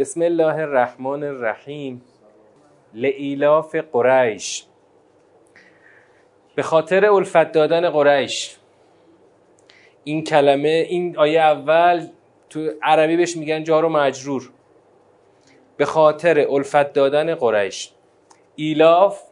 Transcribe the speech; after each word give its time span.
بسم 0.00 0.22
الله 0.22 0.54
الرحمن 0.54 1.22
الرحیم. 1.24 2.02
لإيلاف 2.94 3.76
قريش. 3.92 4.64
به 6.54 6.62
خاطر 6.62 7.10
الفت 7.10 7.52
دادن 7.52 7.90
قریش. 7.90 8.56
این 10.04 10.24
کلمه 10.24 10.68
این 10.68 11.18
آیه 11.18 11.40
اول 11.40 12.06
تو 12.50 12.70
عربی 12.82 13.16
بهش 13.16 13.36
میگن 13.36 13.64
جار 13.64 13.84
و 13.84 13.88
مجرور. 13.88 14.50
به 15.76 15.84
خاطر 15.84 16.46
الفت 16.50 16.92
دادن 16.92 17.34
قریش. 17.34 17.92
ایلاف 18.56 19.22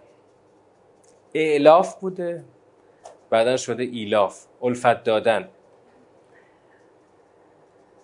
ائلاف 1.35 2.01
بوده. 2.01 2.45
بعدا 3.31 3.57
شده 3.57 3.83
ایلاف 3.83 4.45
الفت 4.63 5.05
دادن. 5.05 5.49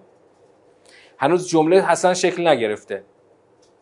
هنوز 1.18 1.50
جمله 1.50 1.82
حسن 1.82 2.14
شکل 2.14 2.48
نگرفته. 2.48 3.04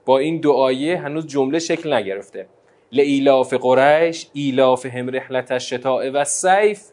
با 0.05 0.17
این 0.17 0.39
دو 0.39 0.51
آیه 0.51 0.97
هنوز 0.97 1.27
جمله 1.27 1.59
شکل 1.59 1.93
نگرفته. 1.93 2.47
لایلاف 2.91 3.53
قریش 3.53 4.27
ایلافهم 4.33 5.09
رحلة 5.09 5.51
الشتاء 5.51 6.11
والصیف 6.13 6.83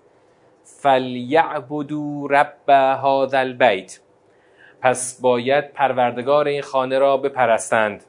فلیعبدوا 0.64 2.26
رب 2.30 2.70
هذا 3.04 3.38
البیت. 3.38 4.00
پس 4.80 5.20
باید 5.20 5.72
پروردگار 5.72 6.48
این 6.48 6.62
خانه 6.62 6.98
را 6.98 7.16
بپرستند. 7.16 8.04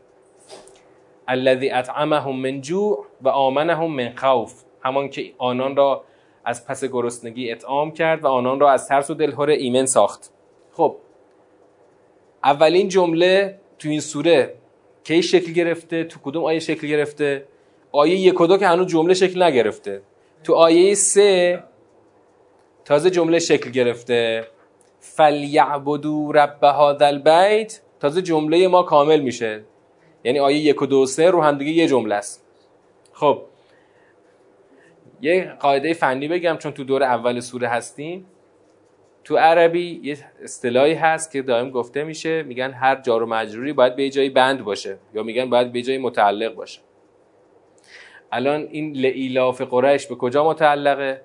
الذی 1.27 1.69
اطعمهم 1.69 2.35
من 2.35 2.61
جوع 2.61 3.05
و 3.21 3.29
آمنهم 3.29 3.91
من 3.91 4.13
خوف. 4.15 4.53
همان 4.83 5.09
که 5.09 5.33
آنان 5.37 5.75
را 5.75 6.03
از 6.45 6.67
پس 6.67 6.85
گرسنگی 6.85 7.51
اطعام 7.51 7.91
کرد 7.91 8.23
و 8.23 8.27
آنان 8.27 8.59
را 8.59 8.71
از 8.71 8.87
ترس 8.87 9.09
و 9.09 9.13
دلهور 9.13 9.49
ایمن 9.49 9.85
ساخت. 9.85 10.31
خب 10.71 10.95
اولین 12.43 12.87
جمله 12.87 13.59
تو 13.79 13.89
این 13.89 13.99
سوره 13.99 14.53
کی 15.03 15.23
شکل 15.23 15.51
گرفته؟ 15.51 16.03
تو 16.03 16.19
کدوم 16.23 16.43
آیه 16.43 16.59
شکل 16.59 16.87
گرفته؟ 16.87 17.45
آیه 17.91 18.15
یک 18.15 18.41
و 18.41 18.47
دو 18.47 18.57
که 18.57 18.67
هنوز 18.67 18.87
جمله 18.87 19.13
شکل 19.13 19.43
نگرفته. 19.43 20.01
تو 20.43 20.53
آیه 20.53 20.93
سه 20.93 21.63
تازه 22.85 23.09
جمله 23.09 23.39
شکل 23.39 23.69
گرفته. 23.69 24.47
فلیعبدو 25.01 26.31
رب 26.31 26.63
هذا 26.63 27.05
البیت 27.05 27.81
تازه 27.99 28.21
جمله 28.21 28.67
ما 28.67 28.83
کامل 28.83 29.19
میشه. 29.19 29.63
یعنی 30.23 30.39
آیه 30.39 30.57
یک 30.57 30.81
و 30.81 30.85
دو 30.85 31.05
سه 31.05 31.29
رو 31.29 31.41
هم 31.41 31.57
دیگه 31.57 31.71
یه 31.71 31.87
جمله 31.87 32.15
است. 32.15 32.45
خب. 33.13 33.41
یه 35.21 35.53
قاعده 35.59 35.93
فنی 35.93 36.27
بگم 36.27 36.57
چون 36.57 36.71
تو 36.71 36.83
دور 36.83 37.03
اول 37.03 37.39
سوره 37.39 37.67
هستیم. 37.67 38.25
تو 39.23 39.37
عربی 39.37 39.99
یه 40.03 40.17
اصطلاحی 40.43 40.93
هست 40.93 41.31
که 41.31 41.41
دائم 41.41 41.69
گفته 41.69 42.03
میشه 42.03 42.43
میگن 42.43 42.71
هر 42.71 43.01
جار 43.01 43.23
و 43.23 43.25
مجروری 43.25 43.73
باید 43.73 43.95
به 43.95 44.09
جای 44.09 44.29
بند 44.29 44.63
باشه 44.63 44.97
یا 45.13 45.23
میگن 45.23 45.49
باید 45.49 45.71
به 45.71 45.81
جای 45.81 45.97
متعلق 45.97 46.55
باشه. 46.55 46.81
الان 48.31 48.67
این 48.71 48.93
لعیلاف 48.93 49.61
قریش 49.61 50.07
به 50.07 50.15
کجا 50.15 50.49
متعلقه؟ 50.49 51.21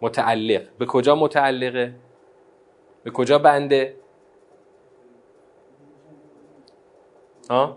متعلق. 0.00 0.62
به 0.78 0.86
کجا 0.86 1.14
متعلقه؟ 1.14 1.94
به 3.04 3.10
کجا 3.10 3.38
بنده؟ 3.38 3.94
ها؟ 7.50 7.76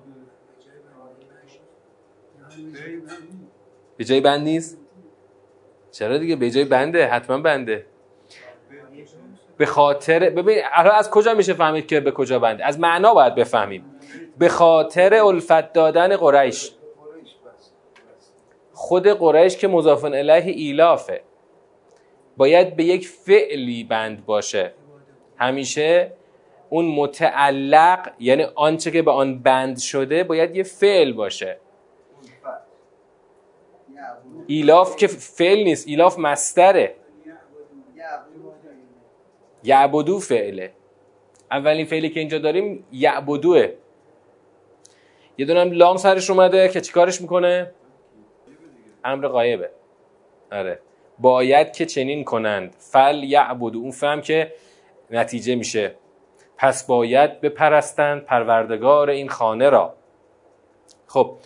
به 3.98 4.04
جای 4.04 4.22
بند 4.22 4.44
نیست؟ 4.44 4.78
چرا 5.92 6.18
دیگه؟ 6.18 6.36
به 6.36 6.52
جای 6.52 6.66
بنده 6.66 7.08
حتما 7.08 7.38
بنده. 7.38 7.86
به 9.58 9.66
خاطر 9.66 10.30
ببین 10.30 10.58
الان 10.72 10.96
از 10.96 11.10
کجا 11.10 11.34
میشه 11.34 11.54
فهمید 11.54 11.88
که 11.88 12.00
به 12.00 12.12
کجا 12.12 12.40
بنده؟ 12.40 12.66
از 12.66 12.80
معنا 12.80 13.14
باید 13.14 13.36
بفهمیم. 13.36 13.86
به 14.38 14.50
خاطر 14.50 15.14
الفت 15.14 15.74
دادن 15.74 16.18
قریش. 16.18 16.72
خود 18.74 19.08
قریش 19.08 19.58
که 19.58 19.68
مضاف 19.68 20.04
الیه 20.04 20.52
ایلافه. 20.52 21.22
باید 22.42 22.76
به 22.76 22.84
یک 22.84 23.08
فعلی 23.08 23.84
بند 23.84 24.26
باشه. 24.26 24.74
همیشه 25.38 26.12
اون 26.70 26.86
متعلق 26.86 28.12
یعنی 28.20 28.44
آنچه 28.44 28.92
که 28.92 29.02
به 29.02 29.12
آن 29.12 29.40
بند 29.40 29.78
شده 29.78 30.24
باید 30.24 30.56
یه 30.56 30.64
فعل 30.64 31.14
باشه. 31.14 31.58
ایلاف 34.48 34.96
که 34.96 35.08
فعل 35.08 35.64
نیست 35.64 35.88
ایلاف 35.88 36.20
مستره. 36.20 36.96
یعبدو 39.64 40.20
فعله. 40.20 40.72
اولین 41.52 41.86
فعلی 41.86 42.10
که 42.10 42.20
اینجا 42.20 42.38
داریم 42.38 42.86
یعبدوه. 42.92 43.68
یه 45.38 45.46
دونم 45.46 45.72
لام 45.72 45.98
سرش 45.98 46.30
اومده 46.30 46.70
که 46.70 46.82
چیکارش 46.82 47.22
می‌کنه؟ 47.22 47.72
امر 49.04 49.28
غایبه. 49.28 49.70
آره. 50.52 50.80
باید 51.22 51.74
که 51.74 51.86
چنین 51.86 52.24
کنند. 52.24 52.76
فل 52.78 53.24
یعبدو 53.24 53.80
اون 53.80 53.92
فهم 53.92 54.22
که 54.22 54.54
نتیجه 55.12 55.56
میشه. 55.56 55.96
پس 56.58 56.88
باید 56.88 57.42
بپرستند 57.42 58.26
پروردگار 58.26 59.10
این 59.10 59.30
خانه 59.30 59.70
را. 59.70 59.94
خب 61.08 61.38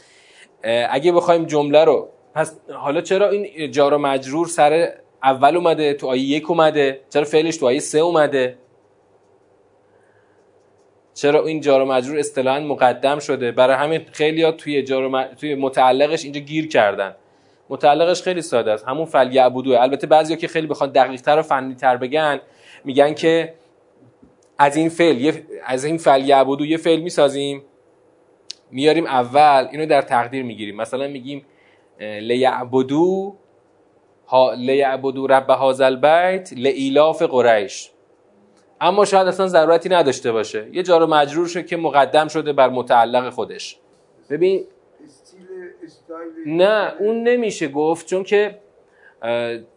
اگه 0.89 1.11
بخوایم 1.11 1.45
جمله 1.45 1.83
رو 1.83 2.09
پس 2.33 2.59
حالا 2.73 3.01
چرا 3.01 3.29
این 3.29 3.71
جار 3.71 3.93
و 3.93 3.97
مجرور 3.97 4.47
سر 4.47 4.93
اول 5.23 5.57
اومده 5.57 5.93
تو 5.93 6.07
آیه 6.07 6.21
یک 6.21 6.49
اومده؟ 6.49 7.01
چرا 7.09 7.23
فعلش 7.23 7.57
تو 7.57 7.65
آیه 7.65 7.79
سه 7.79 7.99
اومده؟ 7.99 8.57
چرا 11.13 11.45
این 11.45 11.61
جار 11.61 11.81
و 11.81 11.85
مجرور 11.85 12.19
اصطلاحا 12.19 12.59
مقدم 12.59 13.19
شده؟ 13.19 13.51
برای 13.51 13.75
همین 13.75 14.05
خیلی 14.11 14.51
توی 14.51 14.83
جار 14.83 15.03
و 15.03 15.23
توی 15.23 15.55
متعلقش 15.55 16.23
اینجا 16.23 16.41
گیر 16.41 16.67
کردن. 16.67 17.15
متعلقش 17.69 18.21
خیلی 18.21 18.41
ساده 18.41 18.71
است. 18.71 18.87
همون 18.87 19.05
فل 19.05 19.33
یعبدو 19.33 19.71
البته 19.71 20.07
بعضیا 20.07 20.35
که 20.35 20.47
خیلی 20.47 20.67
بخوان 20.67 20.89
دقیق 20.89 21.21
تر 21.21 21.39
و 21.39 21.41
فنی 21.41 21.75
تر 21.75 21.97
بگن 21.97 22.39
میگن 22.83 23.13
که 23.13 23.53
از 24.57 24.75
این 24.75 24.89
فعل 24.89 25.31
از 25.65 25.85
این 25.85 25.97
فعل 25.97 26.29
یعبدو 26.29 26.65
یه 26.65 26.77
فعل 26.77 26.99
می‌سازیم 26.99 27.63
میاریم 28.71 29.05
اول 29.05 29.67
اینو 29.71 29.85
در 29.85 30.01
تقدیر 30.01 30.43
می‌گیریم. 30.43 30.75
مثلا 30.75 31.07
میگیم 31.07 31.45
لیعبدو 31.99 33.35
ها 34.27 34.53
لیعبدو 34.53 35.27
رب 35.27 35.49
هذا 35.49 35.85
البیت 35.85 36.53
لایلاف 36.57 37.21
قریش. 37.21 37.91
اما 38.81 39.05
شاید 39.05 39.27
اصلا 39.27 39.47
ضرورتی 39.47 39.89
نداشته 39.89 40.31
باشه. 40.31 40.67
یه 40.71 40.83
جار 40.83 41.05
مجرور 41.05 41.47
شده 41.47 41.63
که 41.63 41.77
مقدم 41.77 42.27
شده 42.27 42.53
بر 42.53 42.69
متعلق 42.69 43.29
خودش. 43.29 43.77
ببین 44.29 44.63
نه 46.45 46.93
اون 46.99 47.23
نمیشه 47.23 47.67
گفت 47.67 48.05
چون 48.05 48.23
که 48.23 48.59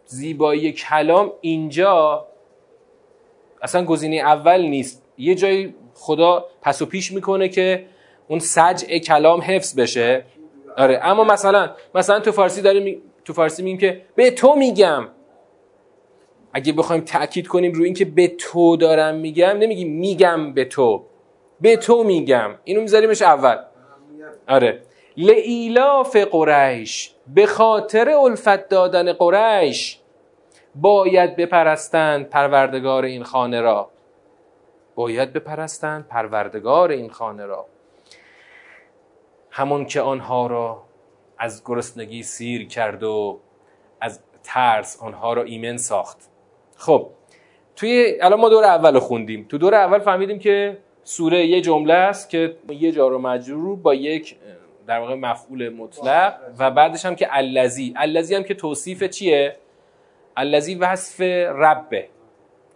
زیبایی 0.05 0.71
کلام 0.71 1.31
اینجا 1.41 2.27
اصلا 3.61 3.85
گزینه 3.85 4.15
اول 4.15 4.61
نیست. 4.61 5.05
یه 5.17 5.35
جایی 5.35 5.75
خدا 5.93 6.45
پس 6.61 6.81
و 6.81 6.85
پیش 6.85 7.11
می‌کنه 7.11 7.49
که 7.49 7.85
اون 8.27 8.39
سجع 8.39 8.97
کلام 8.97 9.41
حفظ 9.41 9.79
بشه. 9.79 10.23
آره 10.77 10.99
اما 11.03 11.23
مثلا 11.23 11.69
مثلا 11.95 12.19
تو 12.19 12.31
فارسی 12.31 12.61
داریم 12.61 13.01
تو 13.25 13.33
فارسی 13.33 13.63
میگیم 13.63 13.79
که 13.79 14.01
به 14.15 14.31
تو 14.31 14.55
میگم. 14.55 15.07
اگه 16.53 16.73
بخوایم 16.73 17.01
تاکید 17.01 17.47
کنیم 17.47 17.71
روی 17.71 17.85
اینکه 17.85 18.05
به 18.05 18.27
تو 18.27 18.77
دارم 18.77 19.15
میگم 19.15 19.57
نمیگیم 19.57 19.99
میگم 19.99 20.53
به 20.53 20.65
تو. 20.65 21.05
به 21.61 21.77
تو 21.77 22.03
میگم. 22.03 22.55
اینو 22.63 22.81
میذاریمش 22.81 23.21
اول. 23.21 23.57
آره. 24.47 24.81
لعیلاف 25.21 26.15
قریش 26.15 27.11
به 27.27 27.45
خاطر 27.45 28.09
الفت 28.09 28.69
دادن 28.69 29.13
قریش 29.13 29.99
باید 30.75 31.35
بپرستند 31.35 32.29
پروردگار 32.29 33.03
این 33.03 33.23
خانه 33.23 33.61
را. 33.61 33.89
باید 34.95 35.33
بپرستند 35.33 36.07
پروردگار 36.07 36.91
این 36.91 37.09
خانه 37.09 37.45
را. 37.45 37.65
همون 39.51 39.85
که 39.85 40.01
آنها 40.01 40.47
را 40.47 40.83
از 41.37 41.63
گرسنگی 41.65 42.23
سیر 42.23 42.67
کرد 42.67 43.03
و 43.03 43.39
از 44.01 44.19
ترس 44.43 45.01
آنها 45.01 45.33
را 45.33 45.43
ایمن 45.43 45.77
ساخت. 45.77 46.17
خب 46.77 47.07
توی 47.75 48.17
الان 48.21 48.39
ما 48.39 48.49
دور 48.49 48.63
اول 48.63 48.99
خوندیم. 48.99 49.45
تو 49.49 49.57
دور 49.57 49.75
اول 49.75 49.99
فهمیدیم 49.99 50.39
که 50.39 50.77
سوره 51.03 51.45
یه 51.45 51.61
جمله 51.61 51.93
است 51.93 52.29
که 52.29 52.57
یه 52.69 52.91
جار 52.91 53.13
و 53.13 53.19
مجرور 53.19 53.75
با 53.75 53.93
یک 53.93 54.35
در 54.89 54.99
واقع 54.99 55.15
مفعول 55.15 55.69
مطلق 55.69 56.33
و 56.59 56.71
بعدش 56.71 57.05
هم 57.05 57.15
که 57.15 57.27
الذی. 57.31 57.93
الذی 57.97 58.35
هم 58.35 58.43
که 58.43 58.53
توصیف 58.53 59.03
چیه؟ 59.03 59.55
الذی 60.37 60.75
وصف 60.75 61.21
ربه. 61.55 62.07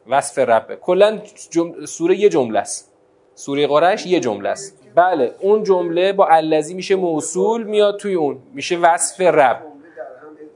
وصف 0.08 0.40
ربه. 0.40 0.76
کلا 0.76 1.22
جم... 1.50 1.86
سوره 1.86 2.16
یه 2.16 2.30
جمله 2.30 2.60
است. 2.60 2.94
سوره 3.36 3.68
قرش 3.68 4.06
یه 4.06 4.20
جمله 4.20 4.50
است. 4.50 4.84
بله 4.96 5.36
اون 5.40 5.64
جمله 5.64 6.14
با 6.14 6.28
الذی 6.28 6.74
میشه 6.74 6.96
موصول 6.96 7.64
میاد 7.64 8.00
توی 8.00 8.14
اون. 8.14 8.40
میشه 8.54 8.78
وصف 8.78 9.22
رب. 9.22 9.64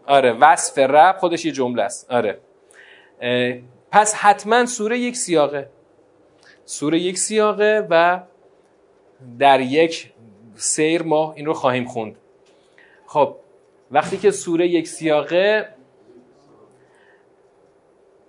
آره 0.07 0.33
وصف 0.33 0.77
رب 0.77 1.17
خودش 1.17 1.45
یه 1.45 1.51
جمله 1.51 1.83
است. 1.83 2.11
آره. 2.11 2.37
پس 3.91 4.13
حتما 4.15 4.65
سوره 4.65 4.99
یک 4.99 5.15
سیاقه. 5.15 5.69
سوره 6.65 6.99
یک 6.99 7.17
سیاقه 7.17 7.87
و 7.89 8.19
در 9.39 9.59
یک 9.59 10.11
سیر 10.57 11.03
ما 11.03 11.33
این 11.33 11.45
رو 11.45 11.53
خواهیم 11.53 11.85
خوند. 11.85 12.15
خب 13.05 13.35
وقتی 13.91 14.17
که 14.17 14.31
سوره 14.31 14.67
یک 14.67 14.87
سیاقه 14.87 15.69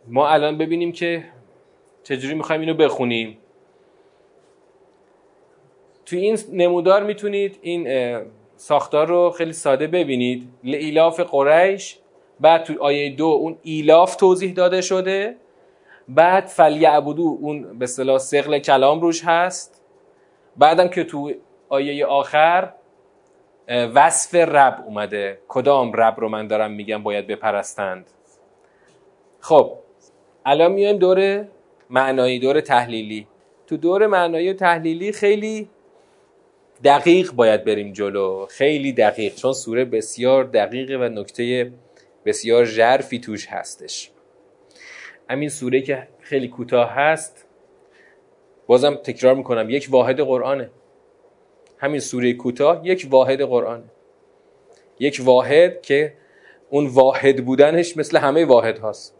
ما 0.07 0.29
الان 0.29 0.59
ببینیم 0.59 0.93
که 0.93 1.25
چجوری 2.03 2.35
می‌خوایم 2.35 2.61
اینو 2.61 2.75
بخونیم. 2.75 3.39
تو 6.07 6.17
این 6.17 6.39
نمودار 6.53 7.03
می‌تونید 7.03 7.59
این 7.63 7.89
ساختار 8.57 9.09
رو 9.09 9.31
خیلی 9.31 9.53
ساده 9.53 9.87
ببینید. 9.87 10.49
ایلاف 10.63 11.21
قریش 11.21 11.99
بعد 12.41 12.63
تو 12.65 12.83
آیه 12.83 13.11
دو 13.11 13.27
اون 13.27 13.59
ایلاف 13.63 14.17
توضیح 14.17 14.53
داده 14.53 14.81
شده. 14.81 15.37
بعد 16.09 16.47
فلیعبدوا 16.47 17.39
اون 17.41 17.79
به 17.79 17.85
اصطلاح 17.85 18.19
ثقل 18.19 18.59
کلام 18.59 19.01
روش 19.01 19.25
هست. 19.25 19.83
بعدم 20.57 20.89
که 20.89 21.05
تو 21.05 21.33
آیه 21.69 22.07
آخر 22.07 22.73
وصف 23.69 24.35
رب 24.35 24.85
اومده. 24.87 25.39
کدام 25.49 25.93
رب 25.93 26.21
رو 26.21 26.29
من 26.29 26.47
دارم 26.47 26.73
میگم 26.73 27.03
باید 27.03 27.27
بپرستند؟ 27.27 28.11
خب 29.41 29.73
الان 30.47 30.73
میایم 30.73 30.97
دور 30.99 31.45
معنایی 31.91 32.39
دور 32.39 32.61
تحلیلی. 32.61 33.27
تو 33.67 33.77
دور 33.77 34.07
معنایی 34.07 34.51
و 34.51 34.55
تحلیلی 34.55 35.13
خیلی 35.13 35.69
دقیق 36.85 37.33
باید 37.33 37.65
بریم 37.65 37.93
جلو. 37.93 38.47
خیلی 38.47 38.93
دقیق 38.93 39.35
چون 39.35 39.53
سوره 39.53 39.85
بسیار 39.85 40.45
دقیقه 40.45 40.97
و 40.97 41.03
نکته 41.03 41.73
بسیار 42.25 42.65
ژرفی 42.65 43.19
توش 43.19 43.47
هستش. 43.49 44.11
همین 45.31 45.49
سوره 45.49 45.81
که 45.81 46.09
خیلی 46.21 46.49
کوتاه 46.49 46.91
هست 46.91 47.47
بازم 48.67 48.95
تکرار 48.95 49.35
می‌کنم 49.35 49.71
یک 49.71 49.87
واحد 49.91 50.21
قرآنه. 50.21 50.71
همین 51.79 52.01
سوره 52.01 52.33
کوتاه 52.33 52.87
یک 52.87 53.07
واحد 53.11 53.43
قرآنه 53.43 53.85
یک 54.99 55.21
واحد 55.25 55.83
که 55.83 56.13
اون 56.71 56.87
واحد 56.87 57.45
بودنش 57.45 57.97
مثل 57.97 58.19
همه 58.19 58.45
واحد 58.45 58.79
هاست. 58.79 59.15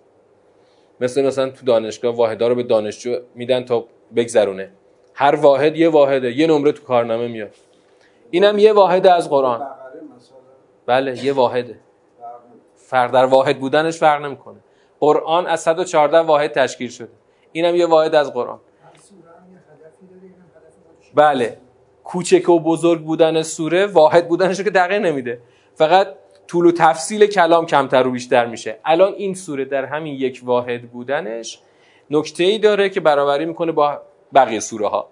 مثل 1.01 1.27
مثلا 1.27 1.51
تو 1.51 1.67
دانشگاه 1.67 2.17
واحدها 2.17 2.49
رو 2.49 2.55
به 2.55 2.63
دانشجو 2.63 3.17
میدن 3.35 3.65
تا 3.65 3.85
بگذرونه. 4.17 4.71
هر 5.15 5.35
واحد 5.35 5.77
یه 5.77 5.89
واحده 5.89 6.33
یه 6.33 6.47
نمره 6.47 6.73
تو 6.73 6.83
کارنامه 6.83 7.29
میاد. 7.29 7.55
اینم 8.31 8.59
یه 8.59 8.73
واحد 8.73 9.07
از 9.07 9.31
قرآن. 9.31 9.67
بله 10.87 11.25
یه 11.25 11.33
واحده. 11.33 11.79
فرق 12.75 13.11
در 13.11 13.25
واحد 13.25 13.59
بودنش 13.59 13.99
فرق 13.99 14.25
نمی‌کنه. 14.25 14.59
قرآن 15.01 15.47
از 15.47 15.61
114 15.61 16.19
واحد 16.19 16.53
تشکیل 16.53 16.91
شده. 16.91 17.13
اینم 17.53 17.75
یه 17.75 17.87
واحد 17.87 18.15
از 18.15 18.33
قرآن. 18.33 18.61
بله. 21.15 21.59
کوچک 22.09 22.49
و 22.49 22.61
بزرگ 22.61 23.01
بودن 23.01 23.43
سوره 23.43 23.87
واحد 23.87 24.29
بودنش 24.29 24.61
که 24.61 24.71
دقیق 24.71 25.01
نمیده. 25.01 25.41
فقط 25.75 26.15
طول 26.47 26.67
و 26.67 26.73
تفصیل 26.73 27.27
کلام 27.27 27.67
کمتر 27.67 28.07
و 28.07 28.11
بیشتر 28.11 28.47
میشه. 28.47 28.79
الان 28.85 29.13
این 29.13 29.35
سوره 29.35 29.65
در 29.65 29.85
همین 29.85 30.15
یک 30.15 30.41
واحد 30.45 30.91
بودنش 30.91 31.59
نکته 32.11 32.45
ای 32.45 32.59
داره 32.59 32.89
که 32.89 33.01
برابری 33.01 33.45
می‌کنه 33.45 33.73
با 33.73 34.03
بقیه 34.35 34.61
سوره 34.61 34.89
ها 34.89 35.09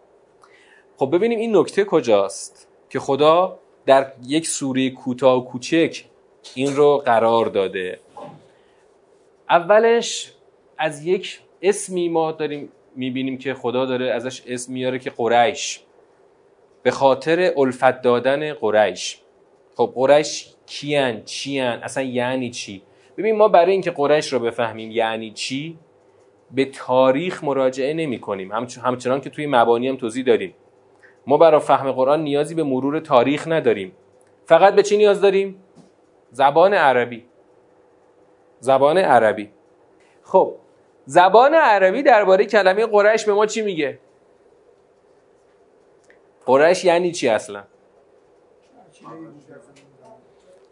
خب 0.97 1.15
ببینیم 1.15 1.39
این 1.39 1.57
نکته 1.57 1.85
کجاست 1.85 2.69
که 2.91 3.01
خدا 3.01 3.59
در 3.87 4.13
یک 4.27 4.47
سوره 4.47 4.91
کوتاه 4.91 5.39
و 5.39 5.45
کوچک 5.45 6.05
این 6.55 6.77
رو 6.77 7.03
قرار 7.05 7.47
داده. 7.47 8.01
اولش 9.51 10.33
از 10.79 11.05
یک 11.05 11.41
اسمی 11.63 12.09
ما 12.09 12.33
داریم 12.33 12.69
می‌بینیم 12.95 13.39
که 13.39 13.55
خدا 13.55 13.87
داره 13.87 14.11
ازش 14.11 14.43
اسم 14.47 14.73
میاره 14.73 14.99
که 14.99 15.11
قریش. 15.11 15.81
به 16.87 16.93
خاطر 16.93 17.53
الفت 17.57 18.03
دادن 18.03 18.53
قریش. 18.53 19.21
خب 19.75 19.93
قریش 19.95 20.55
کیان 20.67 21.23
چیان؟ 21.25 21.83
اصلا 21.83 22.03
یعنی 22.03 22.51
چی؟ 22.51 22.83
ببین 23.17 23.37
ما 23.37 23.49
برای 23.49 23.73
اینکه 23.73 23.91
قریش 23.91 24.33
رو 24.33 24.39
بفهمیم 24.39 24.91
یعنی 24.91 25.31
چی 25.31 25.79
به 26.51 26.65
تاریخ 26.65 27.45
مراجعه 27.45 27.95
نمی 27.95 28.19
کنیم. 28.19 28.53
همچنان 28.85 29.21
که 29.21 29.31
توی 29.31 29.47
مبانی 29.47 29.89
هم 29.89 29.97
توضیح 29.97 30.25
داریم 30.25 30.55
ما 31.27 31.37
برای 31.37 31.61
فهم 31.61 31.93
قرآن 31.93 32.23
نیازی 32.23 32.55
به 32.55 32.63
مرور 32.63 33.01
تاریخ 33.01 33.49
نداریم. 33.49 33.93
فقط 34.45 34.75
به 34.75 34.83
چی 34.83 34.97
نیاز 34.97 35.21
داریم؟ 35.21 35.63
زبان 36.31 36.75
عربی. 36.75 37.25
زبان 38.61 38.99
عربی. 38.99 39.51
خب 40.23 40.55
زبان 41.07 41.55
عربی 41.55 42.03
درباره 42.03 42.45
کلمه 42.45 42.87
قریش 42.87 43.25
به 43.25 43.33
ما 43.33 43.47
چی 43.47 43.63
میگه؟ 43.63 43.99
قریش 46.47 46.85
یعنی 46.85 47.13
چی 47.13 47.29
اصلا؟ 47.29 47.65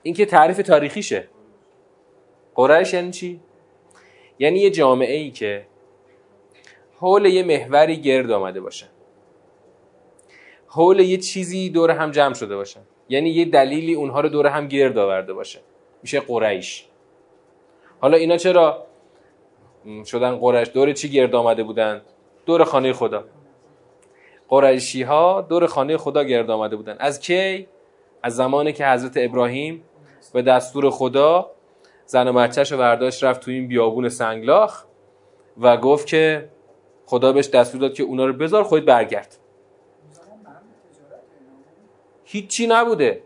این 0.02 0.14
که 0.14 0.26
تعریف 0.26 0.56
تاریخیشه. 0.56 1.28
قریش 2.54 2.94
یعنی 2.94 3.10
چی؟ 3.10 3.40
یعنی 4.38 4.58
یه 4.58 4.70
جامعه 4.70 5.16
ای 5.16 5.30
که 5.30 5.66
حول 7.00 7.26
یه 7.26 7.42
محوری 7.42 7.96
گرد 7.96 8.30
آمده 8.30 8.60
باشه. 8.60 8.86
حول 10.66 11.00
یه 11.00 11.16
چیزی 11.16 11.70
دور 11.70 11.90
هم 11.90 12.10
جمع 12.10 12.34
شده 12.34 12.56
باشن 12.56 12.80
یعنی 13.08 13.30
یه 13.30 13.44
دلیلی 13.44 13.94
اونها 13.94 14.20
رو 14.20 14.28
دور 14.28 14.46
هم 14.46 14.68
گرد 14.68 14.98
آورده 14.98 15.32
باشه. 15.32 15.60
میشه 16.02 16.20
قریش. 16.20 16.86
حالا 18.00 18.16
اینا 18.16 18.36
چرا؟ 18.36 18.86
شدن 20.06 20.36
قریش. 20.36 20.68
دور 20.68 20.92
چی 20.92 21.08
گرد 21.08 21.34
آمده 21.34 21.62
بودن؟ 21.62 22.02
دور 22.46 22.64
خانه 22.64 22.92
خدا. 22.92 23.24
قریشی 24.48 25.02
ها 25.02 25.40
دور 25.40 25.66
خانه 25.66 25.96
خدا 25.96 26.24
گرد 26.24 26.50
آمده 26.50 26.76
بودن. 26.76 26.96
از 26.98 27.20
کی؟ 27.20 27.68
از 28.22 28.36
زمانی 28.36 28.72
که 28.72 28.86
حضرت 28.86 29.12
ابراهیم 29.16 29.84
به 30.32 30.42
دستور 30.42 30.90
خدا 30.90 31.50
زن 32.06 32.28
و 32.28 32.32
بچهش 32.32 32.72
رو 32.72 32.78
برداشت 32.78 33.24
رفت 33.24 33.40
تو 33.40 33.50
این 33.50 33.68
بیابون 33.68 34.08
سنگلاخ 34.08 34.84
و 35.60 35.76
گفت 35.76 36.06
که 36.06 36.48
خدا 37.06 37.32
بهش 37.32 37.48
دستور 37.48 37.80
داد 37.80 37.94
که 37.94 38.02
اونا 38.02 38.26
رو 38.26 38.32
بذار 38.32 38.62
خودت 38.62 38.84
برگرد. 38.84 39.36
هیچی 42.24 42.66
نبوده. 42.66 43.22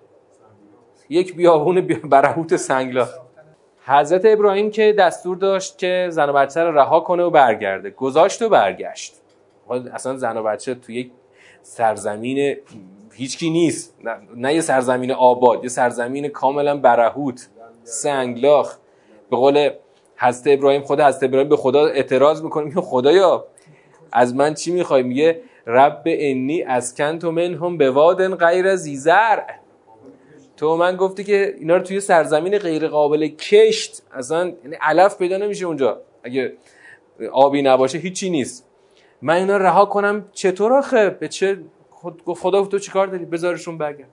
یک 1.09 1.37
بیابون 1.37 1.81
برهوت 1.81 2.57
سنگلاخ. 2.57 3.19
حضرت 3.85 4.23
ابراهیم 4.25 4.71
که 4.71 4.93
دستور 4.99 5.37
داشت 5.37 5.79
که 5.79 6.07
زن 6.11 6.29
و 6.29 6.33
بچه 6.33 6.65
رو 6.65 6.79
رها 6.79 7.01
کنه 7.01 7.23
و 7.23 7.31
برگرده. 7.31 7.91
گذاشت 7.91 8.43
و 8.43 8.49
برگشت. 8.49 9.18
اصلا 9.71 10.17
زن 10.17 10.37
و 10.37 10.43
بچه 10.43 10.75
تو 10.75 10.93
یک 10.93 11.11
سرزمین 11.63 12.57
هیچکی 13.13 13.51
نیست. 13.51 13.95
نه, 14.05 14.17
نه 14.37 14.55
یه 14.55 14.61
سرزمین 14.61 15.13
آباد 15.13 15.63
یه 15.63 15.69
سرزمین 15.69 16.29
کاملا 16.29 16.77
برهوت 16.77 17.49
سنگلاخ. 17.83 18.77
به 19.31 19.37
قول 19.37 19.71
حضرت 20.17 20.59
ابراهیم 20.59 20.83
خود 20.83 21.01
حضرت 21.01 21.23
ابراهیم 21.23 21.49
به 21.49 21.57
خدا 21.57 21.87
اعتراض 21.87 22.43
می‌کنه 22.43 22.65
میگه 22.65 22.81
خدایا 22.81 23.45
از 24.13 24.35
من 24.35 24.55
چی 24.55 24.73
می‌خوای؟ 24.73 25.03
میگه 25.03 25.41
رب 25.67 26.03
انی 26.07 26.63
اسکنت 26.63 27.25
منهم 27.25 27.77
به 27.77 27.91
وادن 27.91 28.35
غیر 28.35 28.77
زیزر 28.77 29.41
تو 30.57 30.77
من 30.77 30.97
گفتی 30.97 31.25
که 31.25 31.55
اینا 31.59 31.77
رو 31.77 31.83
توی 31.83 32.01
سرزمین 32.01 32.59
غیر 32.59 32.89
قابل 32.89 33.27
کشت. 33.29 34.03
اصلا 34.13 34.53
یعنی 34.65 34.77
علف 34.81 35.19
پیدا 35.19 35.37
نمیشه 35.37 35.67
اونجا. 35.67 36.01
اگه 36.23 36.53
آبی 37.33 37.63
نباشه 37.63 37.99
هیچی 37.99 38.31
نیست. 38.31 38.68
من 39.23 39.35
اینا 39.35 39.57
رها 39.57 39.85
کنم. 39.85 40.29
چطور 40.33 40.73
آخه؟ 40.73 41.11
به 41.11 41.29
چه 41.29 41.59
خدا 42.27 42.65
تو 42.65 42.79
چیکار 42.79 43.07
داری؟ 43.07 43.25
بذارشون 43.25 43.79
برگرد. 43.79 44.09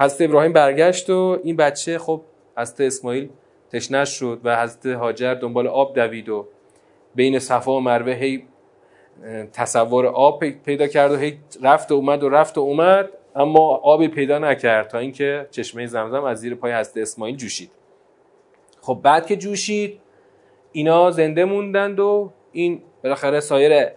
حضرت 0.00 0.28
ابراهیم 0.28 0.52
برگشت 0.52 1.10
و 1.10 1.38
این 1.42 1.56
بچه 1.56 1.98
خب 1.98 2.20
حضرت 2.56 2.80
اسماعیل 2.80 3.28
تشنش 3.72 4.08
شد 4.08 4.40
و 4.44 4.62
حضرت 4.62 4.86
هاجر 4.86 5.34
دنبال 5.34 5.66
آب 5.66 5.94
دوید 5.94 6.28
و 6.28 6.46
بین 7.14 7.38
صفا 7.38 7.72
و 7.72 7.80
مروه 7.80 8.12
هی 8.12 8.46
تصور 9.52 10.06
آب 10.06 10.50
پیدا 10.50 10.86
کرد 10.86 11.12
و 11.12 11.16
هی 11.16 11.38
رفت 11.62 11.92
و 11.92 11.94
اومد 11.94 12.22
و 12.22 12.28
رفت 12.28 12.58
و 12.58 12.60
اومد 12.60 13.08
اما 13.36 13.76
آبی 13.76 14.08
پیدا 14.08 14.38
نکرد 14.38 14.88
تا 14.88 14.98
اینکه 14.98 15.46
چشمه 15.50 15.86
زمزم 15.86 16.24
از 16.24 16.40
زیر 16.40 16.54
پای 16.54 16.72
حضرت 16.72 16.96
اسماعیل 16.96 17.36
جوشید. 17.36 17.70
خب 18.80 19.00
بعد 19.02 19.26
که 19.26 19.36
جوشید 19.36 20.00
اینا 20.72 21.10
زنده 21.10 21.44
موندند 21.44 22.00
و 22.00 22.32
این 22.52 22.82
بالاخره 23.02 23.40
سایر 23.40 23.88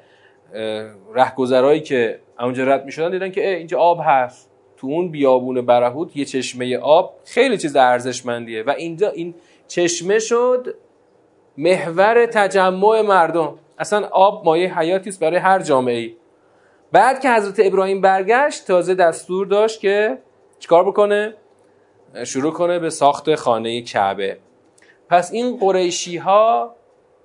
رهگذرایی 1.14 1.82
که 1.82 2.20
اونجا 2.40 2.64
رد 2.64 2.86
می‌شدن 2.86 3.12
دیدن 3.12 3.32
که 3.32 3.56
اینجا 3.56 3.80
آب 3.80 4.00
هست. 4.04 4.50
تو 4.78 4.88
اون 4.88 5.12
بیابون 5.12 5.62
برهوت 5.62 6.18
یه 6.18 6.26
چشمه 6.26 6.78
آب 6.78 7.16
خیلی 7.26 7.58
چیز 7.58 7.76
ارزشمندیه. 7.76 8.64
و 8.64 8.70
اینجا 8.70 9.10
این 9.10 9.36
چشمه 9.68 10.20
شد 10.20 10.76
محور 11.58 12.26
تجمع 12.26 13.02
مردم. 13.02 13.56
اصلا 13.78 14.08
آب 14.08 14.46
مایه 14.46 14.80
حیاتی 14.80 15.10
است 15.10 15.20
برای 15.20 15.38
هر 15.38 15.60
جامعه 15.60 15.98
ای 15.98 16.16
بعد 16.92 17.20
که 17.20 17.32
حضرت 17.32 17.60
ابراهیم 17.60 18.02
برگشت 18.02 18.68
تازه 18.68 18.96
دستور 18.96 19.48
داشت 19.48 19.80
که 19.80 20.18
چیکار 20.60 20.84
بکنه؟ 20.84 21.34
شروع 22.24 22.54
کنه 22.54 22.80
به 22.80 22.90
ساخت 22.90 23.36
خانه 23.36 23.82
کعبه. 23.82 24.38
پس 25.10 25.34
این 25.34 25.58
قریشی 25.58 26.18
ها 26.18 26.76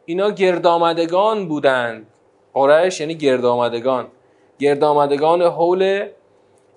اینا 0.04 0.31
گردآمدگان 0.31 1.49
بودند 1.49 2.07
قریش 2.54 3.00
یعنی 3.00 3.14
گردآمدگان. 3.14 4.06
گردآمدگان 4.58 5.42
حول 5.42 6.08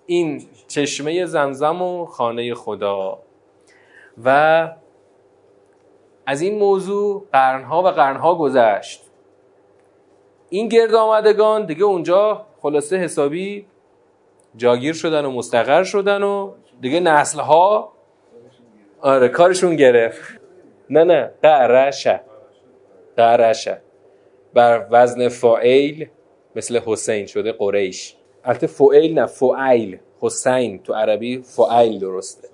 این 0.05 0.43
چشمه 0.67 1.25
زمزم 1.25 1.81
و 1.81 2.05
خانه 2.05 2.53
خدا. 2.53 3.19
و 4.25 4.69
از 6.25 6.41
این 6.41 6.59
موضوع 6.59 7.25
قرنها 7.31 7.83
و 7.83 7.87
قرنها 7.87 8.35
گذشت. 8.35 9.01
این 10.49 10.67
گرد 10.67 10.93
آمدگان 10.93 11.65
دیگه 11.65 11.83
اونجا 11.83 12.45
خلاصه 12.61 12.97
حسابی 12.97 13.65
جاگیر 14.55 14.93
شدن 14.93 15.25
و 15.25 15.31
مستقر 15.31 15.83
شدن 15.83 16.23
و 16.23 16.51
دیگه 16.81 16.99
نسلها 16.99 17.91
آره 19.01 19.27
کارشون 19.29 19.75
گرفت. 19.75 20.39
نه 20.89 21.03
نه 21.03 21.31
قرشه. 21.41 22.21
قرشه. 23.17 23.81
بر 24.57 24.87
وزن 24.91 25.27
فائل 25.27 26.05
مثل 26.55 26.79
حسین 26.85 27.25
شده 27.25 27.51
قریش. 27.51 28.15
البته 28.43 28.67
فائل 28.67 29.13
نه 29.13 29.25
فائل 29.25 29.97
حسین 30.21 30.83
تو 30.83 30.93
عربی 30.93 31.41
فائل 31.41 31.99
درسته. 31.99 32.47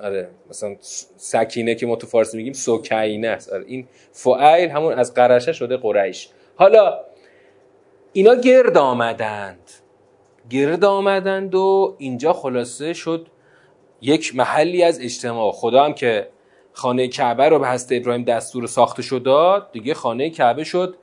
آره 0.00 0.28
مثلا 0.50 0.76
سکینه 1.16 1.74
که 1.74 1.86
ما 1.86 1.96
تو 1.96 2.06
فارسی 2.06 2.36
میگیم 2.36 2.52
سوکینه 2.52 3.28
است. 3.28 3.52
آره 3.52 3.64
این 3.66 3.88
فائل 4.12 4.68
همون 4.68 4.92
از 4.92 5.14
قرشه 5.14 5.52
شده 5.52 5.76
قریش. 5.76 6.28
حالا 6.56 6.98
اینا 8.12 8.34
گرد 8.34 8.78
آمدند. 8.78 9.70
گرد 10.50 10.84
آمدند 10.84 11.54
و 11.54 11.96
اینجا 11.98 12.32
خلاصه 12.32 12.92
شد 12.92 13.26
یک 14.00 14.36
محلی 14.36 14.82
از 14.82 15.00
اجتماع. 15.00 15.52
خدا 15.52 15.84
هم 15.84 15.94
که 15.94 16.28
خانه 16.72 17.08
کعبه 17.08 17.48
رو 17.48 17.58
به 17.58 17.68
حضرت 17.68 18.00
ابراهیم 18.00 18.24
دستور 18.24 18.66
ساخته 18.66 19.02
شد 19.02 19.22
داد 19.22 19.72
دیگه 19.72 19.94
خانه 19.94 20.30
کعبه 20.30 20.64
شد. 20.64 20.96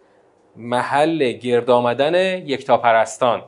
محل 0.59 1.31
گرد 1.31 1.69
آمدن 1.69 2.15
یکتا 2.47 2.77
پرستان 2.77 3.43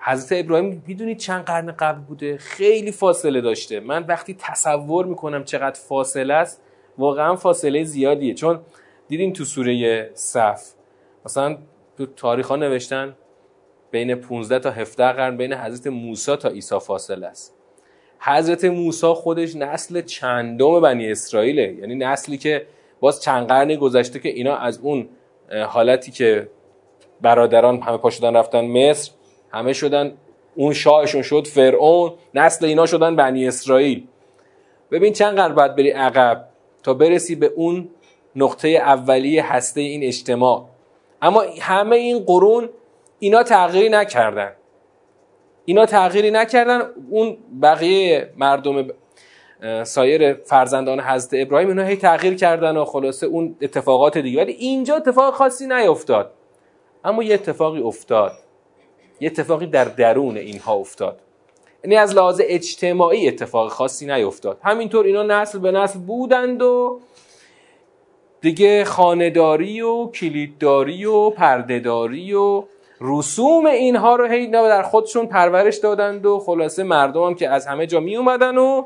حضرت 0.00 0.44
ابراهیم 0.44 0.82
می‌دونید 0.86 1.18
چند 1.18 1.44
قرن 1.44 1.72
قبل 1.72 2.00
بوده؟ 2.00 2.36
خیلی 2.36 2.92
فاصله 2.92 3.40
داشته. 3.40 3.80
من 3.80 4.06
وقتی 4.06 4.36
تصور 4.38 5.06
می‌کنم 5.06 5.44
چقدر 5.44 5.80
فاصله 5.80 6.34
است 6.34 6.62
واقعا 6.98 7.36
فاصله 7.36 7.84
زیادیه. 7.84 8.34
چون 8.34 8.60
دیدین 9.08 9.32
تو 9.32 9.44
سوره 9.44 10.10
صف 10.14 10.62
مثلا 11.24 11.58
تو 11.98 12.06
تاریخ 12.06 12.48
ها 12.48 12.56
نوشتن 12.56 13.16
بین 13.90 14.14
15 14.14 14.58
تا 14.58 14.70
17 14.70 15.12
قرن 15.12 15.36
بین 15.36 15.52
حضرت 15.54 15.86
موسی 15.86 16.36
تا 16.36 16.48
عیسی 16.48 16.78
فاصله 16.78 17.26
است. 17.26 17.54
حضرت 18.20 18.64
موسی 18.64 19.06
خودش 19.06 19.56
نسل 19.56 20.02
چندم 20.02 20.80
بنی 20.80 21.10
اسرائیله. 21.10 21.72
یعنی 21.72 21.94
نسلی 21.94 22.38
که 22.38 22.66
باز 23.00 23.22
چند 23.22 23.46
قرن 23.46 23.74
گذشته 23.74 24.18
که 24.18 24.28
اینا 24.28 24.56
از 24.56 24.78
اون 24.78 25.08
حالتی 25.68 26.10
که 26.10 26.48
برادران 27.20 27.80
همه 27.82 27.96
پا 27.96 28.10
شدن 28.10 28.36
رفتن 28.36 28.64
مصر 28.64 29.12
همه 29.52 29.72
شدن 29.72 30.12
اون 30.54 30.72
شاهشون 30.72 31.22
شد 31.22 31.46
فرعون 31.46 32.12
نسل 32.34 32.66
اینا 32.66 32.86
شدن 32.86 33.16
بنی 33.16 33.48
اسرائیل. 33.48 34.06
ببین 34.90 35.12
چند 35.12 35.36
قرن 35.36 35.54
باید 35.54 35.76
بری 35.76 35.90
عقب 35.90 36.44
تا 36.82 36.94
برسی 36.94 37.34
به 37.34 37.46
اون 37.46 37.88
نقطه 38.36 38.68
اولیه 38.68 39.52
هسته 39.52 39.80
این 39.80 40.04
اجتماع. 40.04 40.64
اما 41.22 41.44
همه 41.60 41.96
این 41.96 42.18
قرون 42.18 42.68
اینا 43.18 43.42
تغییری 43.42 43.88
نکردن. 43.88 44.52
اینا 45.64 45.86
تغییری 45.86 46.30
نکردن 46.30 46.82
اون 47.10 47.36
بقیه 47.62 48.32
مردم 48.36 48.88
سایر 49.84 50.34
فرزندان 50.34 51.00
حضرت 51.00 51.46
ابراهیم 51.46 51.68
اینا 51.68 51.84
هی 51.84 51.96
تغییر 51.96 52.34
کردن 52.34 52.76
و 52.76 52.84
خلاصه 52.84 53.26
اون 53.26 53.56
اتفاقات 53.60 54.18
دیگه. 54.18 54.42
ولی 54.42 54.52
اینجا 54.52 54.96
اتفاق 54.96 55.34
خاصی 55.34 55.66
نیفتاد 55.66 56.30
اما 57.04 57.22
یه 57.22 57.34
اتفاقی 57.34 57.80
افتاد. 57.80 58.32
یه 59.20 59.30
اتفاقی 59.30 59.66
در 59.66 59.84
درون 59.84 60.36
اینها 60.36 60.74
افتاد. 60.74 61.20
یعنی 61.84 61.96
از 61.96 62.14
لحاظ 62.14 62.40
اجتماعی 62.44 63.28
اتفاق 63.28 63.68
خاصی 63.68 64.06
نیفتاد 64.06 64.58
همینطور 64.62 65.06
اینا 65.06 65.22
نسل 65.22 65.58
به 65.58 65.70
نسل 65.70 65.98
بودند 65.98 66.62
و 66.62 67.00
دیگه 68.40 68.84
خانداری 68.84 69.80
و 69.80 70.06
کلیدداری 70.06 71.04
و 71.04 71.30
پردهداری 71.30 72.34
و 72.34 72.64
رسوم 73.00 73.66
اینها 73.66 74.16
رو 74.16 74.26
هی 74.26 74.46
در 74.46 74.82
خودشون 74.82 75.26
پرورش 75.26 75.76
دادند 75.76 76.26
و 76.26 76.38
خلاصه 76.38 76.82
مردم 76.82 77.22
هم 77.22 77.34
که 77.34 77.48
از 77.48 77.66
همه 77.66 77.86
جا 77.86 78.00
می 78.00 78.16
اومدن 78.16 78.58
و 78.58 78.84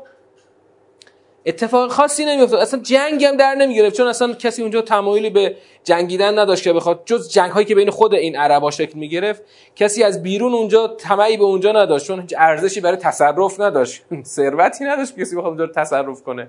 اتفاق 1.45 1.91
خاصی 1.91 2.25
نمیافتاد. 2.25 2.59
اصلا 2.59 2.79
جنگ 2.79 3.23
هم 3.23 3.37
در 3.37 3.55
نمی‌گرفت 3.55 3.95
چون 3.95 4.07
اصلا 4.07 4.33
کسی 4.33 4.61
اونجا 4.61 4.81
تمایلی 4.81 5.29
به 5.29 5.55
جنگیدن 5.83 6.39
نداشت 6.39 6.63
که 6.63 6.73
بخواد. 6.73 7.01
جز 7.05 7.29
جنگ 7.29 7.51
هایی 7.51 7.65
که 7.65 7.75
بین 7.75 7.89
خود 7.89 8.13
این 8.13 8.35
عربا 8.35 8.71
شکل 8.71 8.99
می‌گرفت 8.99 9.41
کسی 9.75 10.03
از 10.03 10.23
بیرون 10.23 10.53
اونجا 10.53 10.87
تمایی 10.87 11.37
به 11.37 11.43
اونجا 11.43 11.71
نداشت 11.71 12.07
چون 12.07 12.27
ارزشی 12.37 12.81
برای 12.81 12.97
تصرف 12.97 13.59
نداشت. 13.59 14.03
ثروتی 14.35 14.83
نداشت 14.85 15.19
کسی 15.19 15.35
بخواد 15.35 15.59
اونجا 15.59 15.67
تصرف 15.67 16.23
کنه. 16.23 16.47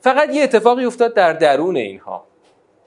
فقط 0.00 0.34
یه 0.34 0.42
اتفاقی 0.42 0.84
افتاد 0.84 1.14
در 1.14 1.32
درون 1.32 1.76
اینها. 1.76 2.24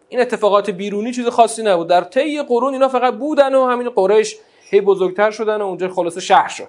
این 0.09 0.21
اتفاقات 0.21 0.69
بیرونی 0.69 1.13
چیز 1.13 1.27
خاصی 1.27 1.63
نبود. 1.63 1.88
در 1.88 2.01
طی 2.01 2.41
قرون 2.41 2.74
اینا 2.74 2.88
فقط 2.88 3.13
بودن 3.13 3.55
و 3.55 3.65
همین 3.65 3.89
قریش 3.89 4.36
هی 4.69 4.81
بزرگتر 4.81 5.31
شدن 5.31 5.62
و 5.62 5.65
اونجا 5.65 5.89
خلاصه 5.89 6.19
شهر 6.19 6.47
شد. 6.47 6.67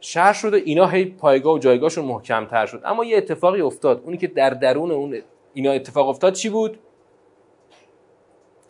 شهر 0.00 0.32
شده 0.32 0.56
اینا 0.56 0.86
هی 0.86 1.04
پایگاه 1.04 1.54
و 1.54 1.58
جایگاهشون 1.58 2.04
محکمتر 2.04 2.66
شد. 2.66 2.82
اما 2.84 3.04
یه 3.04 3.16
اتفاقی 3.16 3.60
افتاد. 3.60 4.02
اونی 4.04 4.16
که 4.16 4.26
در 4.26 4.50
درون 4.50 4.90
اون 4.90 5.22
اینا 5.54 5.72
اتفاق 5.72 6.08
افتاد 6.08 6.32
چی 6.32 6.48
بود؟ 6.48 6.78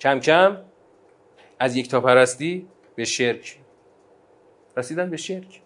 کم 0.01 0.21
کم 0.21 0.57
از 1.59 1.77
یک 1.77 1.89
تا 1.89 2.01
پرستی 2.01 2.67
به 2.95 3.05
شرک. 3.05 3.59
رسیدن 4.77 5.11
به 5.11 5.17
شرک. 5.17 5.61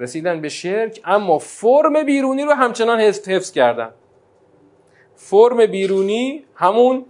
رسیدن 0.00 0.40
به 0.40 0.48
شرک 0.48 1.00
اما 1.04 1.38
فرم 1.38 2.04
بیرونی 2.04 2.42
رو 2.42 2.52
همچنان 2.52 3.00
حفظ 3.00 3.52
کردن. 3.52 3.90
فرم 5.14 5.66
بیرونی 5.66 6.44
همون 6.54 7.06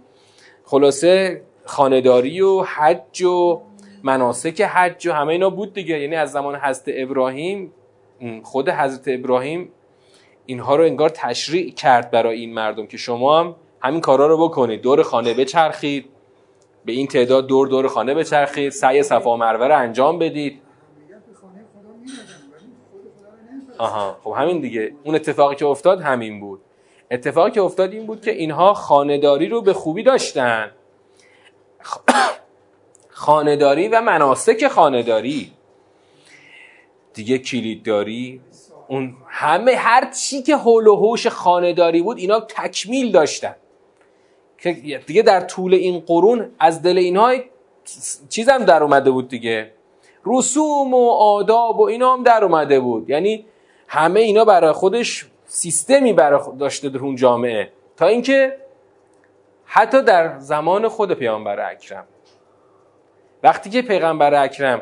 خلاصه 0.63 1.41
خانداری 1.65 2.41
و 2.41 2.61
حج 2.61 3.23
و 3.23 3.61
مناسک 4.03 4.61
حج 4.61 5.07
و 5.07 5.13
همه 5.13 5.27
اینا 5.27 5.49
بود 5.49 5.73
دیگه. 5.73 5.99
یعنی 5.99 6.15
از 6.15 6.31
زمان 6.31 6.55
حضرت 6.55 6.85
ابراهیم 6.87 7.71
خود 8.43 8.69
حضرت 8.69 9.03
ابراهیم 9.07 9.71
اینها 10.45 10.75
رو 10.75 10.83
انگار 10.83 11.09
تشریع 11.09 11.71
کرد 11.71 12.11
برای 12.11 12.39
این 12.39 12.53
مردم 12.53 12.87
که 12.87 12.97
شما 12.97 13.39
هم 13.39 13.55
همین 13.81 14.01
کارا 14.01 14.27
رو 14.27 14.49
بکنید. 14.49 14.81
دور 14.81 15.03
خانه 15.03 15.33
بچرخید 15.33 16.09
به 16.85 16.91
این 16.91 17.07
تعداد 17.07 17.47
دور 17.47 17.67
دور 17.67 17.87
خانه 17.87 18.13
بچرخید 18.13 18.71
سعی 18.71 19.03
صفا 19.03 19.37
مروه 19.37 19.67
رو 19.67 19.77
انجام 19.77 20.19
بدید. 20.19 20.61
آها 23.77 24.17
خب 24.23 24.33
همین 24.37 24.59
دیگه. 24.59 24.91
اون 25.03 25.15
اتفاقی 25.15 25.55
که 25.55 25.65
افتاد 25.65 26.01
همین 26.01 26.39
بود. 26.39 26.61
اتفاقی 27.11 27.51
که 27.51 27.61
افتاد 27.61 27.93
این 27.93 28.05
بود 28.05 28.21
که 28.21 28.31
اینها 28.31 28.73
خانهداری 28.73 29.47
رو 29.47 29.61
به 29.61 29.73
خوبی 29.73 30.03
داشتن. 30.03 30.71
خانهداری 33.19 33.87
و 33.87 34.01
مناسک 34.01 34.67
خانهداری 34.67 35.51
دیگه 37.13 37.37
کلیدداری 37.37 38.41
اون 38.87 39.15
همه 39.27 39.75
هر 39.75 40.11
چی 40.11 40.41
که 40.41 40.55
حول 40.55 40.87
و 40.87 40.95
حوش 40.95 41.27
خانهداری 41.27 42.01
بود 42.01 42.17
اینا 42.17 42.39
تکمیل 42.39 43.11
داشتن. 43.11 43.55
که 44.57 44.73
دیگه 45.07 45.21
در 45.21 45.41
طول 45.41 45.73
این 45.73 45.99
قرون 45.99 46.51
از 46.59 46.81
دل 46.81 46.97
اینها 46.97 47.33
چیزم 48.29 48.57
در 48.57 48.83
اومده 48.83 49.11
بود 49.11 49.27
دیگه. 49.27 49.71
رسوم 50.25 50.93
و 50.93 51.09
آداب 51.09 51.79
و 51.79 51.83
اینا 51.83 52.13
هم 52.13 52.23
در 52.23 52.43
اومده 52.43 52.79
بود. 52.79 53.09
یعنی 53.09 53.45
همه 53.87 54.19
اینا 54.19 54.45
برای 54.45 54.71
خودش 54.71 55.25
سیستمی 55.45 56.13
برای 56.13 56.41
داشته 56.59 56.89
در 56.89 56.99
اون 56.99 57.15
جامعه. 57.15 57.71
تا 57.97 58.05
اینکه 58.05 58.57
حتی 59.65 60.01
در 60.01 60.39
زمان 60.39 60.87
خود 60.87 61.13
پیامبر 61.13 61.71
اکرم. 61.71 62.05
وقتی 63.43 63.69
که 63.69 63.81
پیغمبر 63.81 64.43
اکرم 64.43 64.81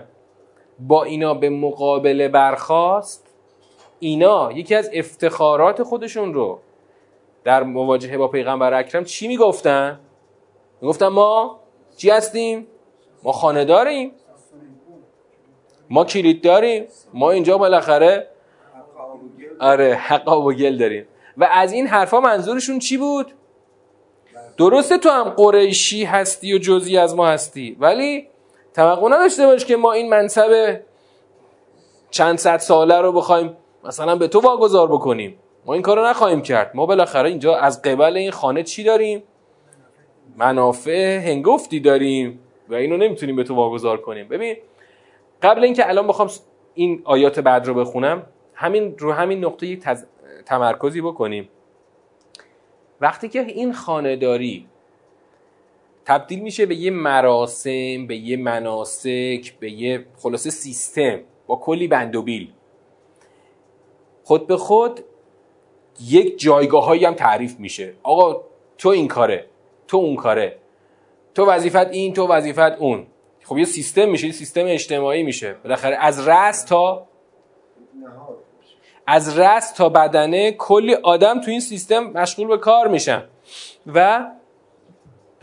با 0.80 1.04
اینا 1.04 1.34
به 1.34 1.50
مقابله 1.50 2.28
برخواست 2.28 3.28
اینا 4.00 4.52
یکی 4.52 4.76
از 4.76 4.90
افتخارات 4.94 5.84
خودشون 5.84 6.34
رو 6.34 6.60
در 7.44 7.64
مواجهه 7.64 8.18
با 8.18 8.28
پیغمبر 8.28 8.74
اکرم 8.74 9.04
چی 9.04 9.28
می‌گفتن؟ 9.28 10.00
می‌گفتن 10.82 11.08
ما 11.08 11.60
چی 11.98 12.10
هستیم؟ 12.10 12.68
ما 13.24 13.32
خانه 13.32 13.66
داریم 13.66 14.12
ما 15.90 16.06
کلید 16.06 16.44
داریم 16.44 16.86
ما 17.14 17.32
اینجا 17.32 17.58
بالاخره 17.58 18.28
آره 19.60 19.96
حقا 19.96 20.42
و 20.42 20.54
گل 20.54 20.78
داریم 20.78 21.08
و 21.38 21.50
از 21.52 21.74
این 21.74 21.88
حرفا 21.88 22.20
منظورشون 22.20 22.80
چی 22.80 22.98
بود؟ 22.98 23.32
درسته 24.58 24.98
تو 24.98 25.10
هم 25.10 25.24
قریشی 25.30 26.04
هستی 26.04 26.54
و 26.54 26.58
جزی 26.58 26.98
از 26.98 27.16
ما 27.16 27.28
هستی 27.28 27.78
ولی 27.80 28.28
توقع 28.78 29.10
نداشته 29.10 29.46
باش 29.46 29.66
که 29.66 29.76
ما 29.76 29.92
این 29.92 30.10
منصب 30.10 30.82
چند 32.10 32.38
صد 32.38 32.58
ساله 32.58 33.02
رو 33.02 33.12
بخوایم 33.12 33.58
مثلا 33.84 34.16
به 34.16 34.28
تو 34.28 34.40
واگذار 34.40 34.88
بکنیم. 34.88 35.40
ما 35.66 35.74
این 35.74 35.82
کارو 35.82 36.06
نخواهیم 36.06 36.42
کرد. 36.42 36.72
ما 36.74 36.86
بالاخره 36.86 37.30
اینجا 37.30 37.56
از 37.56 37.82
قبل 37.82 38.18
این 38.18 38.32
خانه 38.32 38.64
چی 38.64 38.84
داریم؟ 38.84 39.24
منافع 40.36 41.18
هنگفتی 41.18 41.80
داریم 41.80 42.40
و 42.70 42.76
اینو 42.76 42.98
نمی‌تونیم 42.98 43.36
به 43.36 43.44
تو 43.44 43.56
واگذار 43.56 44.02
کنیم. 44.02 44.28
ببین 44.28 44.58
قبل 45.42 45.64
اینکه 45.64 45.90
الان 45.90 46.08
بخوام 46.08 46.30
این 46.74 47.02
آیات 47.04 47.40
بعد 47.40 47.68
رو 47.68 47.74
بخونم 47.74 48.24
همین 48.54 48.98
رو 48.98 49.14
همین 49.14 49.46
نقطه 49.46 49.68
یک 49.68 49.84
تمرکزی 50.46 51.02
بکنیم. 51.02 51.50
وقتی 53.02 53.30
که 53.30 53.42
این 53.42 53.74
خانهداری 53.74 54.68
تبدیل 56.08 56.40
میشه 56.40 56.66
به 56.66 56.76
یه 56.76 56.92
مراسم 56.92 58.08
به 58.08 58.16
یه 58.16 58.38
مناسک 58.38 59.54
به 59.60 59.72
یه 59.72 60.06
خلاصه 60.18 60.50
سیستم 60.50 61.20
با 61.48 61.56
کلی 61.56 61.88
بند 61.88 62.16
و 62.16 62.22
بیل. 62.22 62.52
خود 64.24 64.48
به 64.48 64.58
خود 64.58 65.00
یک 66.02 66.40
جایگاه 66.40 66.86
هایی 66.86 67.06
هم 67.06 67.14
تعریف 67.14 67.60
میشه. 67.60 67.94
آقا 68.04 68.42
تو 68.78 68.90
این 68.90 69.08
کاره 69.08 69.46
تو 69.88 69.98
اون 69.98 70.16
کاره 70.16 70.58
تو 71.36 71.46
وظیفت 71.46 71.88
این 71.88 72.14
تو 72.14 72.28
وظیفت 72.28 72.60
اون. 72.60 73.08
خب 73.44 73.58
یه 73.58 73.66
سیستم 73.66 74.10
میشه 74.10 74.28
یه 74.28 74.34
سیستم 74.34 74.66
اجتماعی 74.66 75.24
میشه. 75.24 75.56
بالاخره 75.64 75.96
از 75.96 76.28
رأس 76.28 76.64
تا 76.64 77.08
از 79.08 79.40
رأس 79.40 79.72
تا 79.72 79.90
بدنه 79.90 80.52
کلی 80.52 80.94
آدم 80.94 81.42
تو 81.42 81.52
این 81.52 81.60
سیستم 81.60 82.00
مشغول 82.00 82.48
به 82.48 82.58
کار 82.58 82.88
میشن. 82.88 83.24
و 83.94 84.28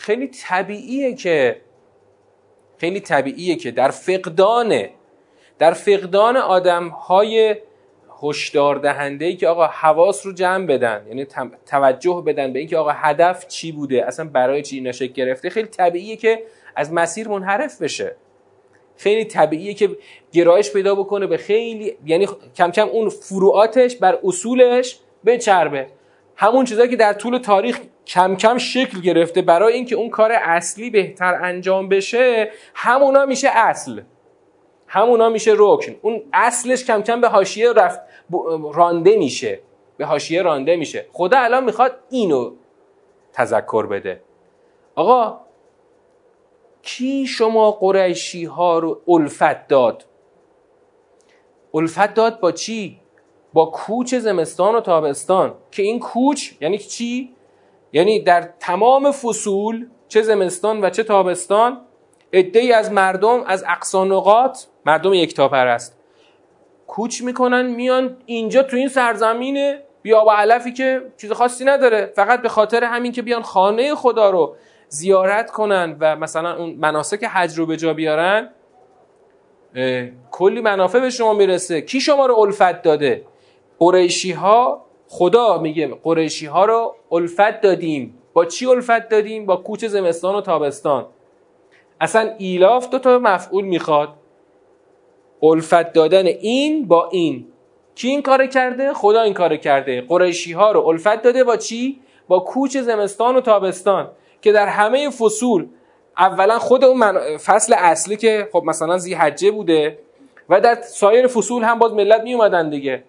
خیلی 0.04 0.26
طبیعیه 0.26 1.14
که 1.14 1.60
خیلی 2.78 3.00
طبیعیه 3.00 3.56
که 3.56 3.70
در 3.70 3.90
فقدان 3.90 4.84
در 5.58 5.72
فقدان 5.72 6.36
آدم 6.36 6.88
های 6.88 7.56
هشدار 8.22 8.76
دهنده 8.76 9.36
که 9.36 9.48
آقا 9.48 9.66
حواس 9.66 10.26
رو 10.26 10.32
جمع 10.32 10.66
بدن 10.66 11.04
یعنی 11.08 11.26
توجه 11.66 12.22
بدن 12.26 12.52
به 12.52 12.58
اینکه 12.58 12.76
آقا 12.76 12.90
هدف 12.90 13.48
چی 13.48 13.72
بوده 13.72 14.06
اصلا 14.06 14.28
برای 14.28 14.62
چی 14.62 14.80
نشه 14.80 15.06
گرفته 15.06 15.50
خیلی 15.50 15.68
طبیعیه 15.68 16.16
که 16.16 16.42
از 16.76 16.92
مسیر 16.92 17.28
منحرف 17.28 17.82
بشه. 17.82 18.16
خیلی 18.96 19.24
طبیعیه 19.24 19.74
که 19.74 19.90
گرایش 20.32 20.72
پیدا 20.72 20.94
بکنه 20.94 21.26
به 21.26 21.36
خیلی 21.36 21.96
یعنی 22.06 22.28
کم 22.56 22.70
کم 22.70 22.88
اون 22.88 23.08
فروعاتش 23.08 23.96
بر 23.96 24.18
اصولش 24.24 24.98
بچربه. 25.26 25.86
همون 26.36 26.64
چیزایی 26.64 26.90
که 26.90 26.96
در 26.96 27.12
طول 27.12 27.38
تاریخ 27.38 27.80
کم 28.06 28.36
کم 28.36 28.58
شکل 28.58 29.00
گرفته 29.00 29.42
برای 29.42 29.72
اینکه 29.72 29.96
اون 29.96 30.10
کار 30.10 30.32
اصلی 30.32 30.90
بهتر 30.90 31.34
انجام 31.42 31.88
بشه 31.88 32.50
همونا 32.74 33.26
میشه 33.26 33.48
اصل. 33.52 34.00
همونا 34.86 35.28
میشه 35.28 35.52
رکن. 35.56 35.94
اون 36.02 36.22
اصلش 36.32 36.84
کم 36.84 37.02
کم 37.02 37.20
به 37.20 37.28
حاشیه 37.28 37.72
رفت 37.72 38.00
رانده 38.72 39.16
میشه. 39.16 39.60
به 39.96 40.06
حاشیه 40.06 40.42
رانده 40.42 40.76
میشه. 40.76 41.06
خدا 41.12 41.38
الان 41.38 41.64
می‌خواد 41.64 41.98
اینو 42.10 42.52
تذکر 43.32 43.86
بده. 43.86 44.20
آقا 44.94 45.40
کی 46.82 47.26
شما 47.26 47.70
قریشی 47.70 48.44
ها 48.44 48.78
رو 48.78 49.00
الفت 49.08 49.68
داد؟ 49.68 50.04
الفت 51.74 52.14
داد 52.14 52.40
با 52.40 52.52
چی؟ 52.52 53.00
با 53.54 53.66
کوچ 53.66 54.14
زمستان 54.14 54.74
و 54.74 54.80
تابستان. 54.80 55.54
که 55.70 55.82
این 55.82 56.00
کوچ 56.00 56.52
یعنی 56.60 56.78
چی؟ 56.78 57.34
یعنی 57.92 58.20
در 58.20 58.48
تمام 58.60 59.12
فصول 59.12 59.86
چه 60.08 60.22
زمستان 60.22 60.84
و 60.84 60.90
چه 60.90 61.02
تابستان 61.02 61.80
ای 62.32 62.72
از 62.72 62.92
مردم 62.92 63.42
از 63.46 63.64
اقصانقات 63.68 64.66
مردم 64.86 65.14
یکتا 65.14 65.48
پرست 65.48 65.98
کوچ 66.86 67.22
می‌کنن 67.22 67.66
میان 67.66 68.16
اینجا 68.26 68.62
تو 68.62 68.76
این 68.76 68.88
سرزمین 68.88 69.76
بیا 70.02 70.24
و 70.24 70.30
علفی 70.30 70.72
که 70.72 71.02
چیز 71.16 71.32
خاصی 71.32 71.64
نداره. 71.64 72.12
فقط 72.16 72.42
به 72.42 72.48
خاطر 72.48 72.84
همین 72.84 73.12
که 73.12 73.22
بیان 73.22 73.42
خانه 73.42 73.94
خدا 73.94 74.30
رو 74.30 74.56
زیارت 74.88 75.50
کنن 75.50 75.96
و 76.00 76.16
مثلا 76.16 76.56
اون 76.56 76.70
مناسک 76.70 77.24
حج 77.24 77.58
رو 77.58 77.66
به 77.66 77.76
جا 77.76 77.94
بیارن 77.94 78.50
کلی 80.30 80.60
منافع 80.60 81.00
به 81.00 81.10
شما 81.10 81.32
می‌رسه. 81.32 81.80
کی 81.80 82.00
شما 82.00 82.26
رو 82.26 82.38
الفت 82.38 82.82
داده؟ 82.82 83.24
قریشی 83.78 84.32
ها 84.32 84.84
خدا 85.08 85.58
میگه 85.58 85.98
قریشی 86.02 86.46
ها 86.46 86.64
رو 86.64 86.94
الفت 87.12 87.60
دادیم. 87.60 88.18
با 88.32 88.44
چی 88.44 88.66
الفت 88.66 89.08
دادیم؟ 89.08 89.46
با 89.46 89.56
کوچ 89.56 89.84
زمستان 89.84 90.34
و 90.34 90.40
تابستان. 90.40 91.06
اصلا 92.00 92.34
ایلاف 92.38 92.90
دو 92.90 92.98
تا 92.98 93.18
مفعول 93.18 93.64
می‌خواد. 93.64 94.08
الفت 95.42 95.92
دادن 95.92 96.26
این 96.26 96.88
با 96.88 97.08
این. 97.12 97.46
کی 97.94 98.08
این 98.08 98.22
کار 98.22 98.46
کرده؟ 98.46 98.92
خدا 98.92 99.20
این 99.20 99.34
کار 99.34 99.56
کرده. 99.56 100.00
قریشی 100.00 100.52
ها 100.52 100.72
رو 100.72 100.86
الفت 100.86 101.22
داده 101.22 101.44
با 101.44 101.56
چی؟ 101.56 102.00
با 102.28 102.40
کوچ 102.40 102.76
زمستان 102.76 103.36
و 103.36 103.40
تابستان. 103.40 104.10
که 104.42 104.52
در 104.52 104.66
همه 104.66 105.10
فصول 105.10 105.66
اولا 106.18 106.58
خود 106.58 106.84
اون 106.84 107.18
فصل 107.36 107.74
اصلی 107.78 108.16
که 108.16 108.48
خب 108.52 108.62
مثلا 108.66 108.98
زی 108.98 109.14
حجه 109.14 109.50
بوده 109.50 109.98
و 110.48 110.60
در 110.60 110.74
سایر 110.82 111.26
فصول 111.26 111.62
هم 111.62 111.78
باز 111.78 111.92
ملت 111.92 112.20
می 112.20 112.34
اومدن 112.34 112.70
دیگه. 112.70 113.04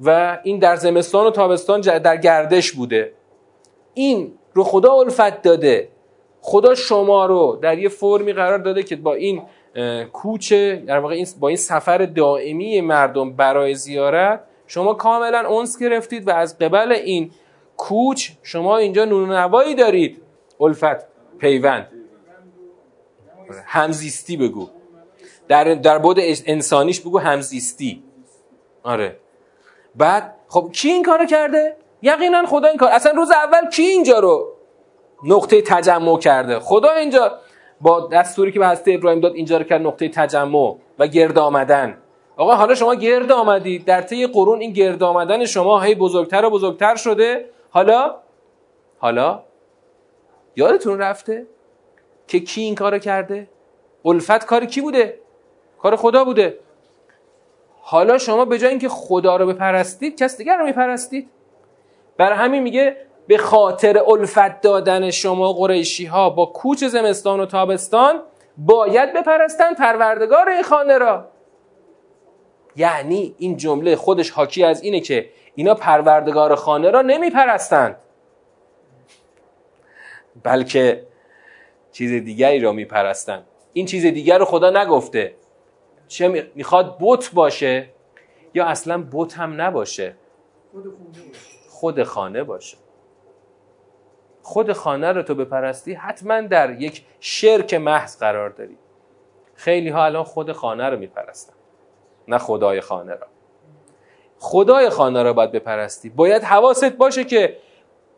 و 0.00 0.38
این 0.42 0.58
در 0.58 0.76
زمستان 0.76 1.26
و 1.26 1.30
تابستان 1.30 1.80
در 1.80 2.16
گردش 2.16 2.72
بوده. 2.72 3.12
این 3.94 4.32
رو 4.54 4.64
خدا 4.64 4.92
الفت 4.92 5.42
داده. 5.42 5.88
خدا 6.40 6.74
شما 6.74 7.26
رو 7.26 7.58
در 7.62 7.78
یه 7.78 7.88
فرمی 7.88 8.32
قرار 8.32 8.58
داده 8.58 8.82
که 8.82 8.96
با 8.96 9.14
این 9.14 9.42
کوچه 10.12 10.82
در 10.86 10.98
واقع 10.98 11.24
با 11.40 11.48
این 11.48 11.56
سفر 11.56 11.98
دائمی 11.98 12.80
مردم 12.80 13.32
برای 13.32 13.74
زیارت 13.74 14.40
شما 14.66 14.94
کاملا 14.94 15.48
اونس 15.48 15.78
گرفتید 15.78 16.28
و 16.28 16.30
از 16.30 16.58
قبل 16.58 16.92
این 16.92 17.30
کوچ 17.76 18.30
شما 18.42 18.76
اینجا 18.76 19.04
نونوایی 19.04 19.74
دارید. 19.74 20.22
الفت 20.60 21.06
پیوند. 21.38 21.88
همزیستی 23.66 24.36
بگو. 24.36 24.68
در 25.48 25.74
در 25.74 25.98
بود 25.98 26.16
انسانیش 26.46 27.00
بگو 27.00 27.18
همزیستی. 27.18 28.02
آره. 28.82 29.16
بعد 29.96 30.34
خب 30.48 30.70
کی 30.72 30.88
این 30.88 31.02
کارو 31.02 31.26
کرده؟ 31.26 31.76
یقینا 32.02 32.46
خدا 32.46 32.68
این 32.68 32.76
کار 32.76 32.88
اصلا 32.88 33.12
روز 33.12 33.30
اول 33.30 33.70
کی 33.70 33.82
اینجا 33.82 34.18
رو 34.18 34.52
نقطه 35.24 35.62
تجمع 35.62 36.18
کرده؟ 36.18 36.58
خدا 36.58 36.92
اینجا 36.92 37.38
با 37.80 38.08
دستوری 38.12 38.52
که 38.52 38.58
به 38.58 38.68
حضرت 38.68 38.84
ابراهیم 38.88 39.20
داد 39.20 39.34
اینجا 39.34 39.58
رو 39.58 39.64
کرد 39.64 39.80
نقطه 39.80 40.08
تجمع 40.08 40.76
و 40.98 41.06
گرد 41.06 41.38
آمدن. 41.38 41.98
آقا 42.36 42.54
حالا 42.54 42.74
شما 42.74 42.94
گرد 42.94 43.32
آمدید. 43.32 43.84
در 43.84 44.02
طی 44.02 44.26
قرون 44.26 44.60
این 44.60 44.72
گرد 44.72 45.02
آمدن 45.02 45.44
شما 45.44 45.80
هی 45.80 45.94
بزرگتر 45.94 46.44
و 46.44 46.50
بزرگتر 46.50 46.96
شده. 46.96 47.50
حالا 47.70 48.14
حالا 48.98 49.42
یادتون 50.56 50.98
رفته 50.98 51.46
که 52.26 52.40
کی 52.40 52.60
این 52.60 52.74
کارو 52.74 52.98
کرده؟ 52.98 53.48
الفت 54.04 54.46
کار 54.46 54.64
کی 54.64 54.80
بوده؟ 54.80 55.18
کار 55.78 55.96
خدا 55.96 56.24
بوده. 56.24 56.58
حالا 57.90 58.18
شما 58.18 58.44
به 58.44 58.58
جای 58.58 58.70
اینکه 58.70 58.88
خدا 58.88 59.36
رو 59.36 59.46
بپرستید 59.46 60.18
کس 60.18 60.36
دیگر 60.36 60.56
رو 60.56 60.64
میپرستید. 60.64 61.30
برای 62.16 62.38
همین 62.38 62.62
میگه 62.62 62.96
به 63.26 63.38
خاطر 63.38 64.02
الفت 64.06 64.60
دادن 64.60 65.10
شما 65.10 65.52
قریشی 65.52 66.06
ها 66.06 66.30
با 66.30 66.46
کوچ 66.46 66.84
زمستان 66.84 67.40
و 67.40 67.46
تابستان 67.46 68.22
باید 68.58 69.12
بپرستن 69.12 69.74
پروردگار 69.74 70.48
این 70.48 70.62
خانه 70.62 70.98
را. 70.98 71.28
یعنی 72.76 73.34
این 73.38 73.56
جمله 73.56 73.96
خودش 73.96 74.30
حاکی 74.30 74.64
از 74.64 74.82
اینه 74.82 75.00
که 75.00 75.28
اینا 75.54 75.74
پروردگار 75.74 76.54
خانه 76.54 76.90
را 76.90 77.02
نمیپرستند. 77.02 77.96
بلکه 80.42 81.06
چیز 81.92 82.24
دیگری 82.24 82.60
را 82.60 82.72
میپرستند. 82.72 83.44
این 83.72 83.86
چیز 83.86 84.06
دیگر 84.06 84.38
رو 84.38 84.44
خدا 84.44 84.70
نگفته. 84.82 85.34
چه 86.08 86.50
می‌خواد 86.54 86.96
بت 87.00 87.30
باشه 87.34 87.88
یا 88.54 88.66
اصلا 88.66 89.04
بت 89.12 89.34
هم 89.34 89.60
نباشه؟ 89.60 90.14
خود 91.68 92.02
خانه 92.02 92.44
باشه. 92.44 92.76
خود 94.42 94.72
خانه 94.72 95.12
رو 95.12 95.22
تو 95.22 95.34
بپرستی 95.34 95.94
حتما 95.94 96.40
در 96.40 96.80
یک 96.80 97.04
شرک 97.20 97.74
محض 97.74 98.18
قرار 98.18 98.50
داری. 98.50 98.78
خیلی 99.54 99.88
ها 99.88 100.04
الان 100.04 100.24
خود 100.24 100.52
خانه 100.52 100.88
رو 100.88 100.98
میپرستن 100.98 101.52
نه 102.28 102.38
خدای 102.38 102.80
خانه 102.80 103.14
را. 103.14 103.26
خدای 104.38 104.90
خانه 104.90 105.22
را 105.22 105.32
باید 105.32 105.52
بپرستی. 105.52 106.08
باید 106.08 106.42
حواست 106.42 106.92
باشه 106.92 107.24
که 107.24 107.56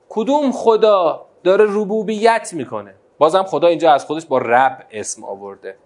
کدوم 0.09 0.53
خدا 0.53 1.27
داره 1.45 1.65
ربوبیت 1.69 2.51
می‌کنه. 2.53 2.95
بازم 3.19 3.43
خدا 3.43 3.67
اینجا 3.67 3.93
از 3.93 4.05
خودش 4.05 4.27
با 4.27 4.39
رب 4.39 4.87
اسم 4.91 5.25
آورده. 5.25 5.77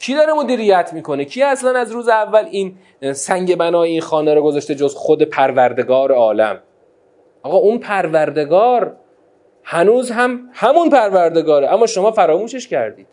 کی 0.00 0.14
داره 0.14 0.32
مدیریت 0.32 0.90
می‌کنه؟ 0.92 1.24
کی 1.24 1.42
اصلا 1.42 1.78
از 1.78 1.92
روز 1.92 2.08
اول 2.08 2.44
این 2.44 2.76
سنگ 3.12 3.56
بنای 3.56 3.90
این 3.90 4.00
خانه 4.00 4.34
رو 4.34 4.42
گذاشته 4.42 4.74
جز 4.74 4.94
خود 4.94 5.22
پروردگار 5.22 6.12
عالم؟ 6.12 6.58
آقا 7.42 7.56
اون 7.56 7.78
پروردگار 7.78 8.96
هنوز 9.64 10.10
هم 10.10 10.48
همون 10.52 10.90
پروردگاره. 10.90 11.72
اما 11.72 11.86
شما 11.86 12.10
فراموشش 12.10 12.68
کردید. 12.68 13.06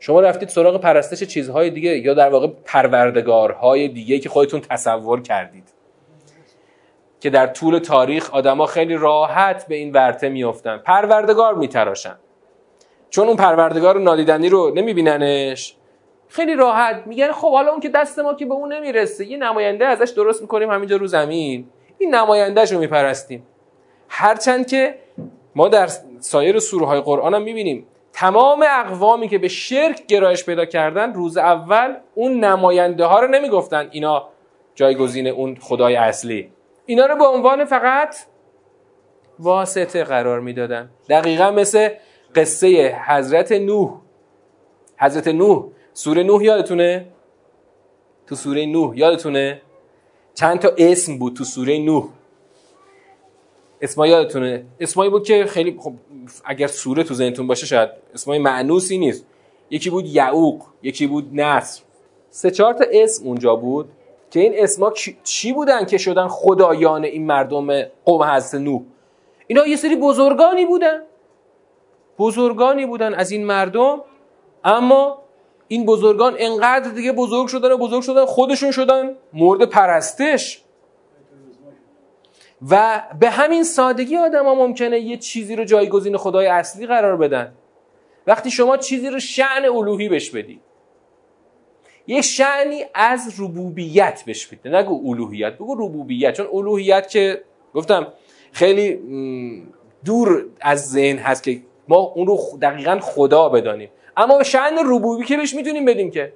شما 0.00 0.20
رفتید 0.20 0.48
سراغ 0.48 0.80
پرستش 0.80 1.22
چیزهای 1.22 1.70
دیگه 1.70 1.98
یا 1.98 2.14
در 2.14 2.28
واقع 2.28 2.48
پروردگارهای 2.64 3.88
دیگه 3.88 4.18
که 4.18 4.28
خودتون 4.28 4.60
تصور 4.60 5.22
کردید. 5.22 5.68
که 7.20 7.30
در 7.30 7.46
طول 7.46 7.78
تاریخ 7.78 8.30
آدما 8.34 8.66
خیلی 8.66 8.96
راحت 8.96 9.68
به 9.68 9.74
این 9.74 9.92
ورته 9.92 10.28
میافتن. 10.28 10.78
پروردگار 10.78 11.54
میتراشن. 11.54 12.16
چون 13.14 13.28
اون 13.28 13.36
پروردگار 13.36 14.00
نادیدنی 14.00 14.48
رو 14.48 14.72
نمیبیننش. 14.74 15.76
خیلی 16.28 16.54
راحت 16.54 17.02
میگن 17.06 17.32
خب 17.32 17.52
حالا 17.52 17.70
اون 17.70 17.80
که 17.80 17.88
دست 17.88 18.18
ما 18.18 18.34
که 18.34 18.46
به 18.46 18.54
اون 18.54 18.72
نمی‌رسه 18.72 19.26
یه 19.26 19.36
نماینده 19.36 19.86
ازش 19.86 20.10
درست 20.10 20.42
می‌کنیم 20.42 20.70
همینجا 20.70 20.96
رو 20.96 21.06
زمین. 21.06 21.66
این 21.98 22.14
نمایندهش 22.14 22.72
رو 22.72 22.78
میپرستیم. 22.78 23.46
هرچند 24.08 24.66
که 24.66 24.98
ما 25.54 25.68
در 25.68 25.88
سایر 26.20 26.58
سوره 26.58 26.86
های 26.86 27.00
قرآن 27.00 27.34
هم 27.34 27.42
می‌بینیم 27.42 27.86
تمام 28.12 28.64
اقوامی 28.70 29.28
که 29.28 29.38
به 29.38 29.48
شرک 29.48 30.06
گرایش 30.06 30.44
پیدا 30.44 30.64
کردن 30.64 31.12
روز 31.12 31.36
اول 31.36 31.94
اون 32.14 32.44
نماینده 32.44 33.04
ها 33.04 33.20
رو 33.20 33.28
نمی‌گفتن 33.28 33.88
اینا 33.90 34.28
جایگزین 34.74 35.26
اون 35.26 35.56
خدای 35.60 35.96
اصلی. 35.96 36.50
اینا 36.86 37.06
رو 37.06 37.16
به 37.16 37.24
عنوان 37.26 37.64
فقط 37.64 38.16
واسطه 39.38 40.04
قرار 40.04 40.40
می‌دادن. 40.40 40.90
دقیقا 41.08 41.50
مثل 41.50 41.88
قصه 42.34 42.96
حضرت 43.06 43.52
نوح. 43.52 43.90
حضرت 44.98 45.28
نوح. 45.28 45.64
سوره 45.92 46.22
نوح 46.22 46.44
یادتونه؟ 46.44 47.06
تو 48.26 48.34
سوره 48.34 48.66
نوح 48.66 48.98
یادتونه؟ 48.98 49.60
چند 50.34 50.58
تا 50.58 50.72
اسم 50.78 51.18
بود 51.18 51.36
تو 51.36 51.44
سوره 51.44 51.78
نوح؟ 51.78 52.08
اسما 53.80 54.06
یادتونه؟ 54.06 54.64
اسمایی 54.80 55.10
بود 55.10 55.24
که 55.24 55.44
خیلی 55.44 55.76
خب 55.80 55.92
اگر 56.44 56.66
سوره 56.66 57.02
تو 57.02 57.14
ذهنتون 57.14 57.46
باشه 57.46 57.66
شاید 57.66 57.88
اسمای 58.14 58.38
معنوسی 58.38 58.98
نیست. 58.98 59.26
یکی 59.70 59.90
بود 59.90 60.06
یعوق 60.06 60.62
یکی 60.82 61.06
بود 61.06 61.40
نصر. 61.40 61.82
سه 62.30 62.50
چهار 62.50 62.74
تا 62.74 62.84
اسم 62.92 63.26
اونجا 63.26 63.56
بود 63.56 63.88
که 64.30 64.40
این 64.40 64.52
اسما 64.56 64.92
چی 65.22 65.52
بودن 65.52 65.84
که 65.84 65.98
شدن 65.98 66.28
خدایان 66.28 67.04
این 67.04 67.26
مردم 67.26 67.82
قوم 67.82 68.22
حضرت 68.22 68.60
نوح؟ 68.60 68.82
اینا 69.46 69.66
یه 69.66 69.76
سری 69.76 69.96
بزرگانی 69.96 70.66
بودن. 70.66 71.02
بزرگانی 72.18 72.86
بودن 72.86 73.14
از 73.14 73.30
این 73.30 73.46
مردم 73.46 74.00
اما 74.64 75.24
این 75.68 75.86
بزرگان 75.86 76.36
انقدر 76.38 76.90
دیگه 76.90 77.12
بزرگ 77.12 77.48
شدن 77.48 77.72
و 77.72 77.76
بزرگ 77.76 78.02
شدن 78.02 78.24
خودشون 78.24 78.70
شدن 78.70 79.16
مورد 79.32 79.68
پرستش. 79.68 80.62
و 82.70 83.02
به 83.20 83.30
همین 83.30 83.64
سادگی 83.64 84.16
آدم 84.16 84.44
ها 84.44 84.54
ممکنه 84.54 85.00
یه 85.00 85.16
چیزی 85.16 85.56
رو 85.56 85.64
جایگزین 85.64 86.16
خدای 86.16 86.46
اصلی 86.46 86.86
قرار 86.86 87.16
بدن. 87.16 87.52
وقتی 88.26 88.50
شما 88.50 88.76
چیزی 88.76 89.10
رو 89.10 89.18
شعن 89.18 89.64
الوهی 89.64 90.08
بش 90.08 90.30
بدی 90.30 90.60
یه 92.06 92.22
شعنی 92.22 92.84
از 92.94 93.34
ربوبیت 93.40 94.24
بش 94.26 94.46
بده. 94.46 94.76
نگو 94.76 95.10
الوهیت 95.10 95.54
بگو 95.54 95.74
ربوبیت. 95.74 96.34
چون 96.34 96.46
الوهیت 96.52 97.08
که 97.08 97.42
گفتم 97.74 98.12
خیلی 98.52 99.00
دور 100.04 100.46
از 100.60 100.90
ذهن 100.90 101.16
هست 101.18 101.42
که 101.42 101.62
ما 101.88 101.96
اون 101.96 102.26
رو 102.26 102.38
دقیقا 102.62 102.98
خدا 103.02 103.48
بدانیم. 103.48 103.90
اما 104.16 104.42
شعن 104.42 104.78
ربوبی 104.84 105.24
که 105.24 105.36
بهش 105.36 105.54
می‌تونیم 105.54 105.84
بدیم 105.84 106.10
که؟ 106.10 106.32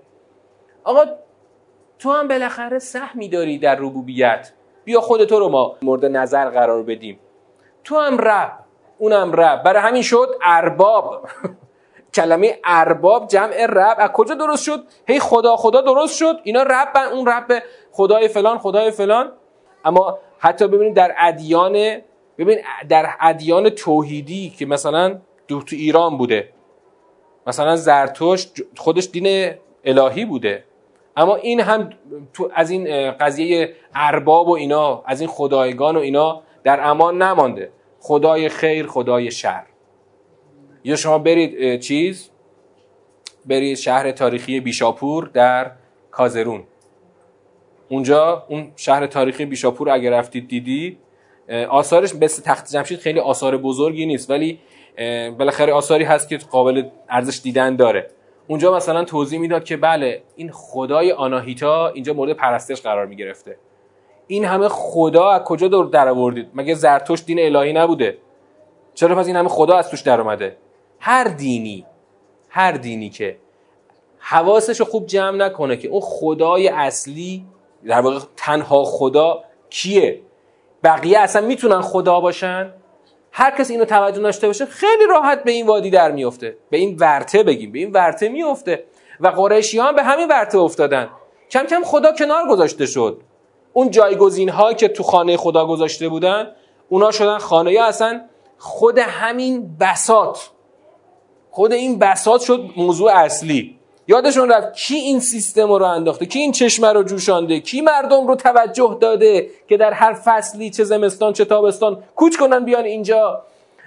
آقا 0.84 1.04
تو 1.98 2.10
هم 2.10 2.28
بالاخره 2.28 2.78
سهمی 2.78 3.28
داری 3.28 3.58
در 3.58 3.74
ربوبیت. 3.74 4.52
بیا 4.84 5.00
خودتو 5.00 5.38
رو 5.38 5.48
ما 5.48 5.76
مورد 5.82 6.04
نظر 6.04 6.50
قرار 6.50 6.82
بدیم. 6.82 7.18
تو 7.84 7.98
هم 7.98 8.18
رب 8.18 8.52
اونم 8.98 9.32
رب. 9.32 9.62
برای 9.62 9.82
همین 9.82 10.02
شد 10.02 10.28
ارباب. 10.42 11.28
کلمه 12.14 12.58
ارباب 12.64 13.28
جمع 13.28 13.66
رب. 13.66 13.96
از 13.98 14.10
کجا 14.10 14.34
درست 14.34 14.64
شد؟ 14.64 14.84
هی 15.06 15.18
خدا 15.18 15.56
خدا 15.56 15.80
درست 15.80 16.16
شد. 16.16 16.36
اینا 16.42 16.62
رب 16.62 17.12
اون 17.12 17.26
رب 17.26 17.62
خدای 17.92 18.28
فلان 18.28 18.58
خدای 18.58 18.90
فلان. 18.90 19.32
اما 19.84 20.18
حتی 20.38 20.66
ببینید 20.66 20.94
در 20.94 21.14
ادیان 21.18 22.00
ببین 22.38 22.58
در 22.88 23.08
ادیان 23.20 23.70
توحیدی 23.70 24.50
که 24.58 24.66
مثلا 24.66 25.18
تو 25.48 25.62
ایران 25.70 26.18
بوده. 26.18 26.48
مثلا 27.46 27.76
زرتشت 27.76 28.62
خودش 28.76 29.08
دین 29.12 29.54
الهی 29.84 30.24
بوده. 30.24 30.64
اما 31.16 31.36
این 31.36 31.60
هم 31.60 31.90
تو 32.32 32.50
از 32.54 32.70
این 32.70 33.10
قضیه 33.10 33.74
ارباب 33.94 34.48
و 34.48 34.52
اینا 34.52 35.02
از 35.06 35.20
این 35.20 35.30
خدایگان 35.30 35.96
و 35.96 36.00
اینا 36.00 36.42
در 36.64 36.88
امان 36.88 37.22
نمانده. 37.22 37.70
خدای 38.00 38.48
خیر 38.48 38.86
خدای 38.86 39.30
شر. 39.30 39.64
یا 40.84 40.96
شما 40.96 41.18
برید 41.18 41.80
چیز؟ 41.80 42.30
برید 43.46 43.76
شهر 43.76 44.10
تاریخی 44.12 44.60
بیشاپور 44.60 45.30
در 45.34 45.70
کازرون. 46.10 46.64
اونجا 47.88 48.46
اون 48.48 48.72
شهر 48.76 49.06
تاریخی 49.06 49.46
بیشاپور 49.46 49.90
اگر 49.90 50.10
رفتید 50.10 50.48
دیدید 50.48 50.98
آثارش 51.68 52.14
مثل 52.14 52.42
تخت 52.42 52.72
جمشید 52.72 52.98
خیلی 52.98 53.20
آثار 53.20 53.56
بزرگی 53.56 54.06
نیست 54.06 54.30
ولی 54.30 54.58
بالاخره 55.38 55.72
آثاری 55.72 56.04
هست 56.04 56.28
که 56.28 56.38
قابل 56.38 56.88
ارزش 57.08 57.40
دیدن 57.42 57.76
داره. 57.76 58.10
اونجا 58.46 58.76
مثلا 58.76 59.04
توضیح 59.04 59.38
می‌داد 59.38 59.64
که 59.64 59.76
بله 59.76 60.22
این 60.36 60.50
خدای 60.52 61.12
آناهیتا 61.12 61.88
اینجا 61.88 62.12
مورد 62.12 62.32
پرستش 62.32 62.82
قرار 62.82 63.06
می‌گرفته. 63.06 63.56
این 64.26 64.44
همه 64.44 64.68
خدا 64.68 65.30
از 65.30 65.42
کجا 65.42 65.68
دور 65.68 65.86
در 65.86 66.08
آوردید 66.08 66.50
مگه 66.54 66.74
زرتشت 66.74 67.26
دین 67.26 67.56
الهی 67.56 67.72
نبوده؟ 67.72 68.18
چرا 68.94 69.14
پس 69.14 69.26
این 69.26 69.36
همه 69.36 69.48
خدا 69.48 69.76
از 69.76 69.90
توش 69.90 70.00
در 70.00 70.20
اومده 70.20 70.56
هر 71.00 71.24
دینی 71.24 71.86
هر 72.48 72.72
دینی 72.72 73.10
که 73.10 73.36
حواسش 74.18 74.80
رو 74.80 74.86
خوب 74.86 75.06
جمع 75.06 75.36
نکنه 75.36 75.76
که 75.76 75.88
اون 75.88 76.00
خدای 76.00 76.68
اصلی 76.68 77.44
در 77.86 78.00
واقع 78.00 78.18
تنها 78.36 78.84
خدا 78.84 79.44
کیه؟ 79.70 80.20
بقیه 80.84 81.18
اصلا 81.18 81.46
می‌تونن 81.46 81.80
خدا 81.80 82.20
باشن؟ 82.20 82.72
هر 83.38 83.50
کسی 83.50 83.72
اینو 83.72 83.84
توجه 83.84 84.20
داشته 84.20 84.46
باشه 84.46 84.66
خیلی 84.66 85.06
راحت 85.10 85.44
به 85.44 85.50
این 85.50 85.66
وادی 85.66 85.90
در 85.90 86.12
میفته 86.12 86.56
به 86.70 86.76
این 86.76 86.96
ورته 87.00 87.42
بگیم 87.42 87.72
به 87.72 87.78
این 87.78 87.92
ورته 87.92 88.28
میفته 88.28 88.84
و 89.20 89.28
قریشی 89.28 89.78
هم 89.78 89.94
به 89.96 90.02
همین 90.02 90.28
ورته 90.28 90.58
افتادن. 90.58 91.08
کم 91.50 91.64
کم 91.64 91.84
خدا 91.84 92.12
کنار 92.12 92.48
گذاشته 92.48 92.86
شد. 92.86 93.20
اون 93.72 93.90
جایگزین 93.90 94.48
ها 94.48 94.72
که 94.72 94.88
تو 94.88 95.02
خانه 95.02 95.36
خدا 95.36 95.66
گذاشته 95.66 96.08
بودن 96.08 96.52
اونا 96.88 97.10
شدن 97.10 97.38
خانه 97.38 97.72
یا 97.72 97.84
اصلا 97.84 98.20
خود 98.58 98.98
همین 98.98 99.76
بسات 99.80 100.50
خود 101.50 101.72
این 101.72 101.98
بسات 101.98 102.40
شد 102.40 102.70
موضوع 102.76 103.12
اصلی. 103.12 103.77
یادشون 104.08 104.50
رفت 104.50 104.72
کی 104.72 104.94
این 104.94 105.20
سیستم 105.20 105.72
رو 105.72 105.84
انداخته 105.84 106.26
کی 106.26 106.38
این 106.38 106.52
چشمه 106.52 106.92
رو 106.92 107.02
جوشانده 107.02 107.60
کی 107.60 107.80
مردم 107.80 108.26
رو 108.26 108.34
توجه 108.34 108.98
داده 109.00 109.50
که 109.68 109.76
در 109.76 109.92
هر 109.92 110.12
فصلی 110.12 110.70
چه 110.70 110.84
زمستان 110.84 111.32
چه 111.32 111.44
تابستان 111.44 112.02
کوچ 112.16 112.36
کنن 112.36 112.64
بیان 112.64 112.84
اینجا. 112.84 113.42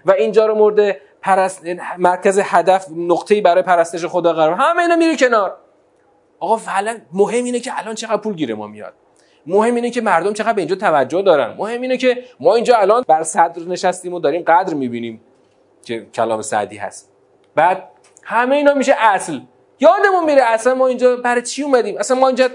و 0.05 0.11
اینجا 0.11 0.45
رو 0.45 0.55
مورد 0.55 0.97
پرست... 1.21 1.65
مرکز 1.97 2.39
هدف 2.43 2.87
نقطه‌ای 2.97 3.41
برای 3.41 3.63
پرستش 3.63 4.05
خدا 4.05 4.33
قرار. 4.33 4.53
همه 4.53 4.81
اینا 4.81 4.95
میره 4.95 5.15
کنار. 5.15 5.57
آقا 6.39 6.57
فعلا 6.57 6.97
مهم 7.13 7.43
اینه 7.43 7.59
که 7.59 7.71
الان 7.79 7.95
چقدر 7.95 8.17
پول 8.17 8.33
گیره 8.33 8.55
ما 8.55 8.67
میاد. 8.67 8.93
مهم 9.45 9.75
اینه 9.75 9.89
که 9.89 10.01
مردم 10.01 10.33
چقدر 10.33 10.53
به 10.53 10.61
اینجا 10.61 10.75
توجه 10.75 11.21
دارن. 11.21 11.55
مهم 11.57 11.81
اینه 11.81 11.97
که 11.97 12.23
ما 12.39 12.55
اینجا 12.55 12.77
الان 12.77 13.03
بر 13.07 13.23
صدر 13.23 13.61
نشستیم 13.67 14.13
و 14.13 14.19
داریم 14.19 14.43
قدر 14.47 14.73
می‌بینیم 14.73 15.21
که 15.83 16.05
کلام 16.13 16.41
سعدی 16.41 16.77
هست. 16.77 17.11
بعد 17.55 17.83
همه 18.23 18.55
اینا 18.55 18.73
میشه 18.73 18.95
اصل. 18.99 19.39
یادمون 19.81 20.23
میره 20.25 20.43
اصلا 20.43 20.75
ما 20.75 20.87
اینجا 20.87 21.15
برای 21.15 21.41
چی 21.41 21.63
اومدیم؟ 21.63 21.97
اصلا 21.97 22.19
ما 22.19 22.27
اینجا 22.27 22.49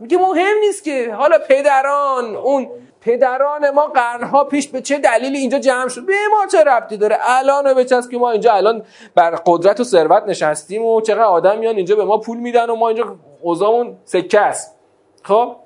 میگه 0.00 0.18
مهم 0.18 0.58
نیست 0.60 0.84
که 0.84 1.14
حالا 1.14 1.38
پدران 1.48 2.36
اون 2.36 2.68
پدران 3.00 3.70
ما 3.70 3.86
قرنها 3.86 4.44
پیش 4.44 4.68
به 4.68 4.80
چه 4.80 4.98
دلیلی 4.98 5.38
اینجا 5.38 5.58
جمع 5.58 5.88
شد؟ 5.88 6.06
به 6.06 6.12
ما 6.30 6.46
چه 6.46 6.64
ربطی 6.64 6.96
داره؟ 6.96 7.16
الان 7.20 7.74
به 7.74 7.84
که 7.84 8.18
ما 8.18 8.30
اینجا 8.30 8.52
الان 8.52 8.82
بر 9.14 9.30
قدرت 9.46 9.80
و 9.80 9.84
ثروت 9.84 10.22
نشستیم 10.22 10.84
و 10.84 11.00
چقدر 11.00 11.22
آدم 11.22 11.58
میان 11.58 11.76
اینجا 11.76 11.96
به 11.96 12.04
ما 12.04 12.18
پول 12.18 12.38
میدن 12.38 12.70
و 12.70 12.76
ما 12.76 12.88
اینجا 12.88 13.16
اوزامون 13.42 13.96
سکه 14.04 14.40
است. 14.40 14.78
خب؟ 15.22 15.56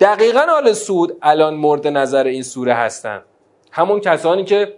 دقیقا 0.00 0.46
آل 0.56 0.72
سود 0.72 1.18
الان 1.22 1.54
مورد 1.54 1.86
نظر 1.86 2.24
این 2.24 2.42
سوره 2.42 2.74
هستن. 2.74 3.22
همون 3.72 4.00
کسانی 4.00 4.44
که 4.44 4.74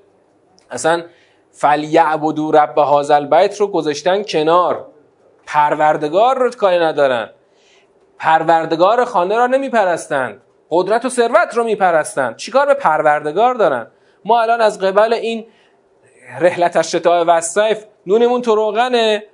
اصلا 0.71 1.03
فلیعبدو 1.51 2.53
رب 2.53 2.79
هازل 2.79 3.27
بیت 3.27 3.61
رو 3.61 3.67
گذاشتن 3.67 4.23
کنار. 4.23 4.92
پروردگار 5.47 6.39
رو 6.39 6.51
کاری 6.51 6.79
ندارن. 6.79 7.31
پروردگار 8.19 9.05
خانه 9.05 9.37
را 9.37 9.47
نمیپرستند. 9.47 10.43
قدرت 10.71 11.05
و 11.05 11.09
ثروت 11.09 11.55
رو 11.55 11.65
میپرستند. 11.65 12.37
چیکار 12.37 12.67
به 12.67 12.75
پروردگار 12.75 13.55
دارن؟ 13.55 13.87
ما 14.25 14.41
الان 14.41 14.61
از 14.61 14.81
قبل 14.81 15.13
این 15.13 15.47
رحلت 16.41 16.77
الشتاء 16.77 17.25
و 17.25 17.41
صیف 17.41 17.85
نونمون 18.07 18.43
تو 18.43 18.55
روغنه. 18.55 19.25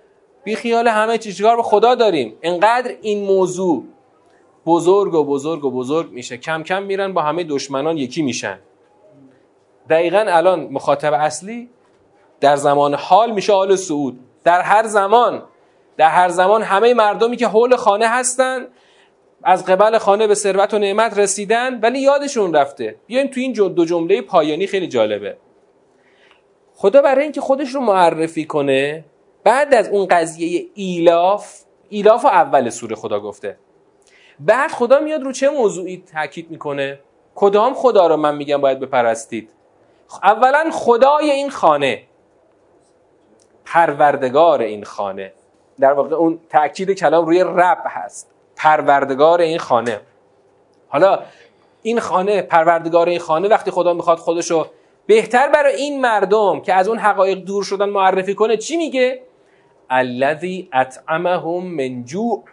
بی 0.45 0.57
خیال 0.57 0.89
همه 0.89 1.19
چی 1.19 1.33
چیکار 1.33 1.57
به 1.57 1.63
خدا 1.63 1.95
داریم؟ 1.95 2.39
انقدر 2.43 2.95
این 3.03 3.27
موضوع 3.27 3.85
بزرگ 4.67 5.15
و 5.15 5.25
بزرگ 5.25 5.65
و 5.65 5.71
بزرگ 5.71 6.13
میشه. 6.13 6.37
کم 6.37 6.63
کم 6.63 6.83
میرن 6.83 7.13
با 7.13 7.23
همه 7.23 7.45
دشمنان 7.45 7.99
یکی 7.99 8.23
میشن. 8.23 8.59
دقیقا 9.91 10.25
الان 10.29 10.61
مخاطب 10.61 11.13
اصلی 11.13 11.71
در 12.41 12.57
زمان 12.57 12.95
حال 12.95 13.31
میشه 13.31 13.53
آل 13.53 13.77
سعود. 13.77 14.19
در 14.45 14.61
هر 14.61 14.87
زمان 14.87 15.43
در 15.99 16.09
هر 16.09 16.29
زمان 16.29 16.63
همه 16.63 16.95
مردمی 16.95 17.37
که 17.37 17.47
حول 17.47 17.77
خانه 17.77 18.09
هستن 18.09 18.67
از 19.43 19.65
قبل 19.65 19.99
خانه 19.99 20.27
به 20.27 20.35
ثروت 20.35 20.75
و 20.75 20.79
نعمت 20.79 21.19
رسیدن 21.19 21.81
ولی 21.81 22.01
یادشون 22.01 22.55
رفته. 22.55 22.97
بیایم 23.07 23.27
تو 23.27 23.41
این 23.41 23.53
دو 23.53 23.85
جمله 23.85 24.23
پایانی 24.23 24.67
خیلی 24.67 24.89
جالبه. 24.89 25.37
خدا 26.75 27.03
برای 27.03 27.23
اینکه 27.23 27.41
خودش 27.41 27.75
رو 27.75 27.81
معرفی 27.81 28.45
کنه 28.45 29.05
بعد 29.45 29.75
از 29.75 29.89
اون 29.89 30.07
قضیه 30.07 30.67
ایلاف 30.75 31.61
ایلاف 31.89 32.25
و 32.25 32.29
اول 32.29 32.71
سوره 32.71 32.97
خدا 32.97 33.21
گفته. 33.21 33.57
بعد 34.41 34.71
خدا 34.71 35.01
میاد 35.01 35.23
رو 35.23 35.33
چه 35.33 35.49
موضوعی 35.49 36.05
تاکید 36.13 36.51
می‌کنه؟ 36.51 37.01
کدام 37.35 37.75
خدا 37.75 38.07
رو 38.07 38.17
من 38.17 38.37
میگم 38.37 38.61
باید 38.61 38.81
بپرستید؟ 38.81 39.51
اولا 40.23 40.71
خدای 40.73 41.31
این 41.31 41.51
خانه. 41.51 42.03
پروردگار 43.65 44.61
این 44.61 44.85
خانه. 44.85 45.33
در 45.81 45.93
واقع 45.93 46.17
اون 46.17 46.41
تاکید 46.51 46.91
کلام 46.91 47.27
روی 47.27 47.45
رب 47.45 47.83
هست. 47.87 48.31
پروردگار 48.57 49.41
این 49.41 49.59
خانه. 49.59 50.01
حالا 50.89 51.19
این 51.83 52.01
خانه 52.01 52.43
پروردگار 52.43 53.09
این 53.09 53.19
خانه 53.19 53.49
وقتی 53.49 53.71
خدا 53.71 53.93
می‌خواد 53.95 54.19
خودشو 54.19 54.67
بهتر 55.07 55.49
برای 55.49 55.75
این 55.75 56.01
مردم 56.01 56.61
که 56.61 56.75
از 56.75 56.89
اون 56.89 56.99
حقایق 56.99 57.39
دور 57.39 57.65
شدن 57.65 57.89
معرفی 57.89 58.35
کنه 58.35 58.57
چی 58.57 58.77
میگه؟ 58.77 59.23
الذی 59.91 60.69
اطعمهم 60.73 61.65
من 61.65 62.05
جوع. 62.05 62.45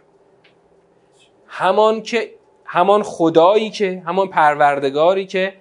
همان 1.47 2.01
که 2.01 2.31
همان 2.65 3.03
خدایی 3.03 3.69
که 3.69 4.03
همان 4.05 4.27
پروردگاری 4.27 5.25
که 5.25 5.53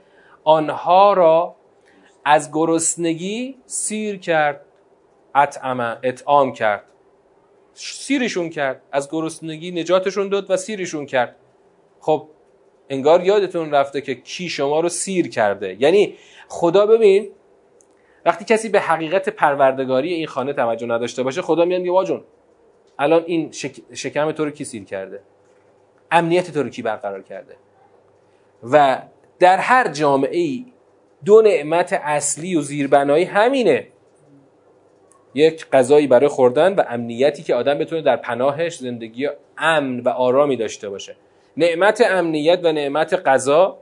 آنها 0.44 1.12
را 1.12 1.54
از 2.24 2.52
گرسنگی 2.52 3.56
سیر 3.66 4.18
کرد 4.18 4.60
اطعمه 5.34 5.96
اطعام 6.02 6.52
کرد. 6.52 6.84
سیرشون 7.74 8.50
کرد. 8.50 8.82
از 8.92 9.10
گرسنگی 9.10 9.70
نجاتشون 9.70 10.28
داد 10.28 10.50
و 10.50 10.56
سیرشون 10.56 11.06
کرد. 11.06 11.36
خب 12.00 12.28
انگار 12.88 13.24
یادتون 13.24 13.70
رفته 13.70 14.00
که 14.00 14.14
کی 14.14 14.48
شما 14.48 14.80
رو 14.80 14.88
سیر 14.88 15.28
کرده. 15.28 15.76
یعنی 15.80 16.14
خدا 16.48 16.86
ببین 16.86 17.30
وقتی 18.24 18.44
کسی 18.44 18.68
به 18.68 18.80
حقیقت 18.80 19.28
پروردگاری 19.28 20.14
این 20.14 20.26
خانه 20.26 20.52
توجه 20.52 20.86
نداشته 20.86 21.22
باشه 21.22 21.42
خدا 21.42 21.64
میاد 21.64 21.80
میگه 21.80 21.92
واجون 21.92 22.24
الان 22.98 23.22
این 23.26 23.50
شکم 23.94 24.32
تو 24.32 24.44
رو 24.44 24.50
کی 24.50 24.64
سیر 24.64 24.84
کرده؟ 24.84 25.20
امنیت 26.10 26.50
تو 26.50 26.62
رو 26.62 26.68
کی 26.68 26.82
برقرار 26.82 27.22
کرده؟ 27.22 27.56
و 28.62 29.02
در 29.38 29.56
هر 29.56 29.88
جامعه 29.88 30.38
ای 30.38 30.66
دو 31.24 31.42
نعمت 31.42 31.92
اصلی 31.92 32.56
و 32.56 32.60
زیربنایی 32.60 33.24
همینه. 33.24 33.86
یک 35.34 35.66
غذایی 35.70 36.06
برای 36.06 36.28
خوردن 36.28 36.74
و 36.74 36.82
امنیتی 36.88 37.42
که 37.42 37.54
آدم 37.54 37.78
بتونه 37.78 38.02
در 38.02 38.16
پناهش 38.16 38.76
زندگی 38.76 39.28
امن 39.58 40.00
و 40.00 40.08
آرامی 40.08 40.56
داشته 40.56 40.88
باشه. 40.88 41.16
نعمت 41.56 42.02
امنیت 42.06 42.60
و 42.62 42.72
نعمت 42.72 43.14
غذا 43.14 43.78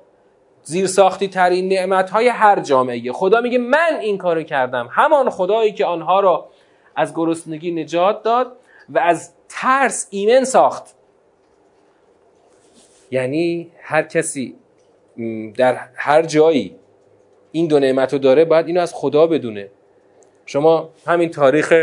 زیر 0.63 0.87
ساختی 0.87 1.29
ترین 1.29 1.69
نعمت 1.69 2.11
های 2.11 2.29
هر 2.29 2.61
جامعه 2.61 3.13
خدا 3.13 3.41
میگه 3.41 3.59
من 3.59 3.99
این 4.01 4.19
کارو 4.19 4.43
کردم. 4.43 4.89
همان 4.93 5.31
خدایی 5.31 5.73
که 5.73 5.87
آنها 5.87 6.21
را 6.21 6.49
از 6.97 7.15
گرسنگی 7.15 7.71
نجات 7.71 8.23
داد 8.23 8.57
و 8.89 8.99
از 8.99 9.35
ترس 9.49 10.09
ایمن 10.11 10.45
ساخت. 10.45 10.95
یعنی 13.11 13.71
هر 13.83 14.03
کسی 14.03 14.55
در 15.57 15.79
هر 15.95 16.23
جایی 16.23 16.77
این 17.53 17.67
دو 17.67 17.79
نعمت 17.79 18.13
رو 18.13 18.19
داره 18.19 18.45
باید 18.45 18.67
اینو 18.67 18.81
از 18.81 18.95
خدا 18.95 19.27
بدونه. 19.27 19.69
شما 20.47 20.89
همین 21.07 21.31
تاریخ 21.31 21.75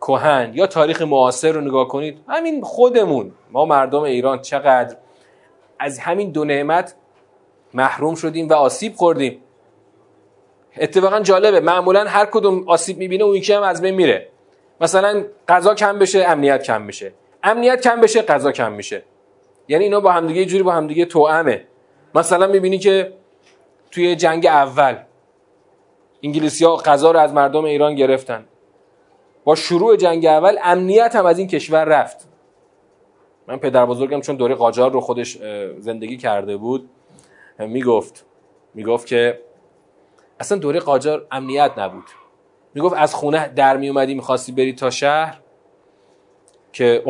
کهن 0.00 0.50
یا 0.54 0.66
تاریخ 0.66 1.02
معاصر 1.02 1.52
رو 1.52 1.60
نگاه 1.60 1.88
کنید 1.88 2.18
همین 2.28 2.62
خودمون 2.62 3.32
ما 3.50 3.64
مردم 3.64 4.02
ایران 4.02 4.40
چقدر 4.40 4.96
از 5.78 5.98
همین 5.98 6.30
دو 6.30 6.44
نعمت 6.44 6.94
محروم 7.74 8.14
شدیم 8.14 8.48
و 8.48 8.52
آسیب 8.52 8.94
خوردیم. 8.94 9.42
اتفاقا 10.76 11.20
جالبه 11.20 11.60
معمولا 11.60 12.04
هر 12.04 12.26
کدوم 12.26 12.68
آسیب 12.68 12.98
می‌بینه 12.98 13.24
اون 13.24 13.36
یکی 13.36 13.52
هم 13.52 13.62
از 13.62 13.82
بین 13.82 13.94
میره. 13.94 14.28
مثلا 14.80 15.24
غذا 15.48 15.74
کم 15.74 15.98
بشه 15.98 16.24
امنیت 16.28 16.62
کم 16.62 16.82
میشه 16.82 17.12
امنیت 17.42 17.80
کم 17.80 18.00
بشه 18.00 18.22
غذا 18.22 18.52
کم 18.52 18.72
میشه. 18.72 19.02
یعنی 19.68 19.84
اینا 19.84 20.00
با 20.00 20.12
همدیگه 20.12 20.44
جوری 20.44 20.62
با 20.62 20.72
همدیگه 20.72 21.04
توامه 21.04 21.64
مثلا 22.14 22.46
می‌بینی 22.46 22.78
که 22.78 23.12
توی 23.90 24.16
جنگ 24.16 24.46
اول 24.46 24.96
انگلیسی 26.22 26.64
ها 26.64 26.76
غذا 26.76 27.10
رو 27.10 27.18
از 27.18 27.34
مردم 27.34 27.64
ایران 27.64 27.94
گرفتن. 27.94 28.44
با 29.44 29.54
شروع 29.54 29.96
جنگ 29.96 30.26
اول 30.26 30.58
امنیت 30.62 31.16
هم 31.16 31.26
از 31.26 31.38
این 31.38 31.48
کشور 31.48 31.84
رفت. 31.84 32.28
من 33.46 33.56
پدر 33.56 33.86
بزرگم 33.86 34.20
چون 34.20 34.36
دوره 34.36 34.54
قاجار 34.54 34.92
رو 34.92 35.00
خودش 35.00 35.38
زندگی 35.78 36.16
کرده 36.16 36.56
بود 36.56 36.90
می‌گفت 37.58 38.26
می‌گفت 38.74 39.06
که 39.06 39.40
اصلا 40.40 40.58
دوره 40.58 40.80
قاجار 40.80 41.26
امنیت 41.30 41.72
نبود. 41.76 42.04
می‌گفت 42.74 42.94
از 42.98 43.14
خونه 43.14 43.48
در 43.48 43.76
می 43.76 43.88
اومدی 43.88 44.14
می‌خواستی 44.14 44.52
بری 44.52 44.72
تا 44.72 44.90
شهر؟ 44.90 45.40
که 46.72 47.02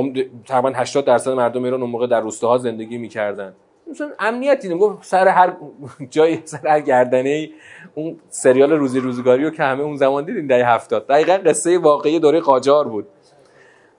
تقریبا 0.46 0.72
80 0.74 1.04
درصد 1.04 1.30
مردم 1.30 1.64
ایران 1.64 1.80
اون 1.80 1.90
موقع 1.90 2.06
در 2.06 2.20
روستاها 2.20 2.58
زندگی 2.58 2.98
می‌کردن. 2.98 3.54
مثلا 3.90 4.10
امنیت 4.18 4.60
دیدم 4.60 4.78
گفت 4.78 5.04
سر 5.04 5.28
هر 5.28 5.52
جای 6.10 6.38
سر 6.44 6.66
هر 6.68 6.80
گردنه 6.80 7.50
اون 7.94 8.16
سریال 8.28 8.72
روزی 8.72 9.00
روزگاری 9.00 9.44
رو 9.44 9.50
که 9.50 9.62
همه 9.62 9.82
اون 9.82 9.96
زمان 9.96 10.24
دیدین 10.24 10.46
دهه 10.46 10.68
70 10.68 11.06
دقیقا 11.06 11.32
قصه 11.32 11.78
واقعی 11.78 12.18
دوره 12.18 12.40
قاجار 12.40 12.88
بود. 12.88 13.06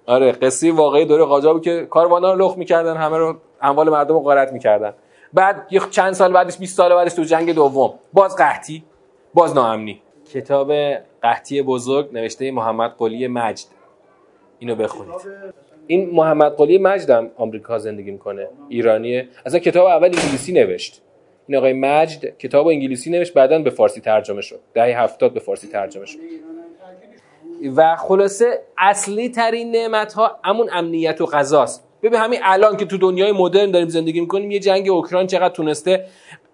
آره 0.06 0.32
قصه 0.32 0.72
واقعی 0.72 1.06
دوره 1.06 1.24
قاجار 1.26 1.54
بود 1.54 1.64
که 1.64 1.86
کاروانا 1.86 2.34
رو 2.34 2.46
لخ 2.46 2.58
می‌کردن 2.58 2.98
همه 2.98 3.18
رو 3.18 3.36
اموال 3.62 3.90
مردم 3.90 4.14
رو 4.14 4.20
غارت 4.20 4.54
می‌کردن. 4.54 4.94
بعد 5.34 5.68
یه 5.72 5.82
چند 5.90 6.14
سال 6.14 6.34
بعدش 6.34 6.58
20 6.58 6.78
سال 6.78 6.96
بعدش 6.96 7.14
تو 7.14 7.24
جنگ 7.24 7.56
دوم. 7.56 7.94
باز 8.14 8.36
قحطی 8.36 8.84
باز 9.34 9.56
ناامنی. 9.56 10.02
کتاب 10.34 10.74
قحطی 11.22 11.62
بزرگ 11.62 12.14
نوشته 12.14 12.52
محمد 12.52 12.96
قلی 12.98 13.28
مجد. 13.28 13.66
اینو 14.60 14.76
بخونید. 14.76 15.16
این 15.88 16.10
محمد 16.10 16.56
قلی 16.56 16.78
مجد 16.78 17.10
هم 17.10 17.32
آمریکا 17.38 17.80
زندگی 17.80 18.12
می‌کنه 18.12 18.48
ایرانیه. 18.70 19.28
اصلا 19.46 19.60
کتاب 19.60 19.86
اول 19.86 20.06
انگلیسی 20.06 20.54
نوشت. 20.54 21.02
این 21.48 21.58
آقای 21.58 21.74
مجد 21.74 22.38
کتاب 22.38 22.68
انگلیسی 22.68 23.10
نوشت 23.10 23.34
بعدا 23.34 23.60
به 23.60 23.70
فارسی 23.70 24.02
ترجمه 24.02 24.42
شد. 24.42 24.60
دهه 24.74 25.02
هفتاد 25.02 25.34
به 25.34 25.40
فارسی 25.40 25.68
ترجمه 25.68 26.06
شد. 26.06 26.20
و 27.76 27.96
خلاصه 27.96 28.60
اصلی 28.78 29.30
ترین 29.30 29.72
نعمت 29.72 30.14
ها 30.14 30.40
همون 30.44 30.70
امنیت 30.74 31.22
و 31.22 31.26
غذاست. 31.26 31.88
ببین 32.04 32.20
همین 32.20 32.40
الان 32.44 32.78
که 32.78 32.86
تو 32.86 32.98
دنیای 32.98 33.32
مدرن 33.32 33.72
داریم 33.72 33.88
زندگی 33.88 34.22
می‌کنیم 34.22 34.52
یه 34.52 34.60
جنگ 34.60 34.90
اوکراین 34.90 35.28
چقدر 35.28 35.54
تونسته 35.54 36.06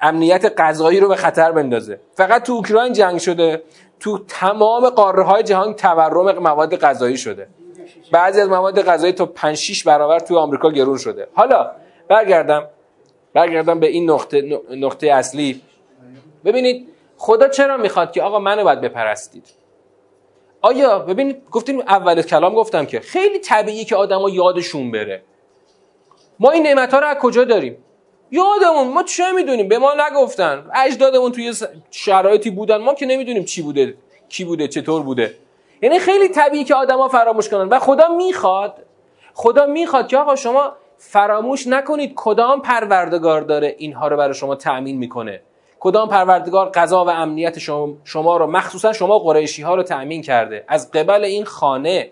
امنیت 0.02 0.54
غذایی 0.58 1.00
رو 1.00 1.08
به 1.08 1.16
خطر 1.16 1.52
بندازه. 1.52 2.00
فقط 2.14 2.44
تو 2.44 2.54
اوکراین 2.54 2.94
جنگ 2.94 3.18
شده 3.18 3.62
تو 4.00 4.20
تمام 4.28 4.90
قاره 4.90 5.24
های 5.24 5.44
جهان 5.44 5.74
تورم 5.74 6.40
مواد 6.40 6.76
غذایی 6.76 7.18
شده. 7.18 7.48
بعضی 8.12 8.42
از 8.42 8.50
مواد 8.50 8.82
غذایی 8.82 9.14
تا 9.14 9.26
5 9.26 9.58
6 9.58 9.84
برابر 9.84 10.20
تو 10.20 10.38
آمریکا 10.38 10.72
گرون 10.72 10.98
شده. 10.98 11.28
حالا 11.34 11.72
برگردم 12.08 12.68
برگردم 13.34 13.80
به 13.80 13.88
این 13.88 14.10
نقطه 14.10 14.62
نقطه 14.70 15.08
اصلی. 15.08 15.62
ببینید 16.46 16.88
خدا 17.18 17.48
چرا 17.48 17.78
می‌خواد 17.78 18.12
که 18.12 18.22
آقا 18.24 18.40
منو 18.40 18.64
باید 18.64 18.82
بپرستید؟ 18.82 19.44
آیا 20.62 21.00
ببینید 21.00 21.50
گفتیم 21.52 21.80
اول 21.80 22.22
کلام 22.22 22.56
گفتم 22.56 22.86
که 22.86 23.00
خیلی 23.00 23.40
طبیعی 23.40 23.86
که 23.86 23.96
آدما 23.96 24.30
یادشون 24.30 24.92
بره. 24.92 25.22
ما 26.40 26.52
این 26.52 26.64
نعمت 26.64 26.94
ها 26.94 27.00
رو 27.00 27.08
از 27.08 27.18
کجا 27.18 27.44
داریم؟ 27.44 27.78
یادمون 28.32 28.88
ما 28.88 29.04
چه 29.04 29.32
می‌دونیم؟ 29.32 29.68
به 29.68 29.78
ما 29.78 29.94
نگفتن. 30.08 30.70
اجدادمون 30.76 31.32
توی 31.32 31.54
شرایطی 31.92 32.50
بودن. 32.50 32.78
ما 32.78 32.94
که 32.94 33.06
نمی‌دونیم 33.06 33.44
چی 33.44 33.62
بوده 33.62 33.94
کی 34.30 34.46
بوده 34.46 34.68
چطور 34.68 35.02
بوده. 35.04 35.34
یعنی 35.82 36.00
خیلی 36.00 36.30
طبیعی 36.30 36.64
که 36.64 36.76
آدما 36.76 37.08
فراموش 37.08 37.50
کنن. 37.50 37.70
و 37.70 37.80
خدا 37.80 38.08
می‌خواد 38.08 38.74
خدا 39.34 39.66
می‌خواد 39.66 40.08
که 40.08 40.18
آقا 40.18 40.36
شما 40.36 40.72
فراموش 40.98 41.68
نکنید 41.68 42.14
کدام 42.16 42.62
پروردگار 42.62 43.42
داره 43.42 43.76
اینها 43.78 44.08
رو 44.08 44.18
برای 44.18 44.34
شما 44.34 44.56
تأمین 44.56 44.98
می‌کنه. 44.98 45.42
کدام 45.80 46.10
پروردگار 46.10 46.70
قضا 46.70 47.06
و 47.06 47.10
امنیت 47.10 47.60
شما, 47.60 47.94
شما 48.04 48.38
رو 48.38 48.48
مخصوصا 48.48 48.94
شما 48.94 49.20
قریشی 49.20 49.62
ها 49.62 49.76
رو 49.76 49.84
تأمین 49.84 50.22
کرده. 50.22 50.66
از 50.68 50.92
قبل 50.92 51.24
این 51.24 51.46
خانه. 51.46 52.12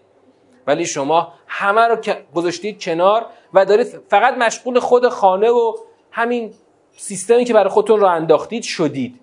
ولی 0.67 0.85
شما 0.85 1.33
همه 1.47 1.81
رو 1.81 1.97
گذاشتید 2.35 2.83
کنار 2.83 3.25
و 3.53 3.65
دارید 3.65 3.87
فقط 3.87 4.37
مشغول 4.37 4.79
خود 4.79 5.07
خانه 5.07 5.49
و 5.49 5.73
همین 6.11 6.53
سیستمی 6.97 7.45
که 7.45 7.53
برای 7.53 7.69
خودتون 7.69 7.99
رو 7.99 8.07
انداختید 8.07 8.63
شدید. 8.63 9.19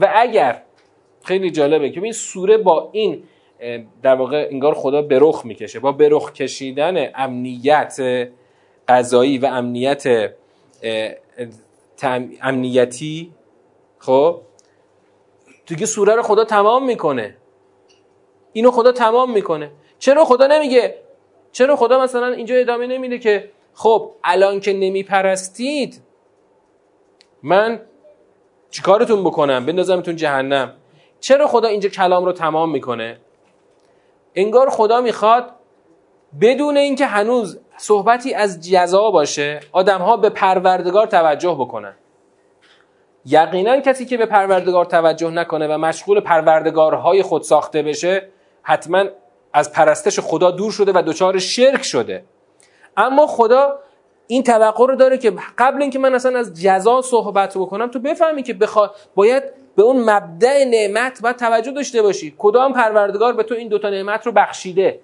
و 0.00 0.12
اگر 0.16 0.62
خیلی 1.24 1.50
جالبه 1.50 1.90
که 1.90 2.02
این 2.02 2.12
سوره 2.12 2.58
با 2.58 2.88
این 2.92 3.22
در 4.02 4.14
واقع 4.14 4.48
انگار 4.50 4.74
خدا 4.74 5.02
برخ 5.02 5.44
می‌کشه. 5.44 5.80
با 5.80 5.92
برخ 5.92 6.32
کشیدن 6.32 7.10
امنیت 7.14 8.28
قضایی 8.88 9.38
و 9.38 9.46
امنیت 9.46 10.32
امنیتی 12.42 13.32
خب 13.98 14.40
دیگه 15.66 15.86
سوره 15.86 16.14
رو 16.14 16.22
خدا 16.22 16.44
تمام 16.44 16.86
می‌کنه. 16.86 17.36
اینو 18.52 18.70
خدا 18.70 18.92
تمام 18.92 19.32
می‌کنه. 19.32 19.70
چرا 19.98 20.24
خدا 20.24 20.46
نمیگه؟ 20.46 20.94
چرا 21.52 21.76
خدا 21.76 22.00
مثلا 22.02 22.26
اینجا 22.26 22.54
ادامه 22.54 22.86
نمیده 22.86 23.18
که 23.18 23.50
خب 23.74 24.10
الان 24.24 24.60
که 24.60 24.72
نمیپرستید 24.72 26.02
من 27.42 27.80
چیکارتون 28.70 29.24
بکنم؟ 29.24 29.66
بندازمتون 29.66 30.16
جهنم. 30.16 30.74
چرا 31.20 31.46
خدا 31.46 31.68
اینجا 31.68 31.88
کلام 31.88 32.24
رو 32.24 32.32
تمام 32.32 32.70
می‌کنه؟ 32.70 33.18
انگار 34.36 34.70
خدا 34.70 35.00
می‌خواد 35.00 35.50
بدون 36.40 36.76
اینکه 36.76 37.06
هنوز 37.06 37.58
صحبتی 37.76 38.34
از 38.34 38.70
جزا 38.70 39.10
باشه 39.10 39.60
آدم 39.72 39.98
ها 39.98 40.16
به 40.16 40.30
پروردگار 40.30 41.06
توجه 41.06 41.56
بکنن. 41.58 41.94
یقینا 43.26 43.80
کسی 43.80 44.06
که 44.06 44.16
به 44.16 44.26
پروردگار 44.26 44.84
توجه 44.84 45.30
نکنه 45.30 45.68
و 45.68 45.78
مشغول 45.78 46.20
پروردگارهای 46.20 47.22
خود 47.22 47.42
ساخته 47.42 47.82
بشه 47.82 48.28
حتما 48.62 49.04
از 49.52 49.72
پرستش 49.72 50.20
خدا 50.20 50.50
دور 50.50 50.72
شده 50.72 50.92
و 50.92 51.02
دچار 51.06 51.38
شرک 51.38 51.82
شده. 51.84 52.24
اما 52.96 53.26
خدا 53.26 53.78
این 54.26 54.42
توقع 54.42 54.86
رو 54.86 54.96
داره 54.96 55.18
که 55.18 55.32
قبل 55.58 55.82
اینکه 55.82 55.98
من 55.98 56.14
اصلا 56.14 56.38
از 56.38 56.62
جزا 56.62 57.02
صحبت 57.02 57.58
بکنم 57.58 57.90
تو 57.90 57.98
بفهمی 57.98 58.42
که 58.42 58.54
بخوا... 58.54 58.90
باید 59.14 59.42
به 59.76 59.82
اون 59.82 60.10
مبدع 60.10 60.64
نعمت 60.64 61.22
باید 61.22 61.36
توجه 61.36 61.70
داشته 61.70 62.02
باشی. 62.02 62.34
کدام 62.38 62.72
پروردگار 62.72 63.32
به 63.32 63.42
تو 63.42 63.54
این 63.54 63.68
دوتا 63.68 63.90
نعمت 63.90 64.26
رو 64.26 64.32
بخشیده؟ 64.32 65.00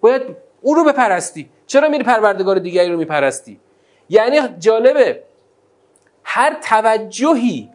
باید 0.00 0.22
او 0.62 0.74
رو 0.74 0.84
بپرستی. 0.84 1.48
چرا 1.66 1.88
میری 1.88 2.04
پروردگار 2.04 2.58
دیگری 2.58 2.92
رو 2.92 2.98
میپرستی؟ 2.98 3.60
یعنی 4.08 4.40
جالبه. 4.58 5.22
هر 6.24 6.56
توجهی 6.62 7.68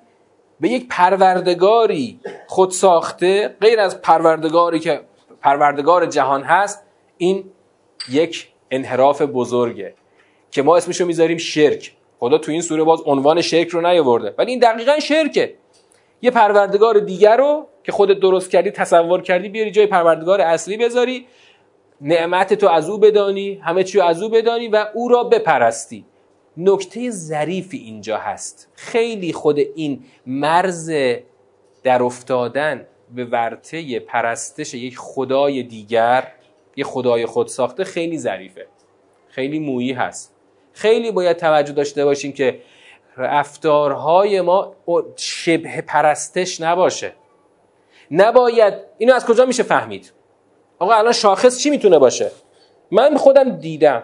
به 0.59 0.69
یک 0.69 0.87
پروردگاری 0.89 2.19
خود 2.47 2.71
ساخته 2.71 3.55
غیر 3.61 3.79
از 3.79 4.01
پروردگاری 4.01 4.79
که 4.79 5.01
پروردگار 5.41 6.05
جهان 6.05 6.43
هست 6.43 6.83
این 7.17 7.43
یک 8.09 8.47
انحراف 8.71 9.21
بزرگه 9.21 9.93
که 10.51 10.61
ما 10.61 10.77
اسمشو 10.77 11.05
می‌ذاریم 11.05 11.37
شرک. 11.37 11.93
خدا 12.19 12.37
تو 12.37 12.51
این 12.51 12.61
سوره 12.61 12.83
باز 12.83 12.99
عنوان 13.05 13.41
شرک 13.41 13.67
رو 13.67 13.81
نیاورده. 13.81 14.33
ولی 14.37 14.51
این 14.51 14.59
دقیقا 14.59 14.99
شرکه. 14.99 15.55
یه 16.23 16.31
پروردگار 16.31 16.99
دیگر 16.99 17.37
رو 17.37 17.67
که 17.83 17.91
خودت 17.91 18.19
درست 18.19 18.51
کردی 18.51 18.71
تصور 18.71 19.21
کردی 19.21 19.49
بیاری 19.49 19.71
جای 19.71 19.87
پروردگار 19.87 20.41
اصلی 20.41 20.77
بذاری. 20.77 21.27
نعمت 22.01 22.53
تو 22.53 22.67
از 22.67 22.89
او 22.89 22.97
بدانی 22.97 23.53
همه 23.63 23.83
چی 23.83 24.01
از 24.01 24.23
او 24.23 24.29
بدانی 24.29 24.67
و 24.67 24.85
او 24.93 25.07
را 25.07 25.23
بپرستی. 25.23 26.05
نکته 26.57 27.09
ظریفی 27.09 27.77
اینجا 27.77 28.17
هست. 28.17 28.71
خیلی 28.75 29.33
خود 29.33 29.59
این 29.75 30.03
مرز 30.25 30.91
در 31.83 32.03
افتادن 32.03 32.87
به 33.15 33.25
ورته 33.25 33.99
پرستش 33.99 34.73
یک 34.73 34.97
خدای 34.97 35.63
دیگر 35.63 36.27
یک 36.75 36.85
خدای 36.85 37.25
خود 37.25 37.47
ساخته 37.47 37.83
خیلی 37.83 38.17
ظریفه. 38.17 38.67
خیلی 39.27 39.59
مویی 39.59 39.91
هست. 39.91 40.35
خیلی 40.73 41.11
باید 41.11 41.37
توجه 41.37 41.73
داشته 41.73 42.05
باشیم 42.05 42.31
که 42.31 42.59
رفتارهای 43.17 44.41
ما 44.41 44.75
شبه 45.15 45.81
پرستش 45.81 46.61
نباشه. 46.61 47.13
نباید 48.11 48.73
اینو 48.97 49.13
از 49.13 49.25
کجا 49.25 49.45
میشه 49.45 49.63
فهمید؟ 49.63 50.11
آقا 50.79 50.93
الان 50.93 51.13
شاخص 51.13 51.59
چی 51.59 51.69
می‌تونه 51.69 51.99
باشه؟ 51.99 52.31
من 52.91 53.17
خودم 53.17 53.49
دیدم. 53.49 54.03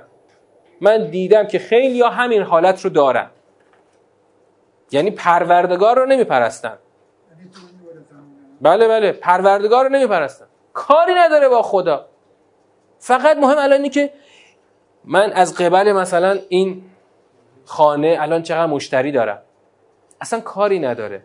من 0.82 1.10
دیدم 1.10 1.48
که 1.48 1.60
خیلی 1.60 2.02
ها 2.02 2.10
همین 2.10 2.42
حالت 2.42 2.82
رو 2.86 2.90
دارن. 2.90 3.30
یعنی 4.92 5.12
پروردگار 5.12 6.00
رو 6.00 6.06
نمیپرستن. 6.06 6.78
بله 8.62 8.88
بله 8.88 9.12
پروردگار 9.12 9.84
رو 9.84 9.90
نمیپرستن. 9.90 10.46
کاری 10.74 11.14
نداره 11.14 11.50
با 11.50 11.62
خدا. 11.62 12.06
فقط 13.00 13.38
مهم 13.38 13.58
الان 13.58 13.90
که 13.90 14.14
من 15.06 15.32
از 15.32 15.56
قبل 15.56 15.92
مثلا 15.92 16.40
این 16.50 16.84
خانه 17.70 18.18
الان 18.20 18.44
چقدر 18.44 18.66
مشتری 18.66 19.12
دارم. 19.12 19.42
اصلا 20.22 20.40
کاری 20.40 20.80
نداره. 20.80 21.24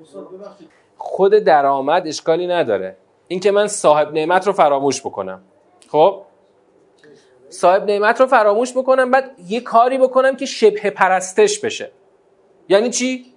خود 0.96 1.34
درآمد 1.34 2.06
اشکالی 2.06 2.46
نداره. 2.46 2.96
اینکه 3.28 3.50
من 3.50 3.68
صاحب 3.68 4.12
نعمت 4.12 4.46
رو 4.46 4.52
فراموش 4.52 5.00
بکنم. 5.00 5.42
خب؟ 5.88 6.22
صاحب 7.48 7.84
نعمت 7.84 8.20
رو 8.20 8.26
فراموش 8.26 8.72
بکنم 8.72 9.10
بعد 9.10 9.30
یه 9.48 9.60
کاری 9.60 9.98
بکنم 9.98 10.36
که 10.36 10.46
شبه 10.46 10.90
پرستش 10.90 11.58
بشه. 11.60 11.90
یعنی 12.68 12.90
چی؟ 12.90 13.34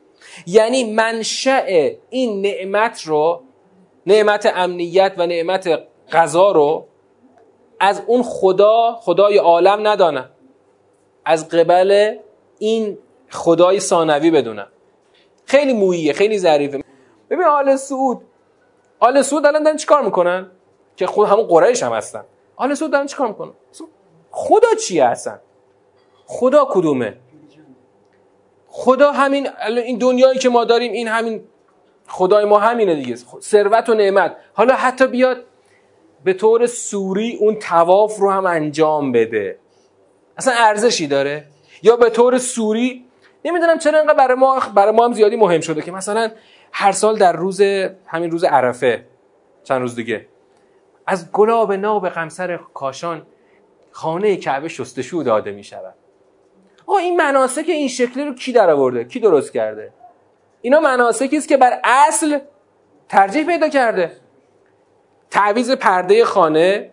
یعنی 0.48 0.94
منشأ 0.94 1.90
این 2.10 2.42
نعمت 2.42 3.02
رو 3.02 3.42
نعمت 4.08 4.52
امنیت 4.56 5.14
و 5.18 5.28
نعمت 5.28 5.84
غذا 6.12 6.52
رو 6.52 6.88
از 7.80 8.02
اون 8.08 8.24
خدا 8.24 8.96
خدای 9.02 9.38
عالم 9.38 9.88
ندانم. 9.88 10.30
از 11.26 11.50
قبل 11.50 12.18
این 12.60 12.98
خدای 13.30 13.80
ثانوی 13.80 14.32
بدونم. 14.32 14.68
خیلی 15.46 15.74
موییه 15.74 16.14
خیلی 16.14 16.40
ظریفه. 16.40 16.84
ببین 17.30 17.44
آل 17.44 17.76
سعود 17.76 18.22
آل 19.00 19.22
سعود 19.22 19.46
الان 19.46 19.64
دارن 19.64 19.78
چیکار 19.78 20.02
می‌کنن؟ 20.02 20.52
که 20.96 21.08
خود 21.08 21.28
همون 21.28 21.44
قریش 21.44 21.84
هم 21.84 21.94
هستن. 21.94 22.24
آل 22.56 22.74
سعود 22.74 22.92
دارن 22.92 23.06
چیکار 23.06 23.28
می‌کنن؟ 23.28 23.52
خدا 24.32 24.68
چیه 24.88 25.06
هستن 25.06 25.40
خدا 26.26 26.68
کدومه؟ 26.70 27.18
خدا 28.68 29.12
همین 29.12 29.50
این 29.68 29.98
دنیایی 29.98 30.40
که 30.40 30.50
ما 30.50 30.64
داریم 30.66 30.92
این 30.92 31.08
همین 31.08 31.44
خدای 32.08 32.46
ما 32.46 32.60
همینه 32.60 32.96
دیگه. 32.96 33.16
ثروت 33.42 33.90
و 33.90 33.94
نعمت. 33.94 34.36
حالا 34.54 34.76
حتی 34.76 35.08
بیاد 35.08 35.44
به 36.24 36.34
طور 36.34 36.66
سوری 36.66 37.38
اون 37.40 37.56
تواف 37.56 38.20
رو 38.20 38.32
هم 38.32 38.46
انجام 38.46 39.12
بده. 39.12 39.60
اصلا 40.38 40.54
ارزشی 40.58 41.08
داره؟ 41.08 41.46
یا 41.84 41.96
به 41.96 42.10
طور 42.10 42.38
سوری 42.38 43.06
نمی‌دونم 43.46 43.78
چرا 43.78 44.00
اینقدر 44.00 44.18
برای 44.18 44.36
ما 44.38 44.60
برای 44.76 44.92
ما 44.92 45.06
هم 45.06 45.14
زیادی 45.14 45.36
مهم 45.36 45.62
شده 45.62 45.82
که 45.82 45.92
مثلا 45.92 46.32
هر 46.72 46.92
سال 46.92 47.18
در 47.18 47.34
روز 47.34 47.62
همین 48.06 48.32
روز 48.32 48.44
عرفه 48.44 49.06
چند 49.64 49.82
روز 49.82 49.96
دیگه 49.96 50.28
از 51.08 51.32
گلاب 51.32 51.74
ناب 51.74 52.10
قمسر 52.10 52.60
کاشان 52.74 53.28
خانه 53.92 54.38
کعبه 54.38 54.68
شستشو 54.68 55.24
داده 55.26 55.52
می 55.52 55.64
شود 55.64 55.94
آقا 56.88 56.98
این 56.98 57.16
مناسک 57.16 57.66
این 57.68 57.88
شکلی 57.88 58.26
رو 58.26 58.34
کی 58.34 58.52
در 58.52 58.70
آورده 58.70 59.04
کی 59.04 59.20
درست 59.20 59.54
کرده؟ 59.54 59.94
اینا 60.62 60.80
مناسکی 60.80 61.38
است 61.38 61.48
که 61.48 61.58
بر 61.58 61.80
اصل 61.84 62.40
ترجیح 63.10 63.46
پیدا 63.46 63.70
کرده. 63.70 64.12
تعویز 65.30 65.72
پرده 65.72 66.26
خانه 66.26 66.92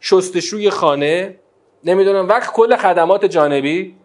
شستشوی 0.00 0.70
خانه 0.70 1.38
نمی‌دونم. 1.86 2.28
وقت 2.28 2.52
کل 2.52 2.76
خدمات 2.76 3.24
جانبی. 3.24 3.96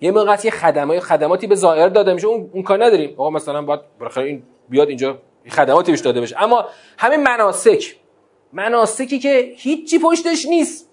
یه 0.00 0.10
موقع 0.10 0.36
یه 0.44 0.50
خدمات 0.50 1.00
خدماتی 1.00 1.46
به 1.46 1.54
ظاهر 1.54 1.88
داده 1.88 2.12
میشه 2.12 2.26
اون, 2.26 2.50
اون 2.52 2.62
کار 2.62 2.84
نداریم. 2.84 3.14
آقا 3.16 3.30
مثلا 3.30 3.62
باید 3.62 3.80
این 4.16 4.42
بیاد 4.68 4.88
اینجا 4.88 5.18
خدماتی 5.50 5.92
بهش 5.92 6.00
داده 6.00 6.20
بشه. 6.20 6.42
اما 6.42 6.64
همین 6.98 7.22
مناسک. 7.22 7.96
مناسکی 8.52 9.18
که 9.18 9.52
هیچی 9.56 9.98
پشتش 9.98 10.46
نیست. 10.46 10.90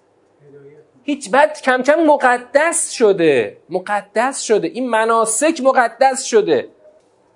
هیچ 1.02 1.30
بعد 1.30 1.62
کم 1.62 1.82
کم 1.82 2.02
مقدس 2.04 2.92
شده. 2.92 3.56
مقدس 3.70 4.42
شده. 4.42 4.68
این 4.68 4.90
مناسک 4.90 5.60
مقدس 5.62 6.24
شده. 6.24 6.68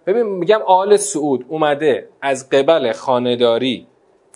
ببین 0.06 0.22
میگم 0.22 0.62
آل 0.66 0.96
سعود 0.96 1.46
اومده 1.48 2.08
از 2.22 2.48
قبل 2.48 2.92
خانداری 2.92 3.86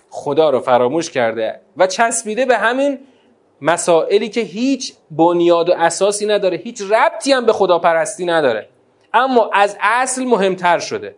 خدا 0.09 0.49
رو 0.49 0.59
فراموش 0.59 1.11
کرده 1.11 1.59
و 1.77 1.87
چسبیده 1.87 2.45
به 2.45 2.57
همین 2.57 2.99
مسائلی 3.61 4.29
که 4.29 4.41
هیچ 4.41 4.93
بنیاد 5.11 5.69
و 5.69 5.73
اساسی 5.77 6.25
نداره 6.25 6.57
هیچ 6.57 6.81
ربطی 6.81 7.31
هم 7.31 7.45
به 7.45 7.53
خداپرستی 7.53 8.25
نداره. 8.25 8.69
اما 9.13 9.49
از 9.53 9.77
اصل 9.81 10.23
مهمتر 10.23 10.79
شده. 10.79 11.15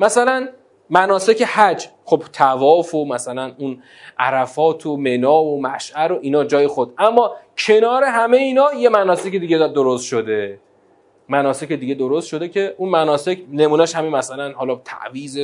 مثلا 0.00 0.48
مناسک 0.90 1.42
حج. 1.42 1.86
خب 2.04 2.22
تواف 2.32 2.94
و 2.94 3.04
مثلا 3.04 3.54
اون 3.58 3.82
عرفات 4.18 4.86
و 4.86 4.96
منا 4.96 5.42
و 5.42 5.62
مشعر 5.62 6.12
و 6.12 6.18
اینا 6.22 6.44
جای 6.44 6.66
خود. 6.66 6.94
اما 6.98 7.32
کنار 7.58 8.04
همه 8.04 8.36
اینا 8.36 8.72
یه 8.74 8.88
مناسک 8.88 9.30
دیگه 9.30 9.58
درست 9.58 10.04
شده. 10.04 10.58
مناسک 11.28 11.72
دیگه 11.72 11.94
درست 11.94 12.28
شده 12.28 12.48
که 12.48 12.74
اون 12.78 12.88
مناسک 12.88 13.38
نمونهش 13.52 13.94
همین 13.94 14.12
مثلا 14.12 14.52
حالا 14.52 14.80
تعویز 14.84 15.38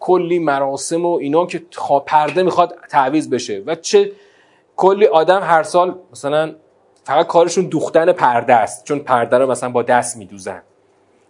کلی 0.00 0.38
مراسم 0.38 1.06
و 1.06 1.12
اینا 1.12 1.46
که 1.46 1.62
پرده 2.06 2.42
می‌خواد 2.42 2.74
تعویز 2.90 3.30
بشه. 3.30 3.62
و 3.66 3.74
چه 3.74 4.12
کلی 4.76 5.06
آدم 5.06 5.42
هر 5.42 5.62
سال 5.62 5.98
مثلا 6.12 6.54
فقط 7.04 7.26
کارشون 7.26 7.64
دوختن 7.64 8.12
پرده 8.12 8.54
است. 8.54 8.84
چون 8.84 8.98
پرده 8.98 9.38
رو 9.38 9.50
مثلا 9.50 9.68
با 9.68 9.82
دست 9.82 10.16
میدوزن. 10.16 10.62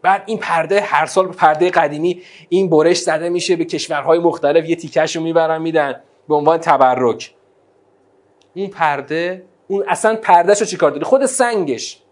بعد 0.03 0.22
این 0.26 0.38
پرده 0.38 0.80
هر 0.80 1.07
سال 1.07 1.26
به 1.26 1.32
پرده 1.32 1.70
قدیمی 1.70 2.22
این 2.49 2.70
برش 2.70 2.99
زده 2.99 3.28
میشه 3.28 3.57
به 3.57 3.64
کشورهای 3.64 4.18
مختلف 4.18 4.68
یه 4.68 4.76
تیکش 4.76 5.16
رو 5.16 5.22
می‌برن 5.22 5.62
میدن 5.62 6.01
به 6.28 6.34
عنوان 6.34 6.59
تبرک. 6.59 7.34
اون 8.55 8.68
پرده 8.68 9.45
اون 9.68 9.84
اصلا 9.88 10.16
پردهش 10.16 10.61
رو 10.61 10.66
چیکار 10.66 10.90
داره؟ 10.90 11.05
خود 11.05 11.26
سنگش. 11.26 12.03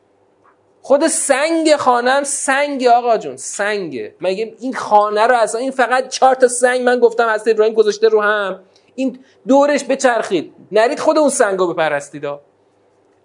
خود 0.82 1.06
سنگ 1.06 1.76
خانم 1.76 2.24
سنگ 2.24 2.86
آقا 2.86 3.18
جون 3.18 3.36
سنگه 3.36 4.14
مگه 4.20 4.54
این 4.60 4.74
خانه 4.74 5.26
رو 5.26 5.36
اصلا 5.36 5.60
این 5.60 5.70
فقط 5.70 6.08
چهار 6.08 6.34
تا 6.34 6.48
سنگ 6.48 6.80
من 6.80 6.98
گفتم 6.98 7.28
از 7.28 7.48
ابراهیم 7.48 7.74
گذاشته 7.74 8.08
رو 8.08 8.22
هم. 8.22 8.60
این 9.00 9.18
دورش 9.48 9.84
بچرخید. 9.84 10.52
نرید 10.72 10.98
خود 10.98 11.18
اون 11.18 11.28
سنگ 11.28 11.58
رو 11.58 11.74
بپرستید 11.74 12.24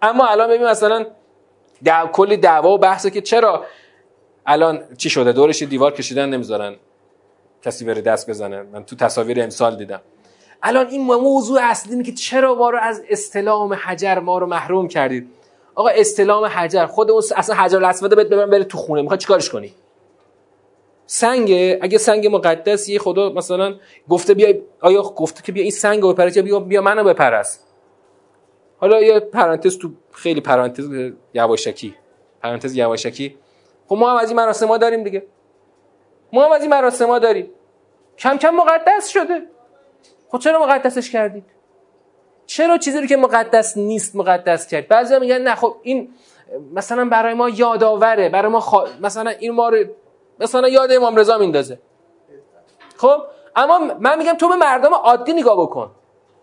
اما 0.01 0.27
الان 0.27 0.49
ببین 0.49 0.67
مثلا 0.67 1.05
دعو 1.83 2.07
کلی 2.07 2.37
دعوا 2.37 2.69
و 2.69 2.77
بحثه 2.77 3.09
که 3.09 3.21
چرا 3.21 3.65
الان 4.45 4.83
چی 4.97 5.09
شده؟ 5.09 5.31
دورش 5.31 5.63
دیوار 5.63 5.91
کشیدن 5.91 6.29
نمی‌ذارن 6.29 6.75
کسی 7.61 7.85
بره 7.85 8.01
دست 8.01 8.29
بزنه. 8.29 8.61
من 8.61 8.83
تو 8.83 8.95
تصاویر 8.95 9.41
امسال 9.43 9.75
دیدم. 9.75 10.01
الان 10.63 10.87
این 10.87 11.01
موضوع 11.01 11.59
اصلی 11.63 12.03
که 12.03 12.11
چرا 12.11 12.55
ما 12.55 12.69
رو 12.69 12.79
از 12.81 13.03
استلام 13.09 13.73
حجر 13.73 14.19
ما 14.19 14.37
رو 14.37 14.47
محروم 14.47 14.87
کردید؟ 14.87 15.27
آقا 15.75 15.89
استلام 15.89 16.45
حجر 16.45 16.85
خود 16.85 17.11
اون 17.11 17.21
اصلا 17.35 17.55
حجر 17.55 17.77
الاسود 17.77 18.15
بهت 18.15 18.27
ببرن 18.27 18.49
بره 18.49 18.63
تو 18.63 18.77
خونه. 18.77 19.01
می‌خواد 19.01 19.19
چیکارش 19.19 19.49
کنی؟ 19.49 19.73
سنگ 21.05 21.77
اگه 21.81 21.97
سنگ 21.97 22.27
مقدس 22.27 22.89
یه 22.89 22.99
خدا 22.99 23.29
مثلا 23.29 23.75
گفته 24.09 24.33
بیا 24.33 24.53
آیا 24.81 25.01
گفته 25.01 25.43
که 25.43 25.51
بیا 25.51 25.63
این 25.63 25.71
سنگ 25.71 26.01
رو 26.01 26.13
بپرست 26.13 26.39
بیا 26.39 26.59
بیا 26.59 26.81
منو 26.81 27.03
بپرست 27.03 27.65
حالا 28.77 29.01
یه 29.01 29.19
پرانتز 29.19 29.77
تو 29.77 29.91
خیلی 30.11 30.41
پرانتز 30.41 30.89
یواشکی. 31.33 31.95
پرانتز 32.41 32.75
یواشکی. 32.75 33.37
خب 33.87 33.95
ما 33.95 34.11
هم 34.11 34.17
از 34.17 34.29
این 34.29 34.37
مراسم 34.37 34.67
ها 34.67 34.77
داریم 34.77 35.03
دیگه. 35.03 35.25
ما 36.33 36.45
هم 36.45 36.51
از 36.51 36.61
این 36.61 36.69
مراسم 36.69 37.07
ها 37.07 37.19
داریم. 37.19 37.49
کم 38.17 38.37
کم 38.37 38.49
مقدس 38.49 39.07
شده. 39.07 39.41
خب 40.29 40.37
چرا 40.39 40.65
مقدسش 40.65 41.11
کردید؟ 41.11 41.43
چرا 42.45 42.77
چیزی 42.77 43.01
رو 43.01 43.07
که 43.07 43.17
مقدس 43.17 43.77
نیست 43.77 44.15
مقدس 44.15 44.67
کرد؟ 44.67 44.87
بعضی 44.87 45.19
میگن 45.19 45.41
نه 45.41 45.55
خب 45.55 45.75
این 45.81 46.09
مثلا 46.73 47.05
برای 47.05 47.33
ما 47.33 47.49
یادآوره. 47.49 48.29
برای 48.29 48.51
ما 48.51 48.59
خوا... 48.59 48.87
مثلا 49.01 49.29
این 49.29 49.51
ما 49.51 49.69
رو 49.69 49.85
مثلا 50.39 50.67
یاد 50.67 50.91
امام 50.91 51.15
رضا 51.15 51.37
میندازه. 51.37 51.79
خب 52.97 53.21
اما 53.55 53.79
من 53.99 54.17
میگم 54.17 54.33
تو 54.33 54.47
به 54.47 54.55
مردم 54.55 54.93
عادی 54.93 55.33
نگاه 55.33 55.61
بکن. 55.61 55.91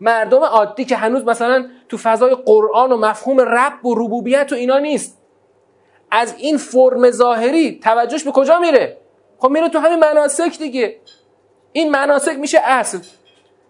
مردم 0.01 0.45
عادی 0.45 0.85
که 0.85 0.97
هنوز 0.97 1.25
مثلا 1.25 1.69
تو 1.89 1.97
فضای 1.97 2.35
قرآن 2.35 2.93
و 2.93 2.97
مفهوم 2.97 3.41
رب 3.41 3.87
و 3.87 3.95
ربوبیت 3.95 4.53
و 4.53 4.55
اینا 4.55 4.79
نیست. 4.79 5.19
از 6.11 6.35
این 6.39 6.57
فرم 6.57 7.11
ظاهری 7.11 7.81
توجهش 7.83 8.25
به 8.25 8.31
کجا 8.31 8.59
میره؟ 8.59 8.97
خب 9.39 9.49
میره 9.49 9.69
تو 9.69 9.79
همین 9.79 9.99
مناسک 9.99 10.59
دیگه. 10.59 10.97
این 11.73 11.91
مناسک 11.91 12.39
میشه 12.39 12.61
اصل. 12.65 12.99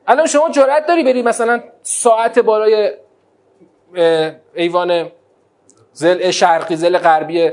الان 0.07 0.27
شما 0.27 0.51
جرأت 0.51 0.87
داری 0.87 1.05
بری 1.05 1.23
مثلا 1.23 1.63
ساعت 1.83 2.39
بالای 2.39 2.91
ایوان 4.55 5.11
زل 5.93 6.31
شرقی 6.31 6.77
زل 6.77 6.99
غربی 6.99 7.51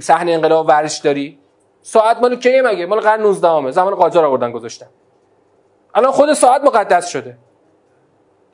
صحنه 0.00 0.32
انقلاب 0.32 0.66
ورش 0.68 0.98
داری؟ 0.98 1.38
ساعت 1.86 2.18
مال 2.20 2.36
کیه 2.36 2.62
مگه؟ 2.62 2.86
مال 2.86 3.00
قرن 3.00 3.22
19 3.22 3.48
همه 3.48 3.70
زمان 3.70 3.94
قاجار 3.94 4.24
آوردن 4.24 4.52
گذاشتن. 4.52 4.86
الان 5.94 6.12
خود 6.12 6.32
ساعت 6.32 6.64
مقدس 6.64 7.08
شده. 7.08 7.38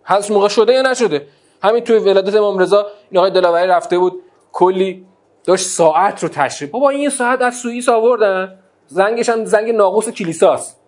هست 0.05 0.31
موقع 0.31 0.49
شده 0.49 0.73
یا 0.73 0.83
نشده؟ 0.83 1.27
همین 1.63 1.85
توی 1.85 1.99
ولادت 1.99 2.37
امام 2.37 2.59
رضا 2.59 2.87
این 3.11 3.19
آقای 3.19 3.31
دلاوری 3.31 3.67
رفته 3.67 3.99
بود 3.99 4.23
کلی 4.53 5.07
داشت 5.45 5.67
ساعت 5.67 6.23
رو 6.23 6.29
تشریف 6.29 6.71
بابا 6.71 6.91
این 6.91 7.11
ساعت 7.11 7.43
از 7.43 7.57
سوئیس 7.57 7.89
آوردن. 7.89 8.59
زنگش 8.87 9.29
هم 9.29 9.45
زنگ 9.45 9.75
ناقوس 9.75 10.09
کلیساست. 10.09 10.81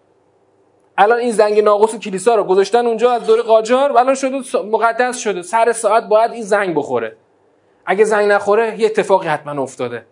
الان 0.98 1.18
این 1.18 1.32
زنگ 1.32 1.60
ناقوس 1.60 1.94
کلیسا 1.94 2.34
رو 2.34 2.44
گذاشتن 2.44 2.86
اونجا 2.86 3.12
از 3.12 3.26
دور 3.26 3.42
قاجار 3.42 3.98
الان 3.98 4.14
شده 4.14 4.42
مقدس 4.58 5.18
شده. 5.18 5.42
سر 5.42 5.72
ساعت 5.72 6.04
باید 6.04 6.32
این 6.32 6.42
زنگ 6.42 6.76
بخوره. 6.76 7.16
اگه 7.86 8.04
زنگ 8.04 8.30
نخوره 8.32 8.80
یه 8.80 8.86
اتفاقی 8.86 9.28
حتما 9.28 9.62
افتاده. 9.62 10.06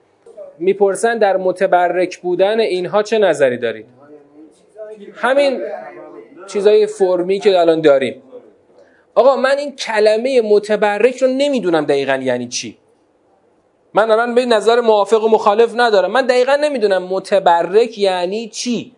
می‌پرسن 0.60 1.18
در 1.18 1.36
متبرک 1.36 2.18
بودن 2.18 2.60
اینها 2.60 3.02
چه 3.02 3.18
نظری 3.18 3.56
دارید؟ 3.58 3.86
همین 5.14 5.62
چیزای 6.46 6.86
فرمی 6.86 7.40
که 7.40 7.58
الان 7.58 7.80
داریم. 7.80 8.22
آقا 9.14 9.36
من 9.36 9.58
این 9.58 9.76
کلمه 9.76 10.40
متبرک 10.40 11.16
رو 11.16 11.28
نمی‌دونم 11.28 11.84
دقیقا 11.84 12.14
یعنی 12.14 12.48
چی. 12.48 12.78
من 13.94 14.10
الان 14.10 14.34
به 14.34 14.46
نظر 14.46 14.80
موافق 14.80 15.24
و 15.24 15.28
مخالف 15.28 15.72
ندارم. 15.76 16.10
من 16.10 16.26
دقیقا 16.26 16.56
نمی‌دونم 16.56 17.02
متبرک 17.02 17.98
یعنی 17.98 18.48
چی. 18.48 18.92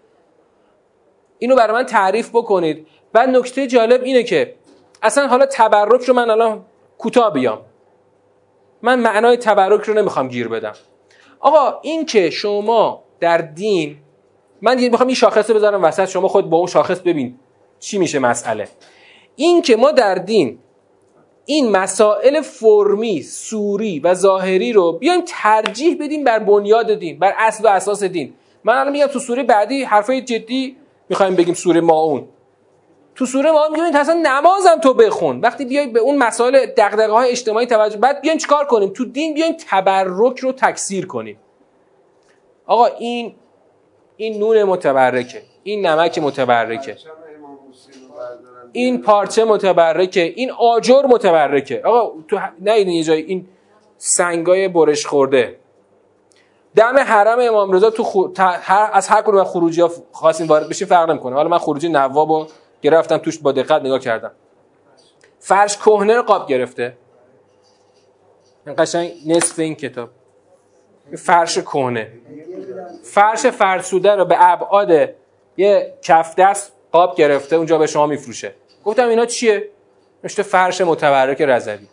اینو 1.38 1.56
برای 1.56 1.72
من 1.72 1.86
تعریف 1.86 2.30
بکنید. 2.30 2.86
بعد 3.12 3.28
نکته 3.28 3.66
جالب 3.66 4.02
اینه 4.02 4.22
که 4.22 4.54
اصلا 5.02 5.26
حالا 5.26 5.46
تبرک 5.46 6.04
رو 6.04 6.14
من 6.14 6.30
الان 6.30 6.64
کوتاه 6.98 7.32
بیام. 7.32 7.60
من 8.82 8.98
معنای 8.98 9.36
تبرک 9.36 9.82
رو 9.82 9.94
نمی‌خوام 9.94 10.28
گیر 10.28 10.48
بدم. 10.48 10.74
آقا 11.42 11.78
این 11.82 12.06
که 12.06 12.30
شما 12.30 13.02
در 13.20 13.38
دین 13.38 13.96
من 14.62 14.80
می‌خوام 14.80 15.06
این 15.06 15.14
شاخص 15.14 15.50
بذارم 15.50 15.84
وسط 15.84 16.04
شما 16.04 16.28
خود 16.28 16.50
با 16.50 16.56
اون 16.56 16.66
شاخص 16.66 17.00
ببین 17.00 17.38
چی 17.80 17.98
میشه 17.98 18.18
مسئله. 18.18 18.68
این 19.36 19.62
که 19.62 19.76
ما 19.76 19.90
در 19.90 20.14
دین 20.14 20.58
این 21.44 21.70
مسائل 21.70 22.40
فرمی 22.40 23.22
سوری 23.22 24.00
و 24.00 24.14
ظاهری 24.14 24.72
رو 24.72 24.92
بیایم 24.92 25.20
ترجیح 25.26 25.96
بدیم 26.00 26.24
بر 26.24 26.38
بنیاد 26.38 26.94
دین 26.94 27.18
بر 27.18 27.34
اصل 27.38 27.64
و 27.64 27.68
اساس 27.68 28.04
دین. 28.04 28.32
من 28.64 28.76
الان 28.76 28.92
میگم 28.92 29.06
تو 29.06 29.18
سوره 29.18 29.42
بعدی 29.42 29.82
حرفای 29.82 30.20
جدی 30.20 30.76
می‌خوایم 31.08 31.36
بگیم 31.36 31.54
سوره 31.54 31.80
ماون 31.80 32.28
تو 33.14 33.26
سوره 33.26 33.50
ما 33.50 33.68
میگیم 33.68 33.96
اصلا 33.96 34.20
نمازم 34.22 34.80
تو 34.82 34.94
بخون. 34.94 35.40
وقتی 35.40 35.64
بیای 35.64 35.86
به 35.86 36.00
اون 36.00 36.18
مسائل 36.18 36.66
دغدغه 36.66 37.12
های 37.12 37.30
اجتماعی 37.30 37.66
توجه 37.66 37.96
بعد 37.96 38.20
بیایم 38.20 38.38
چیکار 38.38 38.64
کنیم؟ 38.64 38.88
تو 38.88 39.04
دین 39.04 39.34
بیایم 39.34 39.56
تبرک 39.68 40.38
رو 40.38 40.52
تکثیر 40.52 41.06
کنیم. 41.06 41.38
آقا 42.66 42.86
این 42.86 43.34
این 44.16 44.38
نون 44.38 44.62
متبرکه 44.62 45.42
این 45.62 45.86
نمک 45.86 46.18
متبرکه 46.18 46.96
این 48.72 49.02
پارچه 49.02 49.44
متبرکه 49.44 50.20
این 50.20 50.50
آجر 50.50 51.02
متبرکه. 51.02 51.82
آقا 51.84 52.12
تو 52.28 52.38
نه 52.60 52.80
یه 52.80 53.04
جای 53.04 53.22
این 53.22 53.48
سنگای 53.96 54.68
برش 54.68 55.06
خورده. 55.06 55.56
دم 56.76 56.98
حرم 56.98 57.38
امام 57.40 57.72
رضا 57.72 57.90
تو 57.90 58.04
خو... 58.04 58.28
از 58.92 59.08
هر 59.08 59.22
کدوم 59.22 59.44
خروجی 59.44 59.80
ها 59.80 59.90
خواستین 60.12 60.46
وارد 60.46 60.68
بشین 60.68 60.88
فرق 60.88 61.10
نمی‌کنه. 61.10 61.36
حالا 61.36 61.48
من 61.48 61.58
خروجی 61.58 61.88
گرفتم 62.82 63.18
توش 63.18 63.38
با 63.38 63.52
دقت 63.52 63.82
نگاه 63.82 63.98
کردم. 63.98 64.30
فرش 65.38 65.76
کهنه 65.76 66.16
رو 66.16 66.22
قاب 66.22 66.48
گرفته. 66.48 66.96
این 68.66 68.74
قشنگ 68.78 69.12
نصف 69.26 69.58
این 69.58 69.74
کتاب. 69.74 70.10
فرش 71.16 71.58
کهنه. 71.58 72.12
فرش 73.04 73.46
فرسوده 73.46 74.14
رو 74.14 74.24
به 74.24 74.36
ابعاد 74.38 75.14
یه 75.56 75.94
کف 76.02 76.34
دست 76.34 76.72
قاب 76.92 77.16
گرفته 77.16 77.56
اونجا 77.56 77.78
به 77.78 77.86
شما 77.86 78.06
میفروشه. 78.06 78.54
گفتم 78.84 79.08
اینا 79.08 79.26
چیه؟ 79.26 79.68
نوشته 80.24 80.42
فرش 80.42 80.80
متبرک 80.80 81.42
رضوی. 81.42 81.88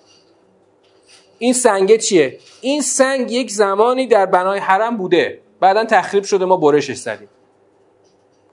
این 1.39 1.53
سنگه 1.53 1.97
چیه؟ 1.97 2.39
این 2.61 2.81
سنگ 2.81 3.31
یک 3.31 3.51
زمانی 3.51 4.07
در 4.07 4.25
بنای 4.25 4.59
حرم 4.59 4.97
بوده. 4.97 5.41
بعدا 5.59 5.85
تخریب 5.85 6.23
شده 6.23 6.45
ما 6.45 6.57
برشش 6.57 6.97
زدیم. 6.97 7.29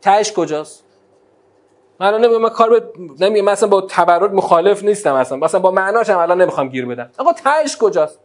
تهش 0.00 0.32
کجاست؟ 0.32 0.85
من 2.00 2.06
الان 2.06 2.24
نمیگم 2.24 2.40
من 2.40 2.48
کار 2.48 2.70
به 2.70 2.82
نمیگم 3.20 3.44
مثلا 3.44 3.68
با 3.68 3.80
تبرک 3.80 4.30
مخالف 4.30 4.84
نیستم 4.84 5.14
اصلا. 5.14 5.38
مثلا 5.38 5.60
با 5.60 5.70
معناش 5.70 6.10
هم 6.10 6.18
الان 6.18 6.42
نمی‌خوام 6.42 6.68
گیر 6.68 6.86
بدم. 6.86 7.10
آقا 7.18 7.32
تهش 7.32 7.76
کجاست؟ 7.76 8.18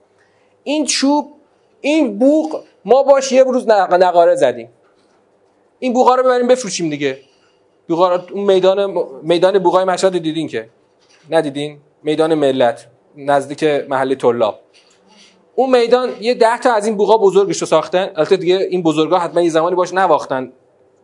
این 0.63 0.86
چوب 0.86 1.34
این 1.82 2.19
بوق 2.19 2.63
ما 2.86 3.03
باش 3.03 3.32
یه 3.32 3.43
روز 3.43 3.67
نقاره 3.69 4.36
زدیم. 4.36 4.69
این 5.80 5.93
بوقا 5.93 6.15
رو 6.15 6.24
ببریم 6.24 6.47
بفروشیم 6.47 6.89
دیگه. 6.89 7.17
بوقا 7.88 8.19
اون 8.32 8.43
میدان 8.43 8.93
میدان 9.24 9.59
بوقای 9.59 9.86
مشهد 9.86 10.17
دیدین 10.17 10.47
که؟ 10.47 10.69
ندیدین؟ 11.30 11.80
میدان 12.03 12.34
ملت 12.36 12.88
نزدیک 13.17 13.63
محل 13.63 14.15
طلاب. 14.15 14.59
اون 15.55 15.80
میدان 15.80 16.09
یه 16.19 16.34
ده 16.34 16.59
تا 16.59 16.74
از 16.74 16.86
این 16.86 16.97
بوقا 16.97 17.17
بزرگش 17.17 17.57
رو 17.57 17.67
ساختن. 17.67 18.11
البته 18.15 18.38
دیگه 18.38 18.55
این 18.55 18.84
بزرگا 18.84 19.17
حتما 19.17 19.41
یه 19.41 19.49
زمانی 19.49 19.76
باش 19.76 19.93
نواختن. 19.93 20.53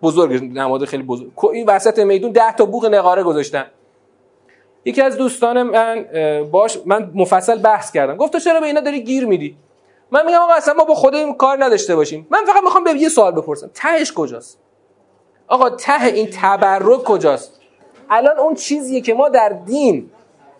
بزرگ 0.02 0.44
نماد 0.44 0.86
خیلی 0.86 1.04
بزرگ. 1.04 1.46
این 1.54 1.66
وسط 1.70 2.00
میدون 2.00 2.32
ده 2.32 2.56
تا 2.56 2.66
بوق 2.66 2.86
نقاره 2.86 3.24
گذاشتن. 3.24 3.66
یکی 4.86 5.02
از 5.02 5.18
دوستان 5.18 5.64
من 5.64 6.06
باش 6.52 6.78
من 6.86 7.12
مفصل 7.16 7.58
بحث 7.58 7.92
کردم. 7.92 8.16
گفت 8.16 8.38
چرا 8.38 8.60
به 8.60 8.66
اینا 8.66 8.82
داری 8.82 9.04
گیر 9.04 9.26
میدی؟ 9.26 9.58
من 10.12 10.26
میگم 10.26 10.38
آقا 10.38 10.54
اصلا 10.54 10.74
ما 10.74 10.84
با 10.84 10.96
خودمون 10.96 11.34
کار 11.34 11.64
نداشته 11.64 11.96
باشیم. 11.96 12.28
من 12.30 12.40
فقط 12.48 12.64
می‌خوام 12.64 12.84
به 12.84 12.92
یه 12.92 13.10
سوال 13.10 13.32
بپرسم. 13.32 13.70
تهش 13.74 14.14
کجاست؟ 14.14 14.60
آقا 15.48 15.70
ته 15.70 16.06
این 16.06 16.30
تبرک 16.42 17.04
کجاست؟ 17.04 17.62
الان 18.10 18.40
اون 18.40 18.56
چیزیه 18.56 19.02
که 19.02 19.14
ما 19.14 19.30
در 19.30 19.50
دین 19.50 20.10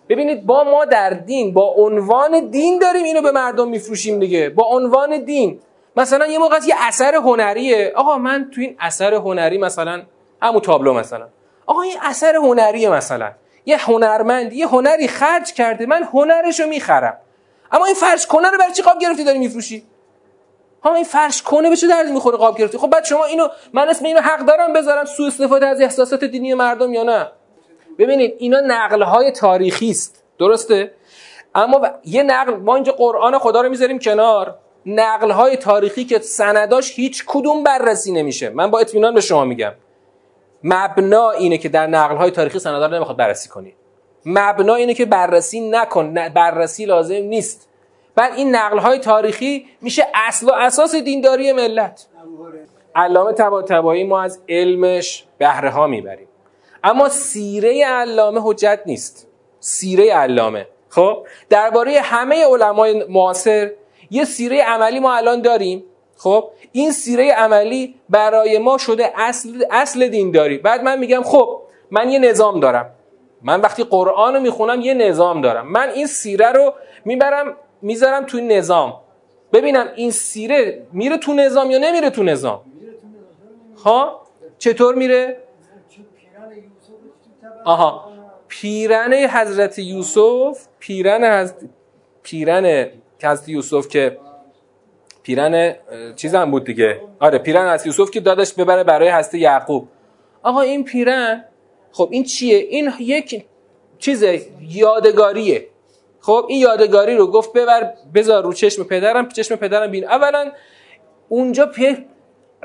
ببینید 0.10 0.46
با 0.46 0.64
ما 0.64 0.86
در 0.86 1.10
دین 1.10 1.54
با 1.54 1.74
عنوان 1.78 2.50
دین 2.50 2.80
داریم 2.80 3.04
اینو 3.04 3.22
به 3.22 3.32
مردم 3.32 3.68
میفروشیم 3.68 4.20
دیگه. 4.20 4.50
با 4.50 4.64
عنوان 4.64 5.24
دین. 5.24 5.60
مثلا 5.98 6.28
یه 6.28 6.38
موقع 6.38 6.60
یه 6.68 6.76
اثر 6.80 7.16
هنریه. 7.16 7.94
آقا 7.96 8.18
من 8.18 8.52
تو 8.56 8.62
این 8.62 8.76
اثر 8.80 9.14
هنری 9.14 9.58
مثلا 9.58 10.04
همون 10.42 10.62
تابلو 10.62 10.94
مثلا. 10.94 11.28
آقا 11.66 11.82
این 11.82 11.96
اثر 12.02 12.36
هنریه 12.36 12.90
مثلا. 12.90 13.32
یه 13.66 13.78
هنرمند 13.90 14.54
یه 14.54 14.68
هنری 14.68 15.08
خرج 15.08 15.54
کرده 15.54 15.86
من 15.86 16.04
هنرشو 16.04 16.68
می‌خرم. 16.68 17.18
اما 17.72 17.86
این 17.86 17.96
فرش 17.96 18.28
کنه 18.28 18.50
رو 18.50 18.58
برای 18.58 18.74
چی 18.74 18.82
قاب 18.82 19.00
گرفتی 19.00 19.24
داری 19.24 19.40
میفروشی؟ 19.40 19.84
ها 20.84 20.94
این 20.94 21.04
فرش 21.04 21.42
کنه 21.42 21.70
به 21.70 21.76
چه 21.76 22.04
می‌خوره 22.04 22.38
قاب 22.38 22.58
گرفتی؟ 22.58 22.78
خب 22.78 22.90
بعد 22.90 23.06
شما 23.06 23.26
اینو 23.26 23.48
من 23.74 23.90
اسم 23.90 24.06
اینو 24.06 24.22
حق 24.22 24.40
دارم 24.40 24.74
بذارم 24.74 25.06
سوء 25.06 25.28
استفاده 25.28 25.68
از 25.68 25.82
احساسات 25.82 26.24
دینی 26.24 26.54
مردم 26.54 26.94
یا 26.94 27.04
نه؟ 27.04 27.32
ببینید 27.98 28.36
اینا 28.38 28.60
نقل 28.60 29.02
های 29.02 29.32
تاریخی 29.32 29.90
است. 29.90 30.24
درسته؟ 30.40 30.92
اما 31.56 31.88
یه 32.06 32.24
نقل 32.24 32.56
ما 32.56 32.76
اینجا 32.76 32.92
قرآن 32.92 33.38
خدا 33.40 33.62
رو 33.62 33.70
می‌ذاریم 33.70 34.00
کنار. 34.00 34.56
نقل 34.88 35.32
های 35.32 35.58
تاریخی 35.58 36.06
که 36.06 36.20
سنداش 36.20 36.96
هیچ 36.96 37.24
کدوم 37.28 37.64
بررسی 37.64 38.12
نمیشه. 38.12 38.50
من 38.50 38.72
با 38.72 38.80
اطمینان 38.80 39.14
به 39.14 39.22
شما 39.22 39.46
میگم. 39.46 39.74
مبنا 40.64 41.32
اینه 41.32 41.58
که 41.58 41.70
در 41.70 41.88
نقل 41.88 42.16
های 42.16 42.32
تاریخی 42.32 42.60
سندا 42.60 42.86
رو 42.86 42.94
نمی‌خواد 42.94 43.18
بررسی 43.18 43.50
کنی. 43.50 43.74
مبنا 44.26 44.76
اینه 44.76 44.94
که 44.94 45.06
بررسی 45.06 45.70
نکن. 45.70 46.14
بررسی 46.14 46.86
لازم 46.86 47.16
نیست. 47.16 47.70
بعد 48.16 48.34
این 48.34 48.56
نقل 48.56 48.78
های 48.78 49.00
تاریخی 49.00 49.66
میشه 49.82 50.08
اصل 50.14 50.46
و 50.46 50.52
اساس 50.52 50.96
دینداری 50.96 51.54
ملت. 51.54 52.08
علامه 52.96 53.34
طباطبایی 53.34 54.04
ما 54.04 54.22
از 54.22 54.40
علمش 54.50 55.26
بهره 55.38 55.70
ها 55.70 55.88
می‌بریم. 55.88 56.28
اما 56.84 57.10
سیره 57.10 57.86
علامه 57.86 58.42
حجت 58.44 58.80
نیست. 58.86 59.28
سیره 59.60 60.14
علامه. 60.14 60.68
خب؟ 60.90 61.28
درباره 61.50 62.02
همه 62.02 62.46
علمای 62.46 63.06
معاصر 63.10 63.72
یه 64.12 64.26
سیره 64.26 64.62
عملی 64.64 65.00
ما 65.00 65.16
الان 65.16 65.42
داریم 65.42 65.84
خب؟ 66.18 66.50
این 66.72 66.92
سیره 66.92 67.32
عملی 67.32 67.96
برای 68.10 68.58
ما 68.58 68.78
شده 68.78 69.12
اصل 69.16 69.66
اصل 69.72 70.08
دینداری. 70.08 70.58
بعد 70.58 70.84
من 70.84 71.00
میگم 71.00 71.24
خب 71.24 71.62
من 71.92 72.10
یه 72.10 72.20
نظام 72.20 72.60
دارم. 72.60 72.92
من 73.42 73.62
وقتی 73.62 73.84
قرآن 73.84 74.34
رو 74.34 74.40
می‌خونم 74.40 74.82
یه 74.82 74.94
نظام 74.94 75.42
دارم. 75.42 75.72
من 75.72 75.90
این 75.90 76.08
سیره 76.08 76.52
رو 76.52 76.74
می‌برم 77.06 77.58
می‌ذارم 77.82 78.26
توی 78.26 78.42
نظام. 78.42 79.00
ببینم 79.54 79.88
این 79.96 80.12
سیره 80.12 80.88
میره 80.94 81.18
تو 81.18 81.34
نظام 81.34 81.72
یا 81.72 81.78
نمیره 81.78 82.10
تو 82.10 82.24
نظام؟ 82.24 82.62
ها؟ 83.84 84.22
چطور 84.58 84.96
میره؟ 84.96 85.38
آها 87.66 88.12
پیرن 88.48 89.14
حضرت 89.14 89.80
یوسف 89.80 90.68
پیرن 90.80 91.42
حضرت 91.42 91.56
پیرن 92.24 92.90
حضرت 93.24 93.50
یوسف 93.50 93.88
که 93.88 94.18
پیرن 95.24 95.76
چیز 96.16 96.36
هم 96.36 96.52
بود 96.52 96.64
دیگه. 96.64 97.02
آره 97.20 97.38
پیرن 97.38 97.66
از 97.66 97.86
یوسف 97.86 98.12
که 98.12 98.20
دادش 98.20 98.54
ببره 98.54 98.84
برای 98.84 99.10
حضرت 99.10 99.34
یعقوب. 99.34 99.88
آقا 100.44 100.62
این 100.62 100.84
پیرن 100.84 101.46
خب 101.92 102.10
این 102.12 102.24
چیه؟ 102.24 102.58
این 102.58 102.92
یک 103.00 103.46
چیز 104.00 104.24
یادگاریه. 104.62 105.68
خب 106.22 106.46
این 106.50 106.60
یادگاری 106.60 107.16
رو 107.16 107.28
گفت 107.28 107.54
ببر 107.54 107.94
بذار 108.14 108.44
رو 108.44 108.54
چشم 108.54 108.84
پدرم 108.84 109.30
چشم 109.30 109.56
پدرم 109.56 109.92
بین. 109.92 110.06
اولا 110.06 110.52
اونجا 111.30 111.66
پی 111.66 112.06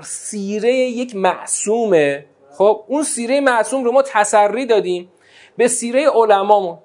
سیره 0.02 0.72
یک 0.72 1.16
معصومه. 1.16 2.26
خب 2.58 2.84
اون 2.88 3.02
سیره 3.02 3.40
معصوم 3.40 3.84
رو 3.84 3.92
ما 3.92 4.02
تسری 4.02 4.66
دادیم 4.66 5.12
به 5.56 5.68
سیره 5.68 6.10
علمامون. 6.10 6.78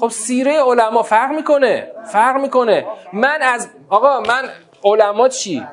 خب 0.00 0.08
سیره 0.08 0.62
علما 0.62 1.02
فرق 1.02 1.30
می‌کنه 1.30 1.92
فرق 2.12 2.40
می‌کنه. 2.40 2.86
من 3.12 3.42
از 3.42 3.68
آقا 3.90 4.20
من 4.20 4.48
علما 4.84 5.28
چی؟ 5.28 5.66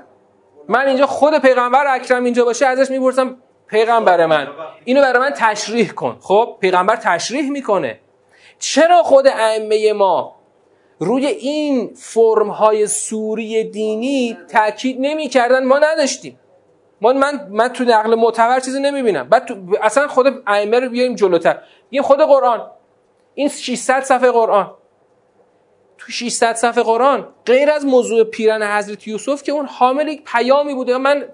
من 0.67 0.87
اینجا 0.87 1.05
خود 1.05 1.39
پیغمبر 1.39 1.95
اکرم 1.95 2.23
اینجا 2.23 2.45
باشه 2.45 2.65
ازش 2.65 2.91
می‌پرسم 2.91 3.37
پیغمبر 3.67 4.25
من 4.25 4.47
اینو 4.85 5.01
برای 5.01 5.19
من 5.19 5.33
تشریح 5.35 5.89
کن. 5.89 6.17
خب 6.21 6.57
پیغمبر 6.59 6.95
تشریح 6.95 7.51
می‌کنه. 7.51 7.99
چرا 8.59 9.03
خود 9.03 9.27
ائمه 9.27 9.93
ما 9.93 10.35
روی 10.99 11.25
این 11.25 11.91
فرم 11.95 12.49
های 12.49 12.87
سوری 12.87 13.63
دینی 13.63 14.37
تاکید 14.51 14.97
نمی‌کردن؟ 14.99 15.63
ما 15.63 15.79
نداشتیم. 15.79 16.39
ما 17.01 17.13
من 17.13 17.47
من 17.49 17.67
تو 17.67 17.83
نقل 17.83 18.15
معتبر 18.15 18.59
چیزی 18.59 18.79
نمی‌بینم. 18.79 19.29
بعد 19.29 19.51
اصلا 19.81 20.07
خود 20.07 20.43
ائمه 20.47 20.79
رو 20.79 20.89
بیایم 20.89 21.15
جلوتر. 21.15 21.57
این 21.89 22.01
خود 22.01 22.21
قرآن 22.21 22.71
این 23.35 23.49
600 23.49 24.03
صفحه 24.03 24.31
قرآن. 24.31 24.71
تو 25.97 26.11
600 26.11 26.53
صفحه 26.53 26.83
قرآن 26.83 27.27
غیر 27.45 27.69
از 27.69 27.85
موضوع 27.85 28.23
پیرن 28.23 28.77
حضرت 28.77 29.07
یوسف 29.07 29.43
که 29.43 29.51
اون 29.51 29.65
حامل 29.65 30.07
یک 30.07 30.23
پیامی 30.25 30.73
بوده. 30.73 30.97
من 30.97 31.25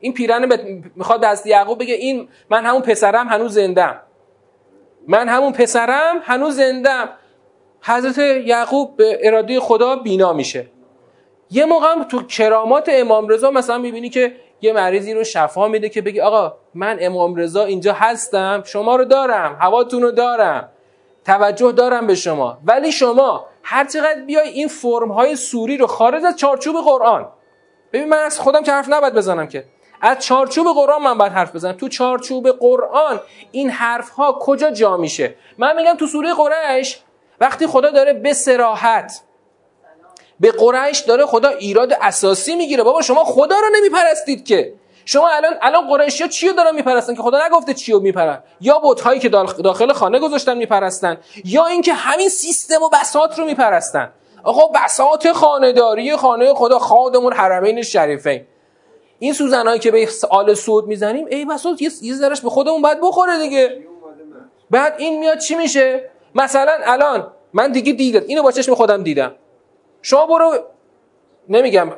این 0.00 0.12
پیرن 0.12 0.48
می‌خواد 0.96 1.22
دست 1.22 1.46
یعقوب 1.46 1.78
بگه 1.78 1.94
این 1.94 2.28
من 2.50 2.66
همون 2.66 2.82
پسرم 2.82 3.28
هنوز 3.28 3.54
زندم 3.54 4.00
من 5.08 5.28
همون 5.28 5.52
پسرم 5.52 6.20
هنوز 6.22 6.56
زندم 6.56 7.08
حضرت 7.82 8.18
یعقوب 8.18 8.96
به 8.96 9.18
اراده 9.22 9.60
خدا 9.60 9.96
بینا 9.96 10.32
میشه. 10.32 10.66
یه 11.50 11.64
موقع 11.64 11.92
هم 11.92 12.04
تو 12.04 12.22
کرامات 12.22 12.88
امام 12.92 13.28
رضا 13.28 13.50
مثلا 13.50 13.78
می‌بینی 13.78 14.08
که 14.08 14.36
یه 14.60 14.72
مریضی 14.72 15.14
رو 15.14 15.24
شفا 15.24 15.68
میده 15.68 15.88
که 15.88 16.02
بگی 16.02 16.20
آقا 16.20 16.54
من 16.74 16.98
امام 17.00 17.34
رضا 17.36 17.64
اینجا 17.64 17.92
هستم 17.92 18.62
شما 18.66 18.96
رو 18.96 19.04
دارم 19.04 19.56
هواتون 19.60 20.02
رو 20.02 20.10
دارم. 20.10 20.68
توجه 21.30 21.72
دارم 21.72 22.06
به 22.06 22.14
شما. 22.14 22.58
ولی 22.64 22.92
شما 22.92 23.46
هر 23.62 23.84
چقدر 23.84 24.20
بیای 24.20 24.48
این 24.48 24.68
فرم 24.68 25.12
های 25.12 25.36
سوری 25.36 25.76
رو 25.76 25.86
خارج 25.86 26.24
از 26.24 26.36
چارچوب 26.36 26.76
قرآن. 26.84 27.28
ببین 27.92 28.08
من 28.08 28.16
از 28.16 28.40
خودم 28.40 28.62
که 28.62 28.72
حرف 28.72 28.88
نباید 28.88 29.14
بزنم 29.14 29.48
که. 29.48 29.64
از 30.00 30.18
چارچوب 30.18 30.66
قرآن 30.74 31.02
من 31.02 31.18
باید 31.18 31.32
حرف 31.32 31.54
بزنم. 31.54 31.72
تو 31.72 31.88
چارچوب 31.88 32.50
قرآن 32.50 33.20
این 33.52 33.70
حرف 33.70 34.08
ها 34.10 34.38
کجا 34.40 34.70
جا 34.70 34.96
میشه؟ 34.96 35.34
من 35.58 35.76
میگم 35.76 35.94
تو 35.94 36.06
سوره 36.06 36.34
قریش 36.34 36.98
وقتی 37.40 37.66
خدا 37.66 37.90
داره 37.90 38.12
به 38.12 38.32
سراحت 38.32 39.22
به 40.40 40.52
قریش 40.52 40.98
داره 40.98 41.26
خدا 41.26 41.48
ایراد 41.48 41.92
اساسی 42.00 42.54
می‌گیره. 42.54 42.82
بابا 42.82 43.02
شما 43.02 43.24
خدا 43.24 43.56
رو 43.56 43.66
نمیپرستید 43.76 44.44
که. 44.44 44.74
شما 45.10 45.28
الان 45.28 45.54
الان 45.62 45.88
قریشیا 45.88 46.28
چی 46.28 46.52
دارن 46.52 46.74
میپرستن 46.74 47.14
که 47.14 47.22
خدا 47.22 47.46
نگفته 47.46 47.74
چی 47.74 47.92
رو 47.92 48.00
میپرن؟ 48.00 48.42
یا 48.60 48.80
هایی 49.04 49.20
که 49.20 49.28
داخل 49.28 49.92
خانه 49.92 50.18
گذاشتن 50.18 50.56
میپرستن 50.56 51.18
یا 51.44 51.66
اینکه 51.66 51.92
همین 51.92 52.28
سیستم 52.28 52.82
و 52.82 52.88
بساط 52.88 53.38
رو 53.38 53.44
میپرستن. 53.44 54.12
آقا 54.42 54.72
بساط 54.84 55.28
خانهداری 55.28 56.16
خانه 56.16 56.54
خدا 56.54 56.78
خادمون 56.78 57.32
حرمین 57.32 57.82
شریفین. 57.82 58.46
این 59.18 59.32
سوزنایی 59.32 59.78
که 59.78 59.90
به 59.90 60.08
آل 60.30 60.54
سود 60.54 60.86
می‌زنیم 60.86 61.26
ای 61.30 61.44
بساط 61.44 61.82
یه 61.82 62.14
ذرهش 62.14 62.40
به 62.40 62.50
خودمون 62.50 62.82
باید 62.82 62.98
بخوره 63.00 63.38
دیگه. 63.38 63.86
بعد 64.70 64.94
این 64.98 65.18
میاد 65.20 65.38
چی 65.38 65.54
میشه؟ 65.54 66.10
مثلا 66.34 66.72
الان 66.84 67.32
من 67.52 67.72
دیگه 67.72 67.92
دیدم 67.92 68.20
اینو 68.26 68.42
با 68.42 68.52
چشم 68.52 68.74
خودم 68.74 69.02
دیدم. 69.02 69.34
شما 70.02 70.26
برو 70.26 70.58
نمیگم. 71.48 71.92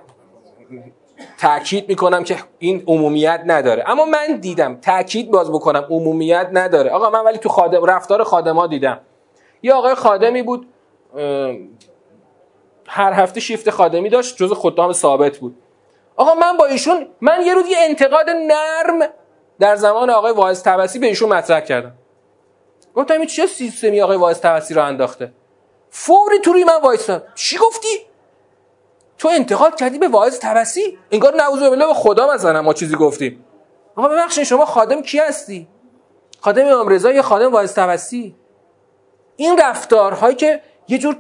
تاکید 1.38 1.88
می‌کنم 1.88 2.24
که 2.24 2.36
این 2.58 2.84
عمومیت 2.86 3.42
نداره. 3.46 3.84
اما 3.90 4.04
من 4.04 4.36
دیدم 4.40 4.76
تاکید 4.80 5.30
باز 5.30 5.50
بکنم 5.52 5.86
عمومیت 5.90 6.48
نداره. 6.52 6.90
آقا 6.90 7.10
من 7.10 7.24
ولی 7.24 7.38
تو 7.38 7.48
خادم 7.48 7.84
رفتار 7.84 8.24
خادما 8.24 8.66
دیدم. 8.66 9.00
یه 9.62 9.72
آقای 9.72 9.94
خادمی 9.94 10.42
بود 10.42 10.66
هر 12.86 13.12
هفته 13.12 13.40
شیفت 13.40 13.70
خادمی 13.70 14.08
داشت 14.08 14.36
جز 14.36 14.52
خدام 14.52 14.92
ثابت 14.92 15.38
بود. 15.38 15.56
آقا 16.16 16.34
من 16.34 16.56
با 16.56 16.66
ایشون 16.66 17.06
من 17.20 17.42
یه 17.46 17.54
روز 17.54 17.66
یه 17.68 17.76
انتقاد 17.80 18.30
نرم 18.30 19.08
در 19.58 19.76
زمان 19.76 20.10
آقای 20.10 20.32
واعظ 20.32 20.62
تبسی 20.62 20.98
به 20.98 21.06
ایشون 21.06 21.28
مطرح 21.28 21.60
کردم. 21.60 21.92
گفتم 22.94 23.14
این 23.14 23.26
چه 23.26 23.46
سیستمی 23.46 24.00
آقای 24.00 24.16
واعظ 24.16 24.40
تبسی 24.40 24.74
رو 24.74 24.84
انداخته؟ 24.84 25.32
فوری 25.90 26.38
تو 26.38 26.52
روی 26.52 26.64
من 26.64 26.80
وایساد. 26.82 27.28
چی 27.34 27.58
گفتی؟ 27.58 27.88
تو 29.22 29.28
انتقاد 29.28 29.74
کردی 29.76 29.98
به 29.98 30.08
واعظ 30.08 30.38
تبسی؟ 30.38 30.98
انگار 31.10 31.34
نعوذ 31.34 31.60
بالله 31.60 31.86
به 31.86 31.94
خدا 31.94 32.34
مثلا 32.34 32.62
ما 32.62 32.74
چیزی 32.74 32.94
گفتیم. 32.94 33.44
آقا 33.96 34.08
ببخشید 34.08 34.44
شما 34.44 34.64
خادم 34.64 35.02
کی 35.02 35.18
هستی؟ 35.18 35.68
خادم 36.40 36.66
امام 36.66 36.88
رضا 36.88 37.12
یا 37.12 37.22
خادم 37.22 37.52
واعظ 37.52 37.74
تبسی؟ 37.74 38.34
این 39.36 39.58
رفتارهایی 39.58 40.36
که 40.36 40.60
یه 40.88 40.98
جور 40.98 41.16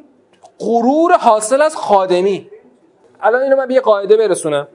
غرور 0.58 1.16
حاصل 1.16 1.62
از 1.62 1.76
خادمی. 1.76 2.50
الان 3.20 3.42
اینو 3.42 3.56
من 3.56 3.66
به 3.66 3.74
یه 3.74 3.80
قاعده 3.80 4.16
برسونم. 4.16 4.68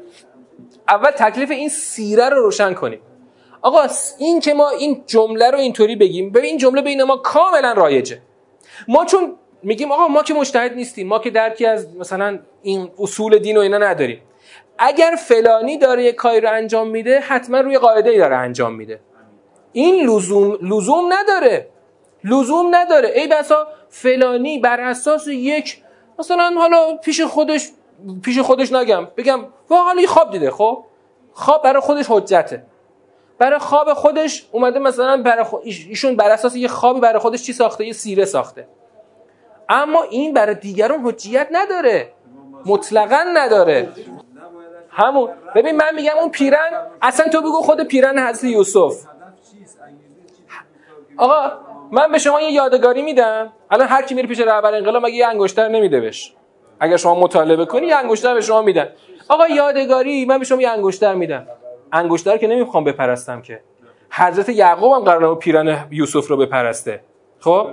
اول 0.87 1.11
تکلیف 1.11 1.51
این 1.51 1.69
سیره 1.69 2.29
رو 2.29 2.41
روشن 2.41 2.73
کنیم. 2.73 3.01
آقا 3.61 3.87
این 4.17 4.39
که 4.39 4.53
ما 4.53 4.69
این 4.69 5.03
جمله 5.07 5.51
رو 5.51 5.57
اینطوری 5.57 5.95
بگیم 5.95 6.31
ببین 6.31 6.45
این 6.45 6.57
جمله 6.57 6.81
بین 6.81 7.03
ما 7.03 7.17
کاملا 7.17 7.73
رایجه. 7.73 8.21
ما 8.87 9.05
چون 9.05 9.35
میگیم 9.67 9.91
آقا 9.91 10.07
ما 10.07 10.23
که 10.23 10.33
مجتهد 10.33 10.73
نیستیم 10.73 11.07
ما 11.07 11.19
که 11.19 11.29
درکی 11.29 11.65
از 11.65 11.95
مثلا 11.95 12.39
این 12.61 12.91
اصول 12.99 13.37
دین 13.37 13.57
و 13.57 13.59
اینا 13.59 13.77
نداریم. 13.77 14.21
اگر 14.77 15.15
فلانی 15.27 15.77
داره 15.77 16.03
یه 16.03 16.11
کاری 16.11 16.41
رو 16.41 16.51
انجام 16.51 16.87
میده 16.89 17.19
حتما 17.19 17.59
روی 17.59 17.77
قاعده 17.77 18.09
ای 18.09 18.17
داره 18.17 18.35
انجام 18.35 18.75
میده. 18.75 18.99
این 19.73 20.09
لزوم 20.09 20.57
لزوم 20.61 21.13
نداره. 21.13 21.67
لزوم 22.23 22.75
نداره. 22.75 23.09
ای 23.09 23.27
بسا 23.27 23.67
فلانی 23.89 24.59
بر 24.59 24.81
اساس 24.81 25.27
یک 25.27 25.81
مثلا 26.19 26.53
حالا 26.57 26.97
پیش 26.97 27.21
خودش 27.21 27.69
پیش 28.23 28.39
خودش 28.39 28.71
نگم 28.71 29.07
بگم 29.17 29.39
واقعا 29.69 29.95
خواب 30.07 30.31
دیده 30.31 30.51
خب؟ 30.51 30.83
خواب 31.33 31.63
برای 31.63 31.81
خودش 31.81 32.05
حجته. 32.09 32.63
برای 33.37 33.59
خواب 33.59 33.93
خودش 33.93 34.47
اومده 34.51 34.79
مثلا 34.79 35.21
برای 35.21 35.45
ایشون 35.63 36.15
بر 36.15 36.29
اساس 36.29 36.55
یه 36.55 36.67
خوابی 36.67 36.99
برای 36.99 37.19
خودش 37.19 37.43
چی 37.43 37.53
ساخته؟ 37.53 37.85
یه 37.85 37.93
سیره 37.93 38.25
ساخته. 38.25 38.67
اما 39.69 40.03
این 40.03 40.33
برای 40.33 40.55
دیگران 40.55 40.99
حجیت 41.03 41.47
نداره. 41.51 42.11
مطلقا 42.65 43.23
نداره. 43.33 43.89
همون. 44.89 45.29
ببین 45.55 45.75
من 45.75 45.95
میگم 45.95 46.17
اون 46.19 46.29
پیرن 46.29 46.69
اصلا 47.01 47.27
تو 47.27 47.41
بگو 47.41 47.61
خود 47.61 47.83
پیرن 47.83 48.19
حضرت 48.19 48.43
یوسف. 48.43 48.95
آقا 51.17 51.51
من 51.91 52.11
به 52.11 52.17
شما 52.17 52.41
یه 52.41 52.51
یادگاری 52.51 53.01
میدم. 53.01 53.53
الان 53.71 53.87
هر 53.87 54.01
کی 54.01 54.15
میره 54.15 54.27
پیش 54.27 54.39
رهبر 54.39 54.73
انقلاب 54.73 55.05
مگه 55.05 55.15
یه 55.15 55.27
انگشتر 55.27 55.67
نمیده 55.67 55.99
بهش؟ 55.99 56.33
اگر 56.79 56.97
شما 56.97 57.19
مطالبه 57.19 57.65
کنی 57.65 57.87
یه 57.87 57.95
انگشتر 57.95 58.33
به 58.33 58.41
شما 58.41 58.61
میدن. 58.61 58.89
آقا 59.29 59.47
یادگاری 59.47 60.25
من 60.25 60.37
به 60.37 60.45
شما 60.45 60.61
یه 60.61 60.69
انگشتر 60.69 61.13
میدم. 61.13 61.47
انگشتر 61.91 62.37
که 62.37 62.47
نمی‌خوام 62.47 62.83
بپرستم 62.83 63.41
که. 63.41 63.61
حضرت 64.09 64.49
یعقوب 64.49 64.93
هم 64.93 64.99
قرار 64.99 65.35
پیران 65.35 65.87
یوسف 65.91 66.27
رو 66.27 66.37
بپرسته. 66.37 67.01
خب؟ 67.39 67.67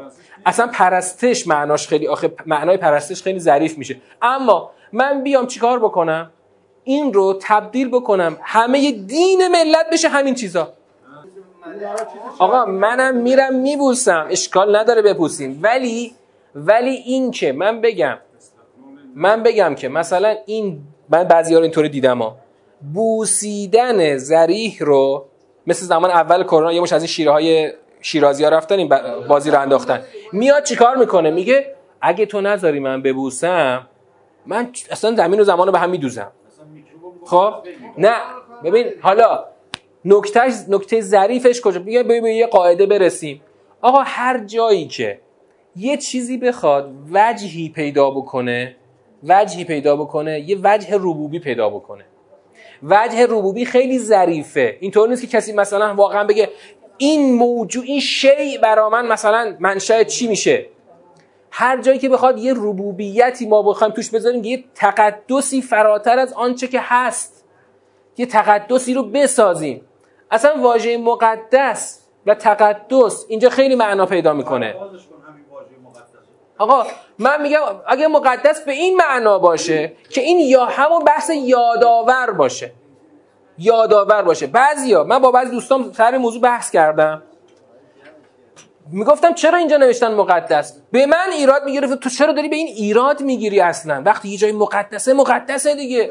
اصلا 0.47 0.67
پرستش 0.67 1.47
معناش 1.47 1.89
خیلی 1.89 2.09
آخه 2.09 2.33
معنای 2.47 2.77
پرستش 2.77 3.23
خیلی 3.23 3.39
ظریف 3.39 3.79
میشه. 3.79 3.97
اما 4.23 4.71
من 4.93 5.23
بیام 5.23 5.47
چیکار 5.47 5.79
بکنم؟ 5.79 6.31
این 6.85 7.13
رو 7.13 7.39
تبدیل 7.43 7.89
بکنم. 7.89 8.37
همه 8.43 8.93
دین 8.93 9.49
ملت 9.49 9.87
بشه 9.93 10.09
همین 10.09 10.35
چیزا. 10.35 10.73
آقا 12.39 12.65
منم 12.65 13.17
میرم 13.17 13.55
میبوسم. 13.55 14.27
اشکال 14.31 14.77
نداره 14.77 15.03
بپوسیم. 15.03 15.61
ولی 15.63 16.15
ولی 16.55 16.91
این 16.91 17.31
که 17.31 17.53
من 17.53 17.81
بگم 17.81 18.19
من 19.15 19.43
بگم 19.43 19.75
که 19.75 19.89
مثلا 19.89 20.37
این 20.47 20.81
من 21.09 21.25
بعضی 21.25 21.55
ها 21.55 21.61
اینطوری 21.61 21.89
دیدم 21.89 22.23
ها. 22.23 22.37
بوسیدن 22.95 24.17
زریح 24.17 24.77
رو 24.81 25.27
مثل 25.67 25.87
زمان 25.87 26.11
اول 26.11 26.43
کرونا 26.43 26.73
یه 26.73 26.81
مش 26.81 26.93
از 26.93 27.03
این 27.03 27.09
شیره 27.09 27.31
های 27.31 27.73
شیرازی 28.01 28.45
ها 28.45 28.51
رفتن 28.51 28.79
این 28.79 28.89
بازی 29.29 29.51
رو 29.51 29.61
انداختن. 29.61 30.03
میاد 30.35 30.65
چیکار 30.65 30.97
می‌کنه؟ 30.97 31.31
میگه 31.31 31.75
اگه 32.01 32.27
تو 32.27 32.41
نذاری 32.41 32.81
من 32.81 33.03
ببوسم 33.03 33.87
من 34.47 34.69
اصلا 34.91 35.15
زمین 35.15 35.41
و 35.41 35.45
زمان 35.45 35.67
رو 35.67 35.73
به 35.73 35.79
هم 35.79 35.91
میدوزم. 35.91 36.33
خب؟ 37.25 37.55
نه. 37.99 38.15
ببین 38.65 38.87
حالا 39.01 39.45
نکته 40.05 40.41
نکته 40.69 41.01
ظریفش 41.01 41.61
کجا؟ 41.61 41.81
میگه 41.81 42.03
به 42.03 42.15
یه 42.15 42.47
قاعده 42.47 42.87
برسیم. 42.87 43.43
آقا 43.83 44.03
هر 44.07 44.45
جایی 44.45 44.87
که 44.87 45.21
یه 45.77 45.97
چیزی 45.97 46.39
بخواد 46.39 46.95
وجهی 47.13 47.69
پیدا 47.69 48.11
بکنه 48.11 48.77
وجهی 49.25 49.65
پیدا 49.65 49.97
بکنه 49.97 50.41
یه 50.41 50.59
وجه 50.63 50.89
ربوبی 50.95 51.39
پیدا 51.39 51.71
بکنه. 51.71 52.05
وجه 52.83 53.27
ربوبی 53.27 53.65
خیلی 53.65 53.99
ظریفه. 53.99 54.77
اینطور 54.81 55.09
نیست 55.09 55.23
که 55.23 55.29
کسی 55.29 55.53
مثلا 55.53 55.95
واقعا 55.95 56.25
بگه 56.25 56.49
این 56.99 57.35
موجود 57.35 57.85
این 57.85 58.01
شی 58.01 58.59
برا 58.59 58.91
من 58.91 59.07
مثلا 59.07 59.57
منشأ 59.61 60.05
چی 60.05 60.29
میشه؟ 60.29 60.67
هر 61.51 61.81
جایی 61.81 61.99
که 61.99 62.09
بخواد 62.09 62.39
یه 62.39 62.53
ربوبیتی 62.57 63.47
ما 63.47 63.63
بخوایم 63.63 63.93
توش 63.93 64.11
بذاریم 64.11 64.45
یه 64.45 64.65
تقدسی 64.75 65.63
فراتر 65.63 66.19
از 66.19 66.33
آنچه 66.33 66.69
که 66.69 66.81
هست. 66.83 67.45
یه 68.17 68.27
تقدسی 68.27 68.95
رو 68.95 69.03
بسازیم. 69.03 69.87
اصلا 70.31 70.55
واژه 70.61 70.97
مقدس 70.97 72.01
و 72.27 72.35
تقدس 72.35 73.25
اینجا 73.29 73.51
خیلی 73.51 73.75
معنا 73.75 74.07
پیدا 74.07 74.33
می‌کنه. 74.33 74.75
آقا 76.59 76.87
من 77.19 77.43
میگم 77.43 77.61
اگه 77.87 78.09
مقدس 78.09 78.65
به 78.65 78.73
این 78.73 78.97
معنا 78.97 79.39
باشه 79.39 79.93
که 80.11 80.21
این 80.21 80.39
یا 80.39 80.65
همون 80.65 81.05
بحث 81.05 81.31
یادآور 81.35 82.31
باشه. 82.31 82.73
یادآور 83.59 84.23
باشه. 84.23 84.47
بعضیا 84.47 85.05
من 85.05 85.19
با 85.19 85.31
بعضی 85.31 85.51
دوستان 85.51 85.93
سر 85.93 86.19
موضوع 86.19 86.43
بحث 86.43 86.71
کردم. 86.71 87.23
می‌گفتم 88.93 89.35
چرا 89.35 89.59
اینجا 89.59 89.77
نوشتن 89.77 90.15
مقدس؟ 90.15 90.77
به 90.93 91.07
من 91.07 91.29
ایراد 91.33 91.65
می‌گرفت. 91.65 91.95
تو 91.95 92.09
چرا 92.09 92.33
داری 92.33 92.49
به 92.49 92.57
این 92.57 92.67
ایراد 92.67 93.21
می‌گیری 93.21 93.61
اصلا؟ 93.61 94.03
وقتی 94.07 94.29
یه 94.29 94.37
جای 94.37 94.53
مقدسه 94.53 95.13
مقدسه 95.13 95.75
دیگه. 95.75 96.11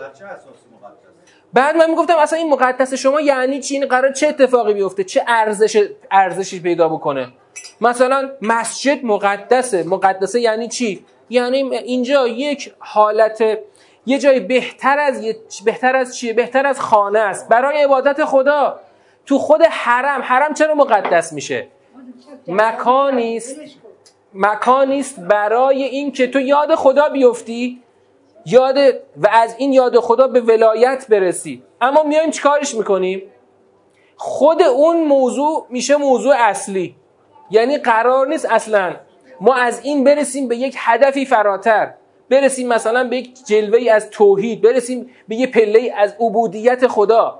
بعد 1.53 1.77
من 1.77 1.89
می‌گفتم 1.89 2.17
اصلا 2.17 2.39
این 2.39 2.49
مقدس 2.49 2.93
شما 2.93 3.21
یعنی 3.21 3.59
چی؟ 3.59 3.75
این 3.75 3.85
قرار 3.85 4.11
چه 4.11 4.27
اتفاقی 4.27 4.73
بیفته؟ 4.73 5.03
چه 5.03 5.23
ارزش 5.27 5.87
ارزشی 6.11 6.59
پیدا 6.59 6.89
بکنه؟ 6.89 7.27
مثلا 7.81 8.29
مسجد 8.41 9.05
مقدسه. 9.05 9.83
مقدسه 9.83 10.41
یعنی 10.41 10.67
چی؟ 10.67 11.05
یعنی 11.29 11.57
اینجا 11.77 12.27
یک 12.27 12.73
حالت 12.79 13.57
یه 14.05 14.19
جای 14.19 14.39
بهتر 14.39 14.99
از 14.99 15.25
بهتر 15.65 15.95
از 15.95 16.17
چیه 16.17 16.33
بهتر 16.33 16.67
از 16.67 16.79
خانه 16.79 17.19
است. 17.19 17.49
برای 17.49 17.83
عبادت 17.83 18.25
خدا. 18.25 18.79
تو 19.25 19.39
خود 19.39 19.61
حرم. 19.61 20.21
حرم 20.21 20.53
چرا 20.53 20.75
مقدس 20.75 21.33
میشه؟ 21.33 21.67
مکانی 22.47 23.37
است. 23.37 23.59
مکانی 24.33 24.99
است 24.99 25.19
برای 25.19 25.83
اینکه 25.83 26.27
تو 26.27 26.39
یاد 26.39 26.75
خدا 26.75 27.09
بیفتی. 27.09 27.81
یاد 28.45 28.77
و 29.17 29.27
از 29.31 29.55
این 29.57 29.73
یاد 29.73 29.99
خدا 29.99 30.27
به 30.27 30.41
ولایت 30.41 31.07
برسی. 31.09 31.63
اما 31.81 32.03
میایم 32.03 32.31
چیکارش 32.31 32.75
می‌کنیم؟ 32.75 33.21
خود 34.17 34.63
اون 34.63 35.03
موضوع 35.03 35.65
میشه 35.69 35.95
موضوع 35.95 36.35
اصلی. 36.37 36.95
یعنی 37.51 37.77
قرار 37.77 38.27
نیست 38.27 38.51
اصلا. 38.51 38.95
ما 39.41 39.55
از 39.55 39.85
این 39.85 40.03
برسیم 40.03 40.47
به 40.47 40.55
یک 40.55 40.75
هدفی 40.79 41.25
فراتر. 41.25 41.93
برسیم 42.33 42.67
مثلا 42.67 43.03
به 43.03 43.17
یک 43.17 43.45
جلوه 43.45 43.91
از 43.91 44.09
توحید 44.09 44.61
برسیم 44.61 45.09
به 45.27 45.35
یک 45.35 45.51
پله 45.51 45.93
از 45.97 46.15
عبودیت 46.19 46.87
خدا. 46.87 47.39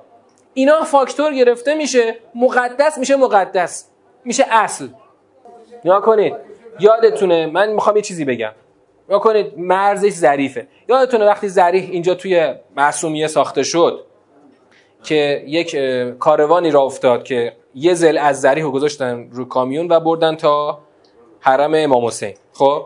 اینا 0.53 0.83
فاکتور 0.83 1.33
گرفته 1.33 1.75
میشه 1.75 2.15
مقدس 2.35 2.97
میشه 2.97 3.15
مقدس 3.15 3.89
میشه 4.25 4.45
اصل. 4.49 4.87
نیا 5.85 5.99
کنید 5.99 6.33
یادتونه 6.79 7.45
من 7.45 7.71
می‌خوام 7.71 7.95
یه 7.95 8.01
چیزی 8.01 8.25
بگم. 8.25 8.51
نیا 9.09 9.19
کنید 9.19 9.53
مرزش 9.57 10.09
ظریفه. 10.09 10.67
یادتونه 10.89 11.25
وقتی 11.25 11.47
ظریف 11.49 11.89
اینجا 11.89 12.15
توی 12.15 12.53
معصومیه 12.75 13.27
ساخته 13.27 13.63
شد 13.63 14.05
که 15.03 15.43
یک 15.47 15.75
کاروانی 16.19 16.71
را 16.71 16.81
افتاد 16.81 17.23
که 17.23 17.53
یه 17.75 17.93
زل 17.93 18.17
از 18.17 18.41
ظریف 18.41 18.63
رو 18.63 18.71
گذاشتن 18.71 19.29
رو 19.31 19.45
کامیون 19.45 19.91
و 19.91 19.99
بردن 19.99 20.35
تا 20.35 20.79
حرم 21.39 21.73
امام 21.75 22.05
حسین. 22.05 22.33
خب؟ 22.53 22.85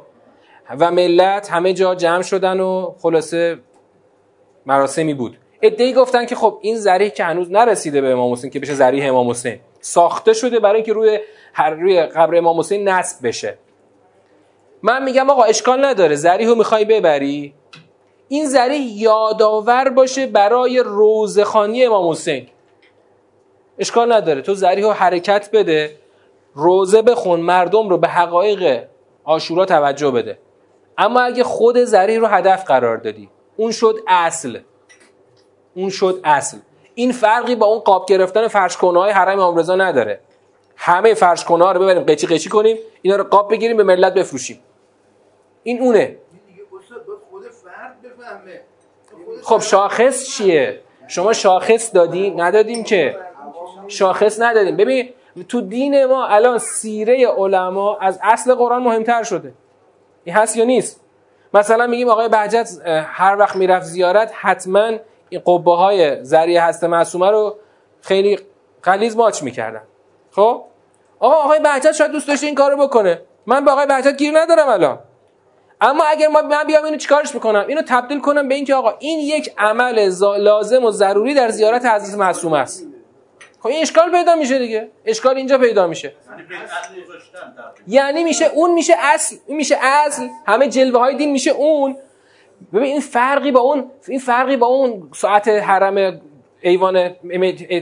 و 0.80 0.92
ملت 0.92 1.52
همه 1.52 1.74
جا 1.74 1.96
جمع 1.96 2.22
شدن 2.22 2.60
و 2.60 2.94
خلاصه 3.02 3.58
مراسمی 4.66 5.14
بود. 5.14 5.38
ادعی 5.62 5.94
گفتن 5.94 6.26
که 6.26 6.36
خب 6.36 6.60
این 6.62 6.78
ذریح 6.78 7.10
که 7.10 7.24
هنوز 7.24 7.52
نرسیده 7.52 8.02
به 8.02 8.12
امام 8.12 8.34
حسین 8.34 8.50
که 8.50 8.60
بشه 8.60 8.74
ذریح 8.74 9.10
امام 9.10 9.30
حسین 9.30 9.60
ساخته 9.80 10.34
شده 10.34 10.60
برای 10.60 10.76
اینکه 10.76 10.94
روی 10.94 11.20
هر 11.54 11.70
روی 11.70 12.02
قبر 12.02 12.36
امام 12.36 12.60
حسین 12.60 12.90
نصب 12.90 13.28
بشه. 13.28 13.58
من 14.84 15.04
میگم 15.04 15.30
آقا 15.30 15.44
اشکال 15.44 15.86
نداره 15.86 16.16
ذریح 16.16 16.48
رو 16.48 16.56
می‌خوای 16.56 16.86
ببری؟ 16.86 17.54
این 18.28 18.48
ذریح 18.48 19.02
یادآور 19.02 19.90
باشه 19.90 20.28
برای 20.28 20.80
روزخانی 20.86 21.86
امام 21.86 22.12
حسین. 22.12 22.48
اشکال 23.80 24.14
نداره 24.14 24.42
تو 24.42 24.54
ذریح 24.54 24.86
رو 24.86 24.92
حرکت 24.92 25.50
بده 25.54 25.96
روزه 26.54 27.02
بخون 27.02 27.40
مردم 27.40 27.90
رو 27.90 27.98
به 27.98 28.08
حقایق 28.08 28.84
آشورا 29.24 29.66
توجه 29.66 30.12
بده. 30.12 30.38
اما 30.98 31.22
اگه 31.22 31.44
خود 31.44 31.84
ذریح 31.84 32.20
رو 32.20 32.28
هدف 32.28 32.64
قرار 32.64 32.98
دادی 32.98 33.30
اون 33.58 33.72
شد 33.72 34.00
اصل. 34.08 34.60
اون 35.76 35.90
شد 35.90 36.22
اصل. 36.24 36.58
این 36.96 37.12
فرقی 37.12 37.56
با 37.56 37.66
اون 37.66 37.80
قاب 37.80 38.06
گرفتن 38.06 38.48
فرش 38.48 38.76
های 38.76 39.12
حرم 39.12 39.40
امام 39.40 39.82
نداره. 39.82 40.20
همه 40.76 41.14
فرش 41.14 41.44
ها 41.44 41.72
رو 41.72 41.80
ببریم 41.80 42.04
قیچی 42.04 42.28
قیچی 42.28 42.50
کنیم 42.50 42.78
اینا 43.02 43.18
رو 43.18 43.24
قاب 43.24 43.52
بگیریم 43.52 43.78
به 43.78 43.84
ملت 43.84 44.14
بفروشیم. 44.14 44.60
این 45.64 45.82
اونه. 45.82 46.18
خب 49.44 49.60
شاخص 49.60 50.28
چیه؟ 50.28 50.82
شما 51.08 51.34
شاخص 51.34 51.96
دادی؟ 51.96 52.30
ندادیم 52.32 52.84
که. 52.84 53.18
شاخص 53.88 54.42
ندادیم. 54.42 54.78
ببین 54.78 55.10
تو 55.50 55.62
دین 55.62 56.06
ما 56.06 56.28
الان 56.28 56.58
سیره 56.58 57.28
علما 57.28 57.98
از 57.98 58.20
اصل 58.24 58.56
قرآن 58.56 58.84
مهمتر 58.84 59.24
شده. 59.24 59.54
این 60.28 60.36
هست 60.36 60.58
یا 60.58 60.66
نیست؟ 60.66 61.02
مثلا 61.54 61.88
میگیم 61.88 62.10
آقای 62.10 62.30
بهجت 62.30 62.70
هر 62.86 63.36
وقت 63.40 63.56
می‌رفت 63.56 63.86
زیارت 63.86 64.32
حتما 64.36 64.92
این 65.30 65.42
قبه 65.46 65.72
های 65.76 66.24
ذریع 66.24 66.60
هست 66.60 66.84
معصومه 66.84 67.32
رو 67.32 67.58
خیلی 68.02 68.40
قلیز 68.84 69.18
ماچ 69.18 69.44
می‌کردن. 69.44 69.82
خب؟ 70.32 70.64
آقا 71.20 71.36
آقای 71.36 71.60
بهجت 71.60 71.92
شاید 71.92 72.12
دوست 72.12 72.28
داشته 72.28 72.46
این 72.46 72.56
کارو 72.56 72.88
بکنه. 72.88 73.22
من 73.46 73.66
به 73.66 73.72
آقای 73.72 73.86
بهجت 73.86 74.18
گیر 74.18 74.40
ندارم 74.40 74.70
الان. 74.70 75.00
اما 75.82 76.04
اگر 76.04 76.28
ما 76.28 76.42
من 76.42 76.64
بیام 76.64 76.86
اینو 76.86 76.98
چیکارش 76.98 77.34
می‌کنم 77.36 77.66
اینو 77.68 77.82
تبدیل 77.88 78.22
کنم 78.22 78.48
به 78.48 78.56
اینکه 78.56 78.76
آقا 78.76 78.94
این 79.00 79.20
یک 79.20 79.54
عمل 79.58 80.10
لازم 80.38 80.86
و 80.86 80.92
ضروری 80.92 81.34
در 81.34 81.50
زیارت 81.50 81.86
حضرت 81.86 82.20
معصومه 82.20 82.58
است. 82.58 82.88
خب 83.68 83.74
این 83.74 83.82
اشکال 83.82 84.12
پیدا 84.12 84.36
میشه 84.36 84.60
دیگه. 84.60 84.88
اشکال 85.06 85.38
اینجا 85.38 85.58
پیدا 85.58 85.88
میشه. 85.88 86.14
یعنی 87.88 88.24
میشه 88.24 88.46
اون 88.46 88.74
میشه 88.74 88.94
اصل. 89.00 89.36
این 89.48 89.58
میشه 89.58 89.78
اصل. 89.82 90.28
همه 90.46 90.68
جلوه 90.68 91.00
های 91.00 91.16
دین 91.16 91.32
میشه 91.32 91.52
اون. 91.52 91.98
ببین 92.74 92.84
این 92.84 93.00
فرقی 93.00 93.52
با 93.52 93.60
اون 93.60 93.92
این 94.08 94.20
فرقی 94.20 94.58
با 94.58 94.68
اون 94.68 95.10
ساعت 95.16 95.48
حرم 95.48 96.22
ایوان 96.62 97.16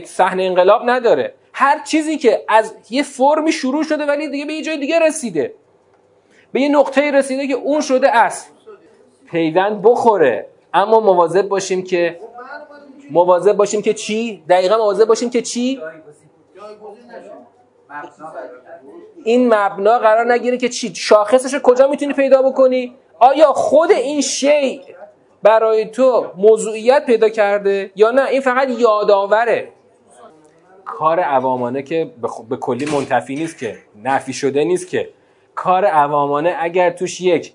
صحنه 0.04 0.42
انقلاب 0.42 0.82
نداره. 0.84 1.34
هر 1.52 1.84
چیزی 1.84 2.18
که 2.18 2.44
از 2.48 2.74
یه 2.90 3.02
فرمی 3.02 3.52
شروع 3.52 3.84
شده 3.84 4.06
ولی 4.06 4.28
دیگه 4.28 4.44
به 4.44 4.52
یه 4.52 4.62
جای 4.62 4.78
دیگه 4.78 4.98
رسیده. 4.98 5.54
به 6.52 6.60
یه 6.60 6.68
نقطه 6.68 7.10
رسیده 7.10 7.46
که 7.46 7.54
اون 7.54 7.80
شده 7.80 8.16
اصل. 8.16 8.50
پیوند 9.30 9.82
بخوره. 9.82 10.46
اما 10.74 11.00
مواظب 11.00 11.48
باشیم 11.48 11.84
که 11.84 12.18
مواظب 13.10 13.52
باشیم 13.52 13.82
که 13.82 13.94
چی؟ 13.94 14.44
دقیقا 14.48 14.76
مواظب 14.76 15.04
باشیم 15.04 15.30
که 15.30 15.42
چی؟ 15.42 15.80
این 19.24 19.54
مبنا 19.54 19.98
قرار 19.98 20.32
نگیره 20.32 20.56
که 20.56 20.68
چی؟ 20.68 20.94
شاخصش 20.94 21.60
کجا 21.62 21.88
می‌تونی 21.88 22.12
پیدا 22.12 22.42
بکنی؟ 22.42 22.94
آیا 23.18 23.52
خود 23.52 23.90
این 23.90 24.20
شی 24.20 24.80
برای 25.42 25.86
تو 25.86 26.32
موضوعیت 26.36 27.06
پیدا 27.06 27.28
کرده 27.28 27.90
یا 27.96 28.10
نه؟ 28.10 28.26
این 28.28 28.40
فقط 28.40 28.68
یادآوره. 28.70 29.68
کار 30.84 31.20
عوامانه 31.20 31.82
که 31.82 32.10
به 32.48 32.56
کلی 32.56 32.86
منتفی 32.86 33.34
نیست 33.34 33.58
که 33.58 33.78
نفی 34.04 34.32
شده 34.32 34.64
نیست 34.64 34.88
که. 34.88 35.08
کار 35.54 35.84
عوامانه 35.84 36.56
اگر 36.60 36.90
توش 36.90 37.20
یک 37.20 37.52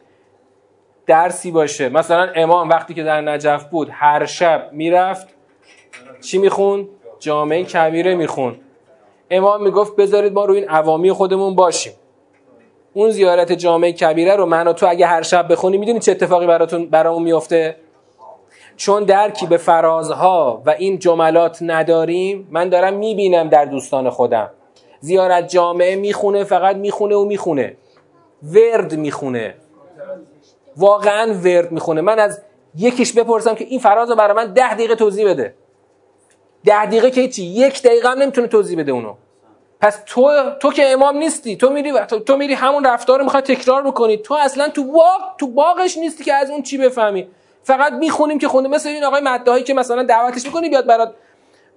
درسی 1.06 1.52
باشه 1.52 1.90
مثلا 1.90 2.30
امام 2.36 2.70
وقتی 2.70 2.94
که 2.94 3.04
در 3.04 3.22
نجف 3.22 3.64
بود 3.64 3.90
هر 3.92 4.26
شب 4.26 4.70
می‌رفت 4.72 5.28
چی 6.22 6.38
میخون؟ 6.38 6.88
جامعه 7.20 7.64
کبیره 7.64 8.16
میخون. 8.16 8.56
امام 9.30 9.64
می‌گفت 9.64 9.96
بذارید 9.96 10.34
ما 10.34 10.46
روی 10.46 10.60
این 10.60 10.70
عوامی 10.70 11.12
خودمون 11.12 11.56
باشیم. 11.56 11.94
اون 12.94 13.10
زیارت 13.10 13.52
جامعه 13.52 13.92
کبیره 13.92 14.36
رو 14.36 14.46
من 14.46 14.68
و 14.68 14.74
تو 14.74 14.88
اگه 14.90 15.06
هر 15.06 15.22
شب 15.22 15.52
بخونی 15.52 15.78
می‌دونی 15.78 16.00
چه 16.00 16.12
اتفاقی 16.12 16.48
براتون 16.48 16.86
برامون 16.86 17.24
میفته 17.24 17.76
چون 18.78 19.04
درکی 19.04 19.46
به 19.46 19.58
فرازها 19.58 20.62
و 20.66 20.70
این 20.70 21.00
جملات 21.00 21.58
نداریم 21.62 22.48
من 22.52 22.70
دارم 22.70 22.94
می‌بینم 22.94 23.50
در 23.50 23.66
دوستان 23.66 24.10
خودم. 24.10 24.50
زیارت 25.00 25.50
جامعه 25.50 25.96
می‌خونه 25.96 26.44
فقط 26.44 26.76
می‌خونه 26.76 27.16
و 27.16 27.26
می‌خونه. 27.26 27.78
ورد 28.44 28.96
می‌خونه. 28.96 29.56
واقعا 30.78 31.34
ورد 31.34 31.72
می‌خونه. 31.72 32.02
من 32.02 32.20
از 32.20 32.42
یکیش 32.78 33.14
بپرسم 33.14 33.56
که 33.56 33.66
این 33.66 33.80
فراز 33.80 34.10
رو 34.10 34.16
برای 34.16 34.36
من 34.36 34.54
ده 34.54 34.74
دقیقه 34.74 34.96
توضیح 34.96 35.30
بده. 35.30 35.54
ده 36.66 36.86
دقیقه 36.86 37.12
که 37.12 37.28
چی 37.28 37.44
یک 37.44 37.84
دقیقه 37.84 38.10
هم 38.10 38.18
نمی‌تونه 38.18 38.48
توضیح 38.48 38.80
بده 38.80 38.92
اونو. 38.92 39.14
پس 39.82 40.04
تو 40.06 40.32
تو 40.60 40.72
که 40.72 40.92
امام 40.92 41.18
نیستی 41.18 41.56
تو 41.56 41.70
میری 41.70 41.94
تو 42.26 42.38
میری 42.38 42.54
همون 42.54 42.86
رفتار 42.86 43.20
رو 43.20 43.24
می‌خوای 43.24 43.44
تکرار 43.44 43.82
بکنی. 43.82 44.18
تو 44.18 44.34
اصلا 44.34 44.70
تو 44.70 44.84
باغ 44.84 45.38
تو 45.38 45.48
باغش 45.48 45.98
نیستی 45.98 46.24
که 46.24 46.34
از 46.34 46.50
اون 46.50 46.62
چی 46.62 46.78
بفهمی. 46.78 47.28
فقط 47.64 47.94
می‌خونیم 47.94 48.40
که 48.40 48.48
خونده 48.48 48.70
مثل 48.70 48.90
این 48.90 49.04
آقای 49.04 49.22
مدهایی 49.22 49.64
که 49.64 49.74
مثلا 49.74 50.04
دعوتش 50.04 50.46
می‌کنی 50.46 50.70
بیاد 50.70 50.86
برات 50.86 51.14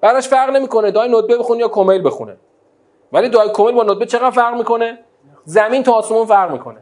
براش 0.01 0.29
فرق 0.29 0.51
نمی‌کنه. 0.51 0.91
دای 0.91 1.09
ندبه 1.09 1.37
بخونه 1.39 1.61
یا 1.61 1.69
کمیل 1.69 2.07
بخونه. 2.07 2.37
ولی 3.13 3.29
دای 3.29 3.51
کمیل 3.53 3.75
با 3.75 3.83
ندبه 3.83 4.07
چقدر 4.07 4.31
فرق 4.31 4.55
می‌کنه؟ 4.57 4.99
زمین 5.45 5.83
تا 5.83 5.93
آسمون 5.93 6.27
فرق 6.27 6.51
می‌کنه. 6.53 6.79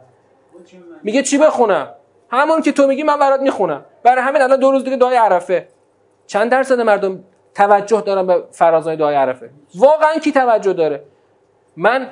میگه 1.03 1.23
چی 1.23 1.39
بخونم؟ 1.39 1.89
همون 2.31 2.63
که 2.63 2.73
تو 2.73 2.87
میگی 2.87 3.03
من 3.03 3.19
برات 3.19 3.41
می‌خونم. 3.41 3.85
برای 4.03 4.23
همین 4.23 4.43
الان 4.43 4.59
دو 4.59 4.71
روز 4.71 4.85
دیگه 4.85 4.97
دعای 4.97 5.17
عرفه. 5.17 5.69
چند 6.27 6.51
درصد 6.51 6.81
مردم 6.81 7.25
توجه 7.55 8.01
دارن 8.01 8.27
به 8.27 8.45
فرازهای 8.51 8.97
دعای 8.97 9.15
عرفه. 9.15 9.51
واقعا 9.75 10.15
کی 10.15 10.33
توجه 10.33 10.73
داره؟ 10.73 11.05
من 11.77 12.11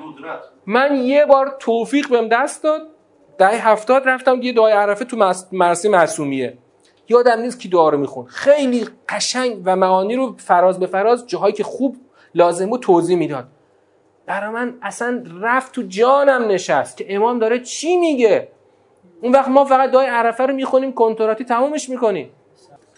من 0.67 0.97
یه 0.97 1.27
بار 1.27 1.57
توفیق 1.59 2.09
بهم 2.09 2.29
دست 2.29 2.63
داد. 2.63 2.83
دهه 3.39 3.69
هفتاد 3.69 4.09
رفتم 4.09 4.43
یه 4.43 4.53
دعای 4.53 4.73
عرفه 4.73 5.05
تو 5.05 5.35
مرسی 5.53 5.89
معصومیه. 5.89 6.59
یادم 7.09 7.41
نیست 7.41 7.61
کی 7.61 7.69
دعا 7.69 7.89
رو 7.89 7.99
میخون 7.99 8.27
خیلی 8.27 8.89
قشنگ 9.09 9.63
و 9.65 9.77
معانی 9.77 10.17
رو 10.17 10.35
فراز 10.39 10.79
به 10.79 10.87
فراز 10.87 11.27
جاهایی 11.27 11.55
که 11.55 11.65
خوب 11.65 11.97
لازم 12.35 12.67
بود 12.67 12.81
توضیح 12.81 13.17
می‌داد. 13.17 13.45
برای 14.27 14.51
من 14.51 14.79
اصلا 14.83 15.25
رفت 15.41 15.73
تو 15.73 15.83
جانم 15.83 16.49
نشست 16.49 16.97
که 16.97 17.15
امام 17.15 17.39
داره 17.39 17.59
چی 17.59 17.97
میگه؟ 17.97 18.49
اون 19.23 19.33
وقت 19.33 19.49
ما 19.49 19.65
فقط 19.65 19.91
دعای 19.91 20.07
عرفه 20.07 20.47
رو 20.47 20.55
می‌خونیم 20.55 20.93
کنتراتی 20.93 21.45
تمومش 21.45 21.89
می‌کنیم. 21.89 22.31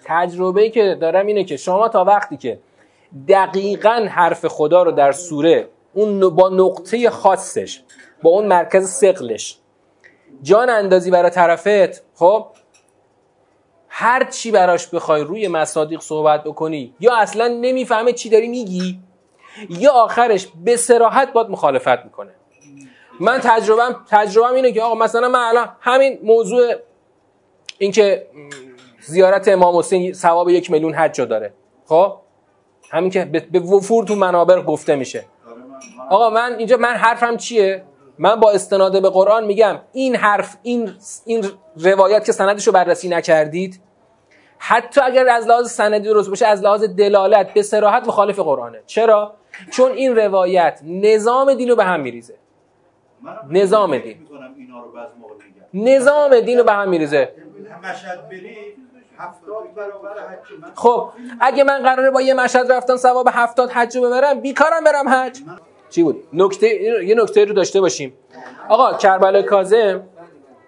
تجربه 0.05 0.71
که 0.71 0.97
دارم 1.01 1.27
اینه 1.27 1.45
که 1.45 1.57
شما 1.57 1.89
تا 1.89 2.05
وقتی 2.05 2.37
که 2.37 2.59
دقیقا 3.29 4.07
حرف 4.11 4.47
خدا 4.47 4.83
رو 4.83 4.93
در 4.93 5.13
سوره 5.13 5.69
اون 5.95 6.29
با 6.29 6.49
نقطه 6.49 7.11
خاصش 7.11 7.83
با 8.23 8.31
اون 8.31 8.47
مرکز 8.47 8.89
سقلش 8.91 9.59
جان 10.43 10.71
اندازی 10.71 11.11
برای 11.11 11.31
طرفت 11.31 12.03
خب 12.15 12.47
هر 13.89 14.25
چی 14.25 14.51
براش 14.51 14.87
بخوای 14.87 15.23
روی 15.23 15.49
مصادیق 15.49 16.01
صحبت 16.01 16.45
بکنی 16.45 16.95
یا 17.01 17.17
اصلا 17.17 17.49
نمی‌فهمه 17.49 18.13
چی 18.13 18.31
داری 18.31 18.49
میگی 18.49 19.01
یا 19.69 19.93
آخرش 19.93 20.49
به 20.65 20.77
سراحت 20.77 21.33
باد 21.33 21.51
مخالفت 21.51 22.05
می‌کنه. 22.05 22.31
من 23.21 23.39
تجربهم 23.43 24.05
تجربهم 24.11 24.55
اینه 24.55 24.73
که 24.73 24.83
آقا 24.83 24.95
مثلا 24.95 25.29
من 25.29 25.39
الان 25.39 25.69
همین 25.81 26.19
موضوع 26.23 26.75
اینکه 27.79 28.27
زیارت 29.05 29.49
امام 29.49 29.77
حسین 29.77 30.13
ثواب 30.13 30.49
یک 30.49 30.71
میلیون 30.71 30.95
حج 30.95 31.21
داره. 31.21 31.53
خب؟ 31.87 32.17
همین 32.91 33.11
که 33.11 33.25
به 33.25 33.61
وفور 33.61 34.05
تو 34.05 34.15
منابر 34.15 34.63
گفته 34.63 34.97
میشه. 34.97 35.25
آقا 36.11 36.31
من 36.31 36.55
اینجا 36.59 36.77
من 36.77 36.95
حرفم 36.95 37.37
چیه؟ 37.37 37.85
من 38.19 38.35
با 38.41 38.51
استناد 38.51 39.03
به 39.03 39.11
قرآن 39.11 39.45
میگم 39.45 39.79
این 39.93 40.17
حرف 40.17 40.57
این 40.63 40.93
این 41.27 41.45
روایت 41.77 42.25
که 42.25 42.33
سندش 42.33 42.67
رو 42.67 42.73
بررسی 42.73 43.09
نکردید 43.09 43.81
حتی 44.59 45.01
اگر 45.01 45.29
از 45.29 45.47
لحاظ 45.47 45.71
سندی 45.71 46.09
درست 46.09 46.29
باشه 46.29 46.47
از 46.47 46.63
لحاظ 46.63 46.85
دلالت 46.85 47.55
به 47.55 47.63
سراحت 47.63 48.09
مخالف 48.09 48.39
قرآنه. 48.39 48.83
چرا؟ 48.87 49.35
چون 49.71 49.93
این 49.93 50.17
روایت 50.17 50.81
نظام 50.85 51.55
دین 51.55 51.69
رو 51.69 51.77
به 51.77 51.85
هم 51.85 52.01
میریزه. 52.01 52.35
نظام 53.51 53.99
دین. 53.99 54.29
نظام 55.75 56.41
دین 56.41 56.59
رو 56.59 56.65
به 56.65 56.73
هم 56.73 56.89
میریزه. 56.89 57.35
خب 60.75 61.09
اگه 61.41 61.65
من 61.65 61.83
قراره 61.83 62.11
با 62.11 62.23
یه 62.23 62.35
مشهد 62.35 62.73
رفتن 62.73 62.97
ثواب 62.97 63.29
هفتاد 63.33 63.71
حج 63.71 63.97
رو 63.97 64.03
ببرم 64.03 64.41
بیکارم 64.41 64.85
برم 64.85 65.09
حج. 65.09 65.39
چی 65.91 66.03
بود؟ 66.03 66.25
نکته 66.33 66.83
یه 67.05 67.15
نکته 67.15 67.45
رو 67.45 67.55
داشته 67.55 67.81
باشیم. 67.81 68.15
آقا 68.69 68.95
کربلای 68.95 69.43
کاظم 69.43 70.03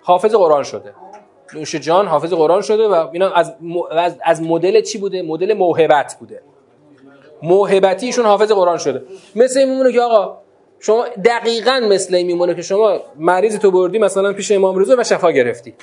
حافظ 0.03 0.35
قرآن 0.35 0.63
شده. 0.63 0.95
نوش 1.55 1.75
جان 1.75 2.07
حافظ 2.07 2.33
قرآن 2.33 2.61
شده 2.63 2.89
و 2.89 3.09
اینا 3.13 3.31
از 3.31 3.55
از 4.25 4.43
مدل 4.43 4.81
چی 4.81 4.99
بوده؟ 4.99 5.23
مدل 5.23 5.55
موهبت 5.55 6.17
بوده. 6.21 6.43
موهبتیشون 7.43 8.27
حافظ 8.27 8.53
قرآن 8.53 8.79
شده. 8.79 9.03
مثل 9.37 9.61
این 9.61 9.71
میمونه 9.71 9.93
که 9.93 10.01
آقا 10.01 10.39
شما 10.81 11.05
دقیقا 11.25 11.81
مثل 11.91 12.15
این 12.15 12.27
میمونه 12.27 12.55
که 12.55 12.63
شما 12.63 13.01
مریض 13.17 13.59
تو 13.59 13.71
بردی 13.71 13.99
مثلا 13.99 14.33
پیش 14.33 14.53
امام 14.53 14.79
رضا 14.79 14.97
و 14.99 15.05
شفا 15.05 15.31
گرفتی. 15.31 15.75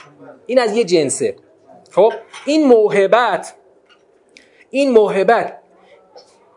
این 0.45 0.59
از 0.59 0.75
یه 0.75 0.83
جنسه. 0.83 1.35
خب 1.91 2.13
این 2.45 2.67
موهبت 2.67 3.53
این 4.69 4.91
موهبت 4.91 5.57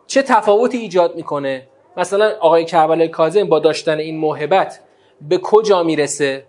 چه 0.07 0.23
تفاوتی 0.23 0.79
ایجاد 0.79 1.17
می‌کنه؟ 1.17 1.69
مثلا 1.97 2.33
آقای 2.41 2.65
کربلای 2.65 3.09
کاظم 3.09 3.45
با 3.45 3.59
داشتن 3.59 3.99
این 3.99 4.17
موهبت 4.17 4.81
به 5.21 5.39
کجا 5.39 5.83
می‌رسه؟ 5.83 6.47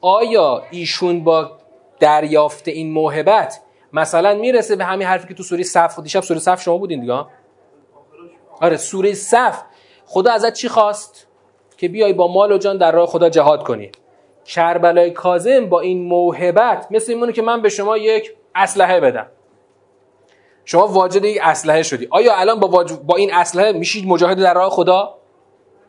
آیا 0.00 0.62
ایشون 0.70 1.24
با 1.24 1.58
دریافت 2.00 2.68
این 2.68 2.92
موهبت 2.92 3.60
مثلا 3.92 4.34
می‌رسه 4.34 4.76
به 4.76 4.84
همین 4.84 5.06
حرفی 5.06 5.28
که 5.28 5.34
تو 5.34 5.42
سوره 5.42 5.62
صف 5.62 5.98
دیشب 5.98 6.20
سوره 6.20 6.40
صف 6.40 6.62
شما 6.62 6.78
بودین 6.78 7.00
دیگه؟ 7.00 7.24
آره 8.60 8.76
سوره 8.76 9.14
صف. 9.14 9.62
خدا 10.06 10.32
ازت 10.32 10.52
چی 10.52 10.68
خواست؟ 10.68 11.26
که 11.76 11.88
بیای 11.88 12.12
با 12.12 12.28
مال 12.28 12.52
و 12.52 12.58
جان 12.58 12.78
در 12.78 12.92
راه 12.92 13.06
خدا 13.06 13.28
جهاد 13.28 13.62
کنی. 13.62 13.90
کربلای 14.44 15.10
کاظم 15.10 15.66
با 15.66 15.80
این 15.80 16.08
موهبت 16.08 16.86
مثل 16.90 17.12
اینمونه 17.12 17.32
که 17.32 17.42
من 17.42 17.62
به 17.62 17.68
شما 17.68 17.98
یک 17.98 18.34
اسلحه 18.54 19.00
بدم. 19.00 19.26
شما 20.64 20.86
واجد 20.86 21.24
یک 21.24 21.38
اسلحه 21.42 21.82
شدی. 21.82 22.08
آیا 22.10 22.36
الان 22.36 22.60
با, 22.60 22.84
با 23.06 23.16
این 23.16 23.34
اسلحه 23.34 23.72
میشید 23.72 24.06
مجاهد 24.06 24.38
در 24.38 24.54
راه 24.54 24.70
خدا؟ 24.70 25.14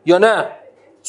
یا 0.06 0.18
نه؟ 0.18 0.48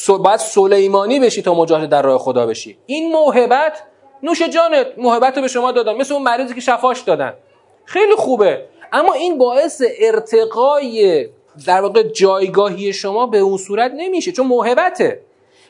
باید 0.08 0.36
سلیمانی 0.36 1.20
بشی 1.20 1.42
تا 1.42 1.54
مجاهد 1.54 1.88
در 1.88 2.02
راه 2.02 2.18
خدا 2.18 2.46
بشی. 2.46 2.78
این 2.86 3.12
موهبت 3.12 3.82
نوش 4.22 4.42
جانت 4.42 4.86
موهبت 4.96 5.36
رو 5.36 5.42
به 5.42 5.48
شما 5.48 5.72
دادن. 5.72 5.96
مثل 5.96 6.14
اون 6.14 6.22
مریضی 6.22 6.54
که 6.54 6.60
شفاش 6.60 7.00
دادن. 7.00 7.34
خیلی 7.84 8.14
خوبه. 8.14 8.64
اما 8.92 9.12
این 9.12 9.38
باعث 9.38 9.82
ارتقای 10.00 11.28
در 11.66 11.80
واقع 11.80 12.02
جایگاهی 12.02 12.92
شما 12.92 13.26
به 13.26 13.38
اون 13.38 13.56
صورت 13.56 13.92
نمیشه 13.96 14.32
چون 14.32 14.46
موهبته. 14.46 15.20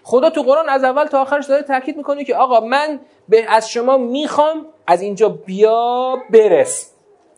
خدا 0.08 0.30
تو 0.30 0.42
قرآن 0.42 0.68
از 0.68 0.84
اول 0.84 1.04
تا 1.04 1.20
آخرش 1.20 1.46
داره 1.46 1.62
تاکید 1.62 1.96
می‌کنه 1.96 2.24
که 2.24 2.36
آقا 2.36 2.60
من 2.60 3.00
به 3.28 3.44
از 3.48 3.70
شما 3.70 3.96
می‌خوام 3.96 4.66
از 4.86 5.02
اینجا 5.02 5.28
بیا 5.28 6.16
برس 6.30 6.92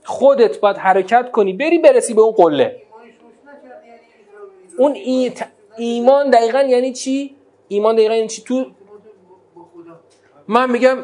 خودت 0.04 0.60
باید 0.60 0.76
حرکت 0.76 1.30
کنی 1.30 1.52
بری 1.52 1.78
برسی 1.78 2.14
به 2.14 2.20
اون 2.20 2.32
قله 2.32 2.82
اون 4.78 4.96
ایمان 5.76 6.30
دقیقا 6.30 6.60
یعنی 6.60 6.92
چی؟ 6.92 7.36
ایمان 7.68 7.94
دقیقا 7.94 8.14
یعنی 8.14 8.28
چی؟ 8.28 8.42
تو 8.42 8.66
من 10.48 10.70
میگم 10.70 10.98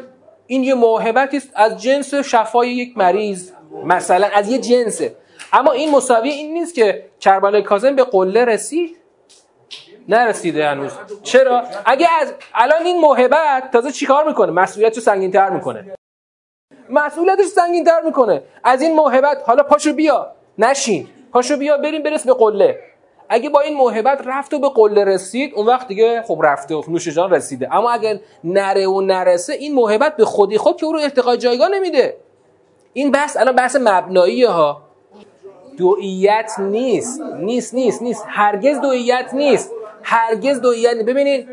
این 0.47 0.63
یه 0.63 0.73
موهبتی 0.73 1.37
است 1.37 1.49
از 1.55 1.81
جنس 1.81 2.13
شفای 2.13 2.69
یک 2.69 2.97
مریض 2.97 3.51
مثلا 3.85 4.27
از 4.33 4.49
یه 4.51 4.57
جنسه 4.57 5.15
اما 5.53 5.71
این 5.71 5.91
مساوی 5.91 6.29
این 6.29 6.53
نیست 6.53 6.75
که 6.75 7.05
کربلای 7.19 7.61
کاظم 7.61 7.95
به 7.95 8.03
قله 8.03 8.45
رسید 8.45 8.97
نرسیده 10.07 10.67
هنوز. 10.67 10.91
چرا؟ 11.23 11.63
اگه 11.85 12.07
از 12.21 12.33
الان 12.53 12.85
این 12.85 13.01
موهبت 13.01 13.71
تازه 13.71 13.91
چیکار 13.91 14.27
می‌کنه؟ 14.27 14.51
مسئولیتش 14.51 14.99
سنگینتر 14.99 15.49
می‌کنه. 15.49 15.95
مسئولیتش 16.89 17.45
سنگینتر 17.45 18.01
می‌کنه. 18.01 18.43
از 18.63 18.81
این 18.81 18.95
موهبت 18.95 19.43
حالا 19.45 19.63
پاشو 19.63 19.93
بیا. 19.93 20.31
نشین. 20.57 21.07
پاشو 21.31 21.57
بیا 21.57 21.77
بریم 21.77 22.03
برس 22.03 22.25
به 22.25 22.33
قله. 22.33 22.79
اگه 23.29 23.49
با 23.49 23.61
این 23.61 23.77
موهبت 23.77 24.21
رفت 24.25 24.53
و 24.53 24.59
به 24.59 24.69
قله 24.69 25.03
رسید 25.03 25.53
اون 25.55 25.65
وقت 25.65 25.87
دیگه 25.87 26.21
خب 26.21 26.39
رفته 26.43 26.75
و 26.75 26.83
نوش 26.87 27.07
جان 27.07 27.31
رسیده. 27.31 27.75
اما 27.75 27.91
اگر 27.91 28.19
نره 28.43 28.87
و 28.87 29.01
نرسه 29.01 29.53
این 29.53 29.73
موهبت 29.73 30.15
به 30.15 30.25
خودی 30.25 30.57
خود 30.57 30.77
که 30.77 30.85
او 30.85 30.93
رو 30.93 30.99
ارتقای 30.99 31.37
جایگاه 31.37 31.69
نمیده. 31.69 32.17
این 32.93 33.11
بحث 33.11 33.37
الان 33.37 33.55
بحث 33.55 33.75
مبنایی 33.81 34.43
ها. 34.43 34.81
دوئیت 35.77 36.51
نیست. 36.59 37.21
نیست 37.21 37.73
نیست 37.73 38.01
نیست. 38.01 38.25
هرگز 38.27 38.81
دوئیت 38.81 39.33
نیست. 39.33 39.71
هرگز 40.09 40.61
دوئیت 40.61 40.93
نیست 40.93 41.05
ببینید 41.05 41.47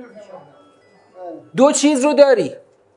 دو 1.57 1.73
چیز 1.73 2.05
رو 2.05 2.15
داری. 2.15 2.53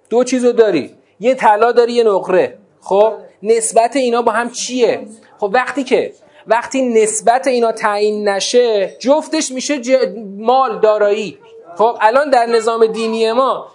دو 0.10 0.24
چیز 0.24 0.46
رو 0.46 0.52
داری. 0.52 0.96
یه 1.20 1.36
طلا 1.36 1.72
داری 1.72 1.94
یه 1.94 2.04
نقره. 2.04 2.58
خب؟ 2.82 3.14
نسبت 3.44 3.96
اینا 3.96 4.22
با 4.22 4.32
هم 4.32 4.50
چیه؟ 4.50 5.08
خب 5.38 5.52
وقتی 5.54 5.84
که 5.84 6.14
وقتی 6.48 6.82
نسبت 6.82 7.48
اینا 7.48 7.72
تعیین 7.72 8.30
نشه 8.30 8.96
جفتش 9.00 9.52
میشه 9.52 9.82
مال 10.38 10.80
دارایی. 10.80 11.38
خب؟ 11.78 11.98
الان 12.02 12.30
در 12.30 12.46
نظام 12.46 12.86
دینی 12.86 13.32
ما 13.32 13.68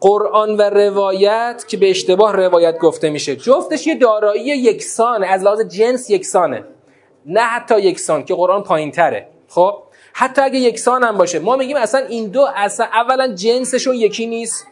قرآن 0.00 0.56
و 0.56 0.62
روایت 0.62 1.64
که 1.68 1.76
به 1.76 1.90
اشتباه 1.90 2.32
روایت 2.36 2.78
گفته 2.78 3.10
میشه. 3.10 3.36
جفتش 3.36 3.86
یه 3.86 3.94
دارایی 3.94 4.44
یکسانه 4.44 5.26
از 5.26 5.42
لحاظ 5.42 5.60
جنس 5.60 6.10
یکسانه. 6.10 6.64
نه 7.26 7.40
حتی 7.40 7.80
یکسان 7.80 8.24
که 8.24 8.34
قرآن 8.34 8.62
پایین 8.62 8.90
تره 8.90 9.28
خب؟ 9.48 9.82
حتی 10.12 10.42
اگه 10.42 10.58
یکسان 10.58 11.02
هم 11.04 11.18
باشه. 11.18 11.38
ما 11.38 11.56
میگیم 11.56 11.76
اصلا 11.76 12.06
این 12.06 12.26
دو 12.26 12.46
اصلا 12.56 12.86
اولا 12.86 13.34
جنسشون 13.34 13.94
یکی 13.94 14.26
نیست. 14.26 14.66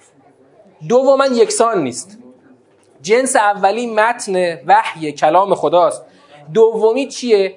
دوما 0.89 1.27
یکسان 1.27 1.83
نیست. 1.83 2.19
جنس 3.03 3.37
اولی 3.37 3.87
متن 3.87 4.59
وحی 4.67 5.13
کلام 5.13 5.55
خداست. 5.55 6.05
دومی 6.55 7.09
چیه؟ 7.09 7.55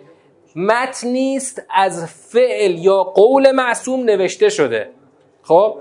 متن 0.56 1.08
نیست 1.08 1.62
از 1.70 2.06
فعل 2.06 2.80
یا 2.80 3.04
قول 3.04 3.52
معصوم 3.52 4.04
نوشته 4.04 4.50
شده. 4.50 4.90
خب؟ 5.44 5.78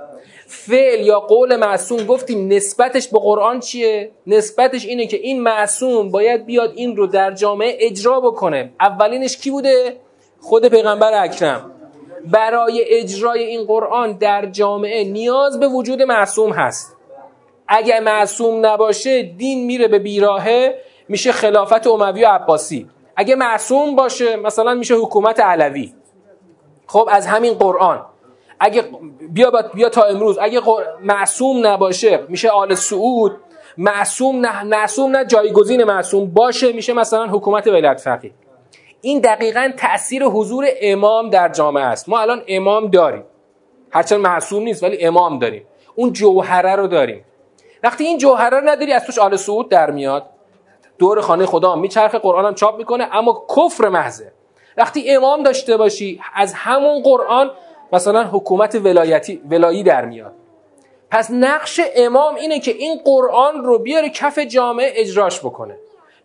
فعل 0.47 1.07
یا 1.07 1.21
قول 1.21 1.57
معصوم 1.57 2.05
گفتیم 2.07 2.53
نسبتش 2.53 3.09
به 3.09 3.19
قرآن 3.19 3.61
چیه؟ 3.61 4.11
نسبتش 4.27 4.87
اینه 4.87 5.07
که 5.07 5.17
این 5.17 5.43
معصوم 5.43 6.11
باید 6.11 6.47
بیاد 6.47 6.73
این 6.77 6.97
رو 6.97 7.07
در 7.07 7.31
جامعه 7.31 7.77
اجرا 7.81 8.21
بکنه. 8.21 8.73
اولینش 8.81 9.37
کی 9.37 9.51
بوده؟ 9.51 9.97
خود 10.41 10.69
پیغمبر 10.69 11.25
اکرم. 11.25 11.72
برای 12.25 12.85
اجرای 12.87 13.43
این 13.43 13.65
قرآن 13.65 14.13
در 14.13 14.47
جامعه 14.47 15.05
نیاز 15.05 15.61
به 15.61 15.69
وجود 15.69 16.03
معصوم 16.03 16.51
هست. 16.51 16.97
اگر 17.69 18.01
معصوم 18.01 18.67
نباشه 18.67 19.23
دین 19.23 19.67
میره 19.67 19.89
به 19.89 19.99
بیراهه 19.99 20.79
میشه 21.09 21.33
خلافت 21.33 21.87
اموی 21.87 22.25
و 22.25 22.29
عباسی. 22.29 22.91
اگه 23.17 23.35
معصوم 23.35 23.97
باشه 23.97 24.37
مثلا 24.37 24.75
میشه 24.75 24.95
حکومت 24.95 25.41
علوی. 25.41 25.95
خب 26.87 27.09
از 27.13 27.27
همین 27.27 27.55
قرآن. 27.55 28.07
اگه 28.61 28.85
بیا, 29.31 29.51
بیا 29.75 29.89
تا 29.89 30.03
امروز. 30.03 30.39
اگه 30.41 30.61
معصوم 31.01 31.67
نباشه 31.67 32.21
میشه 32.29 32.49
آل 32.49 32.75
سعود. 32.75 33.37
معصوم 33.79 34.47
نه 34.47 34.65
معصوم 34.65 35.17
نه 35.17 35.25
جایگزین 35.25 35.85
معصوم. 35.85 36.31
باشه 36.31 36.73
میشه 36.73 36.93
مثلا 36.93 37.27
حکومت 37.27 37.67
ولایت 37.67 38.01
فقیه. 38.01 38.33
این 39.05 39.21
دقیقا 39.21 39.73
تاثیر 39.77 40.25
حضور 40.25 40.67
امام 40.81 41.31
در 41.31 41.49
جامعه 41.49 41.85
است. 41.85 42.09
ما 42.09 42.21
الان 42.21 42.43
امام 42.49 42.87
داریم. 42.87 43.25
هرچند 43.91 44.21
معصوم 44.21 44.63
نیست 44.63 44.83
ولی 44.83 45.05
امام 45.05 45.39
داریم. 45.39 45.67
اون 45.95 46.13
جوهره 46.13 46.77
رو 46.77 46.87
داریم. 46.87 47.25
وقتی 47.83 48.05
این 48.05 48.19
جوهره 48.19 48.61
رو 48.61 48.69
نداری 48.69 48.93
از 48.93 49.05
توش 49.05 49.19
آل 49.19 49.37
سعود 49.37 49.69
در 49.69 49.91
میاد. 49.91 50.27
دور 50.99 51.21
خانه 51.21 51.47
خدا 51.47 51.77
میچرخه 51.77 52.19
قرآن 52.19 52.45
هم 52.45 52.55
چاپ 52.55 52.79
می‌کنه 52.79 53.09
اما 53.13 53.47
کفر 53.57 53.89
محضه. 53.89 54.33
وقتی 54.77 55.11
امام 55.11 55.43
داشته 55.43 55.77
باشی 55.77 56.21
از 56.35 56.55
همون 56.55 57.03
قرآن 57.03 57.51
مثلا 57.93 58.25
حکومت 58.25 58.75
ولایتی 58.75 59.43
ولایی 59.51 59.83
در 59.83 60.05
میاد. 60.05 60.33
پس 61.11 61.31
نقش 61.31 61.81
امام 61.97 62.35
اینه 62.35 62.61
که 62.61 62.71
این 62.71 63.01
قرآن 63.05 63.65
رو 63.65 63.79
بیاره 63.79 64.09
کف 64.09 64.39
جامعه 64.39 64.93
اجراش 64.95 65.41
بکنه. 65.41 65.77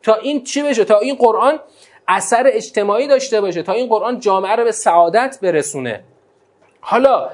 تا 0.03 0.15
این 0.15 0.43
چی 0.43 0.63
بشه؟ 0.63 0.85
تا 0.85 0.97
این 0.97 1.15
قرآن 1.15 1.59
اثر 2.07 2.43
اجتماعی 2.47 3.07
داشته 3.07 3.41
باشه 3.41 3.63
تا 3.63 3.73
این 3.73 3.87
قرآن 3.87 4.19
جامعه 4.19 4.55
رو 4.55 4.63
به 4.63 4.71
سعادت 4.71 5.39
برسونه. 5.41 6.03
حالا 6.81 7.29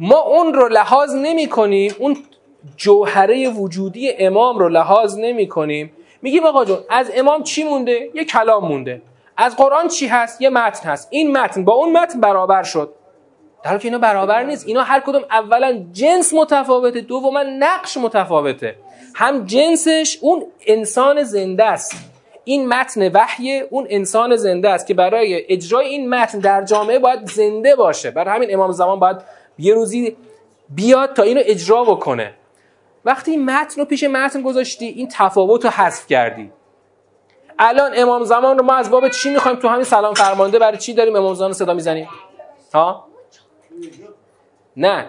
ما 0.00 0.20
اون 0.20 0.54
رو 0.54 0.68
لحاظ 0.68 1.14
نمی 1.14 1.46
کنیم 1.46 1.94
اون 1.98 2.16
جوهره 2.76 3.48
وجودی 3.48 4.12
امام 4.12 4.58
رو 4.58 4.68
لحاظ 4.68 5.18
نمی 5.18 5.48
کنیم. 5.48 5.92
میگیم 6.22 6.46
آقا 6.46 6.64
جون 6.64 6.78
از 6.90 7.10
امام 7.14 7.42
چی 7.42 7.64
مونده؟ 7.64 8.10
یه 8.14 8.24
کلام 8.24 8.68
مونده. 8.68 9.02
از 9.36 9.56
قرآن 9.56 9.88
چی 9.88 10.06
هست؟ 10.06 10.42
یه 10.42 10.50
متن 10.50 10.88
هست. 10.88 11.08
این 11.10 11.38
متن 11.38 11.64
با 11.64 11.72
اون 11.72 11.92
متن 11.92 12.20
برابر 12.20 12.62
شد. 12.62 12.94
در 13.62 13.70
حالی 13.70 13.82
که 13.82 13.88
اینا 13.88 13.98
برابر 13.98 14.42
نیست 14.42 14.66
اینا 14.66 14.82
هر 14.82 15.00
کدوم 15.00 15.22
اولا 15.30 15.84
جنس 15.92 16.34
متفاوته 16.34 17.00
دوما 17.00 17.42
نقش 17.42 17.96
متفاوته. 17.96 18.76
هم 19.14 19.44
جنسش 19.44 20.18
اون 20.20 20.46
انسان 20.66 21.22
زنده 21.22 21.64
است. 21.64 21.96
این 22.48 22.68
متن 22.68 23.12
وحی 23.12 23.60
اون 23.60 23.86
انسان 23.90 24.36
زنده 24.36 24.70
است 24.70 24.86
که 24.86 24.94
برای 24.94 25.44
اجرای 25.48 25.86
این 25.86 26.10
متن 26.10 26.38
در 26.38 26.64
جامعه 26.64 26.98
باید 26.98 27.26
زنده 27.26 27.76
باشه. 27.76 28.10
برای 28.10 28.34
همین 28.34 28.54
امام 28.54 28.72
زمان 28.72 28.98
باید 28.98 29.16
یه 29.58 29.74
روزی 29.74 30.16
بیاد 30.68 31.12
تا 31.12 31.22
اینو 31.22 31.40
اجرا 31.44 31.84
بکنه. 31.84 32.34
وقتی 33.04 33.30
این 33.30 33.44
متن 33.44 33.80
رو 33.80 33.84
پیش 33.84 34.04
متن 34.04 34.42
گذاشتی 34.42 34.86
این 34.86 35.08
تفاوت 35.12 35.64
رو 35.64 35.70
حذف 35.70 36.06
کردی. 36.06 36.52
الان 37.58 37.92
امام 37.94 38.24
زمان 38.24 38.58
رو 38.58 38.64
ما 38.64 38.74
از 38.74 38.90
باب 38.90 39.08
چی 39.08 39.30
می‌خوایم 39.30 39.58
تو 39.58 39.68
همین 39.68 39.84
سلام 39.84 40.14
فرمانده 40.14 40.58
برای 40.58 40.78
چی 40.78 40.94
داریم 40.94 41.16
امام 41.16 41.34
زمان 41.34 41.52
صدا 41.52 41.74
می‌زنیم؟ 41.74 42.08
ها؟ 42.74 43.06
نه. 44.76 45.06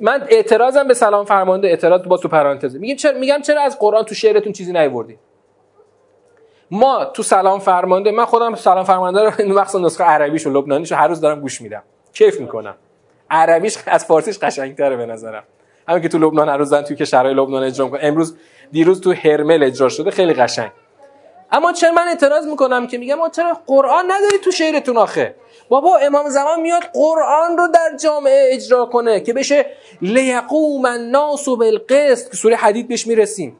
من 0.00 0.26
اعتراضم 0.28 0.88
به 0.88 0.94
سلام 0.94 1.24
فرمانده 1.24 1.68
اعتراض 1.68 2.02
با 2.02 2.16
تو 2.16 2.28
پرانتزه. 2.28 2.78
میگم 2.78 2.96
چرا 2.96 3.18
میگم 3.18 3.40
چرا 3.42 3.62
از 3.62 3.78
قرآن 3.78 4.04
تو 4.04 4.14
شعرتون 4.14 4.52
چیزی 4.52 4.72
نیوردی 4.72 5.18
ما 6.70 7.04
تو 7.04 7.22
سلام 7.22 7.58
فرمانده 7.60 8.10
من 8.10 8.24
خودم 8.24 8.54
سلام 8.54 8.84
فرمانده 8.84 9.22
رو 9.22 9.32
این 9.38 9.52
وقت 9.52 9.74
نسخه 9.74 10.04
عربیش 10.04 10.46
و 10.46 10.50
لبنانیش 10.50 10.92
هر 10.92 11.08
روز 11.08 11.20
دارم 11.20 11.40
گوش 11.40 11.60
میدم. 11.60 11.82
کیف 12.12 12.40
می‌کنم. 12.40 12.74
عربیش 13.30 13.78
از 13.86 14.04
فارسیش 14.04 14.38
قشنگتره 14.38 14.96
به 14.96 15.06
نظرم. 15.06 15.44
همین 15.88 16.02
که 16.02 16.08
تو 16.08 16.18
لبنان 16.18 16.48
هر 16.48 16.56
روز 16.56 16.70
دارن 16.70 16.84
توی 16.84 16.96
کشورهای 16.96 17.34
لبنان 17.34 17.62
اجرا 17.62 17.84
می‌کنن. 17.84 18.00
امروز 18.02 18.36
دیروز 18.72 19.00
تو 19.00 19.12
هرمل 19.12 19.62
اجرا 19.62 19.88
شده 19.88 20.10
خیلی 20.10 20.34
قشنگ. 20.34 20.70
اما 21.52 21.72
چرا 21.72 21.92
من 21.92 22.08
اعتراض 22.08 22.46
می‌کنم 22.46 22.86
که 22.86 22.98
میگم 22.98 23.14
ما 23.14 23.28
چرا 23.28 23.58
قرآن 23.66 24.04
نداری 24.04 24.38
تو 24.44 24.50
شعرتون 24.50 24.96
آخه؟ 24.96 25.34
بابا 25.68 25.96
امام 25.96 26.28
زمان 26.28 26.60
میاد 26.60 26.82
قرآن 26.94 27.58
رو 27.58 27.68
در 27.68 27.96
جامعه 28.02 28.50
اجرا 28.52 28.84
کنه 28.86 29.20
که 29.20 29.32
بشه 29.32 29.66
لیقوم 30.02 30.84
الناس 30.84 31.48
بالقسط 31.48 32.30
که 32.30 32.36
سوره 32.36 32.56
حدید 32.56 32.88
بهش 32.88 33.06
می‌رسیم. 33.06 33.56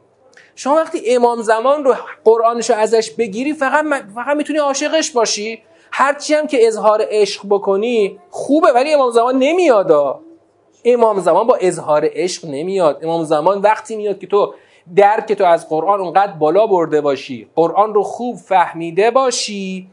شما 0.57 0.75
وقتی 0.75 1.15
امام 1.15 1.41
زمان 1.41 1.83
رو 1.83 1.95
قرآنش 2.23 2.69
رو 2.69 2.75
ازش 2.75 3.11
بگیری 3.11 3.53
فقط 3.53 3.85
فقط 4.15 4.37
می‌تونی 4.37 4.59
عاشقش 4.59 5.11
باشی. 5.11 5.61
هرچی 5.91 6.33
هم 6.33 6.47
که 6.47 6.67
اظهار 6.67 7.05
عشق 7.09 7.41
بکنی 7.49 8.19
خوبه 8.29 8.67
ولی 8.71 8.93
امام 8.93 9.11
زمان 9.11 9.35
نمیاد 9.39 10.19
امام 10.85 11.19
زمان 11.19 11.47
با 11.47 11.57
اظهار 11.61 12.09
عشق 12.13 12.45
نمیاد. 12.45 12.99
امام 13.03 13.23
زمان 13.23 13.61
وقتی 13.61 13.95
میاد 13.95 14.19
که 14.19 14.27
تو 14.27 14.53
درک 14.95 15.33
تو 15.33 15.45
از 15.45 15.69
قرآن 15.69 15.99
اونقدر 15.99 16.31
بالا 16.31 16.67
برده 16.67 17.01
باشی 17.01 17.47
قرآن 17.55 17.93
رو 17.93 18.03
خوب 18.03 18.35
فهمیده 18.35 19.11
باشی. 19.11 19.87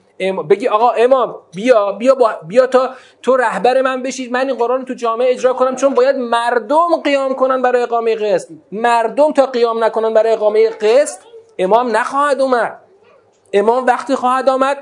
بگی 0.51 0.69
آقا 0.69 0.91
امام 0.91 1.37
بیا 1.55 1.93
بیا 1.93 2.17
بیا 2.49 2.67
تا 2.67 2.91
تو 3.23 3.37
رهبر 3.37 3.83
من 3.83 4.03
بشید 4.03 4.33
من 4.33 4.49
این 4.49 4.59
قرآن 4.59 4.85
تو 4.85 4.95
جامعه 4.95 5.31
اجرا 5.31 5.53
کنم 5.53 5.77
چون 5.77 5.95
باید 5.95 6.17
مردم 6.17 7.01
قیام 7.05 7.35
کنن 7.35 7.63
برای 7.63 7.83
اقامه 7.83 8.15
قسط. 8.15 8.51
مردم 8.73 9.33
تا 9.33 9.47
قیام 9.47 9.85
نکنن 9.85 10.15
برای 10.15 10.33
اقامه 10.33 10.71
قسط 10.71 11.19
امام 11.59 11.97
نخواهد 11.97 12.41
اومد. 12.41 12.79
امام 13.53 13.87
وقتی 13.87 14.15
خواهد 14.15 14.49
آمد 14.49 14.79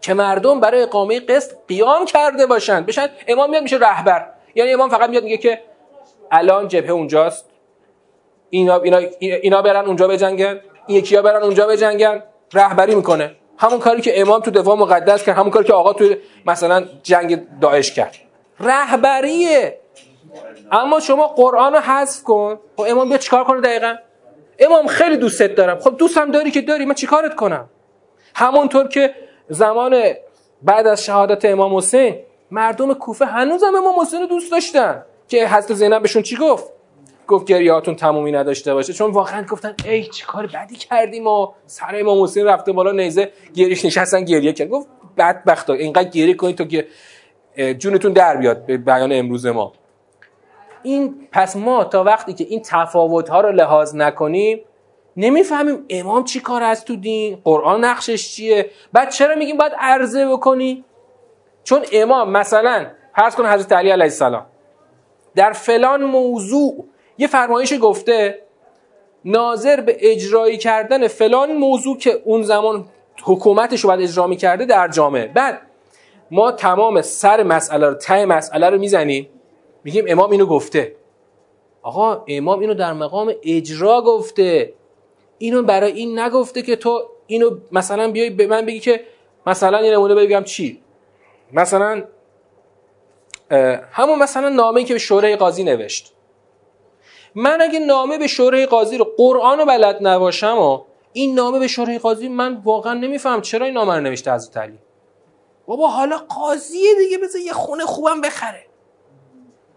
که 0.00 0.14
مردم 0.14 0.60
برای 0.60 0.82
اقامه 0.82 1.20
قسط 1.20 1.52
قیام 1.68 2.04
کرده 2.04 2.46
باشند 2.46 2.86
بشن 2.86 3.08
امام 3.28 3.50
میاد 3.50 3.62
میشه 3.62 3.76
رهبر. 3.76 4.26
یعنی 4.54 4.72
امام 4.72 4.88
فقط 4.88 5.10
میاد 5.10 5.24
میگه 5.24 5.36
که 5.36 5.60
الان 6.30 6.68
جبهه 6.68 6.90
اونجاست. 6.90 7.50
اینا 8.50 8.80
اینا 8.80 8.98
اینا 9.18 9.62
برن 9.62 9.84
اونجا 9.86 10.08
بجنگن. 10.08 10.60
یکی‌ها 10.88 11.22
برن 11.22 11.42
اونجا 11.42 11.66
بجنگن. 11.66 12.22
رهبری 12.52 12.94
می‌کنه. 12.94 13.36
همون 13.58 13.78
کاری 13.78 14.02
که 14.02 14.20
امام 14.20 14.40
تو 14.40 14.50
دفاع 14.50 14.76
مقدس 14.76 15.22
کرد 15.22 15.36
همون 15.36 15.50
کاری 15.50 15.64
که 15.64 15.72
آقا 15.72 15.92
تو 15.92 16.14
مثلا 16.46 16.84
جنگ 17.02 17.58
داعش 17.60 17.92
کرد. 17.92 18.16
رهبریه 18.60 19.78
اما 20.72 21.00
شما 21.00 21.26
قرآن 21.28 21.72
رو 21.72 21.78
حذف 21.78 22.22
کن. 22.22 22.58
خب 22.76 22.84
امام 22.88 23.08
بیا 23.08 23.18
چیکار 23.18 23.44
کنه 23.44 23.60
دقیقا؟ 23.60 23.94
امام 24.58 24.86
خیلی 24.86 25.16
دوستت 25.16 25.54
دارم. 25.54 25.78
خب 25.78 25.96
دوستم 25.96 26.30
داری 26.30 26.50
که 26.50 26.60
داری 26.60 26.84
من 26.84 26.94
چیکارت 26.94 27.34
کنم؟ 27.34 27.68
همونطور 28.34 28.88
که 28.88 29.14
زمان 29.48 30.02
بعد 30.62 30.86
از 30.86 31.04
شهادت 31.04 31.44
امام 31.44 31.76
حسین 31.76 32.16
مردم 32.50 32.94
کوفه 32.94 33.24
هنوز 33.24 33.64
هم 33.64 33.74
امام 33.74 34.00
حسین 34.00 34.20
رو 34.20 34.26
دوست 34.26 34.52
داشتن. 34.52 35.04
که 35.28 35.48
حضرت 35.48 35.74
زینب 35.74 36.02
بهشون 36.02 36.22
چی 36.22 36.36
گفت؟ 36.36 36.64
گفت 37.28 37.46
گریهاتون 37.46 37.94
تمومی 37.94 38.32
نداشته 38.32 38.74
باشه. 38.74 38.92
چون 38.92 39.10
واقعا 39.10 39.42
گفتن 39.42 39.74
ای 39.84 40.04
چه 40.04 40.26
کار 40.26 40.46
بدی 40.46 40.76
کردیم 40.76 41.26
و 41.26 41.48
سر 41.66 41.96
امام 42.00 42.22
حسین 42.22 42.46
رفته 42.46 42.72
بالا 42.72 42.92
نیزه 42.92 43.30
گریش 43.54 43.84
نشستن 43.84 44.24
گریه 44.24 44.52
کرد. 44.52 44.68
گفت 44.68 44.88
بدبختا 45.16 45.72
اینقدر 45.72 46.08
گریه 46.08 46.34
کنید 46.34 46.58
تا 46.58 46.64
که 46.64 46.86
جونتون 47.78 48.12
در 48.12 48.36
بیاد 48.36 48.66
به 48.66 48.76
بیان 48.76 49.12
امروز 49.12 49.46
ما. 49.46 49.72
این 50.82 51.14
پس 51.32 51.56
ما 51.56 51.84
تا 51.84 52.04
وقتی 52.04 52.32
که 52.32 52.44
این 52.44 52.62
تفاوت 52.64 53.28
ها 53.28 53.40
رو 53.40 53.52
لحاظ 53.52 53.94
نکنیم 53.94 54.60
نمی‌فهمیم 55.16 55.84
امام 55.90 56.24
چی 56.24 56.40
کار 56.40 56.62
از 56.62 56.84
تو 56.84 56.96
دین 56.96 57.38
قرآن 57.44 57.84
نقشش 57.84 58.34
چیه 58.34 58.70
بعد 58.92 59.10
چرا 59.10 59.34
میگیم 59.34 59.56
باید 59.56 59.72
عرضه 59.78 60.28
بکنی؟ 60.28 60.84
چون 61.64 61.82
امام 61.92 62.30
مثلا 62.30 62.86
فرض 63.16 63.34
کن 63.34 63.46
حضرت 63.46 63.72
علی 63.72 63.90
علیه 63.90 64.04
السلام 64.04 64.46
در 65.34 65.52
فلان 65.52 66.04
موضوع 66.04 66.84
یه 67.18 67.26
فرمایش 67.26 67.74
گفته 67.82 68.38
ناظر 69.24 69.80
به 69.80 69.96
اجرایی 70.00 70.56
کردن 70.56 71.08
فلان 71.08 71.52
موضوع 71.52 71.98
که 71.98 72.22
اون 72.24 72.42
زمان 72.42 72.88
حکومتش 73.24 73.80
رو 73.80 73.88
باید 73.88 74.00
اجرا 74.00 74.26
می‌کرده 74.26 74.64
در 74.64 74.88
جامعه. 74.88 75.26
بعد 75.26 75.60
ما 76.30 76.52
تمام 76.52 77.02
سر 77.02 77.42
مسئله 77.42 77.88
رو 77.88 77.94
ته 77.94 78.26
مسئله 78.26 78.70
رو 78.70 78.78
می‌زنیم 78.78 79.28
میگیم 79.84 80.04
امام 80.08 80.30
اینو 80.30 80.46
گفته. 80.46 80.96
آقا 81.82 82.24
امام 82.28 82.60
اینو 82.60 82.74
در 82.74 82.92
مقام 82.92 83.34
اجرا 83.42 84.02
گفته. 84.02 84.72
اینو 85.38 85.62
برای 85.62 85.92
این 85.92 86.18
نگفته 86.18 86.62
که 86.62 86.76
تو 86.76 87.08
اینو 87.26 87.58
مثلا 87.72 88.10
بیای 88.10 88.30
به 88.30 88.46
من 88.46 88.66
بگی 88.66 88.80
که 88.80 89.00
مثلا 89.46 89.82
یه 89.82 89.92
نمونه 89.92 90.14
بگم 90.14 90.44
چی؟ 90.44 90.82
مثلا 91.52 92.04
همون 93.90 94.18
مثلا 94.18 94.48
نامه 94.48 94.84
که 94.84 94.92
به 94.92 94.98
شورای 94.98 95.36
قاضی 95.36 95.64
نوشت. 95.64 96.13
من 97.34 97.60
اگه 97.60 97.78
نامه 97.78 98.18
به 98.18 98.26
شورای 98.26 98.66
قاضی 98.66 98.98
رو 98.98 99.04
قرآن 99.16 99.58
رو 99.58 99.64
بلد 99.64 99.98
نباشم 100.00 100.58
و 100.58 100.80
این 101.12 101.34
نامه 101.34 101.58
به 101.58 101.68
شورای 101.68 101.98
قاضی 101.98 102.28
من 102.28 102.54
واقعا 102.54 102.94
نمیفهم 102.94 103.40
چرا 103.40 103.66
این 103.66 103.74
نامه 103.74 103.94
رو 103.94 104.00
نوشته 104.00 104.32
حضرت 104.34 104.56
علی 104.56 104.78
بابا 105.66 105.88
حالا 105.88 106.18
قاضیه 106.18 106.94
دیگه 106.98 107.18
بذار 107.18 107.40
یه 107.40 107.52
خونه 107.52 107.84
خوبم 107.84 108.20
بخره. 108.20 108.66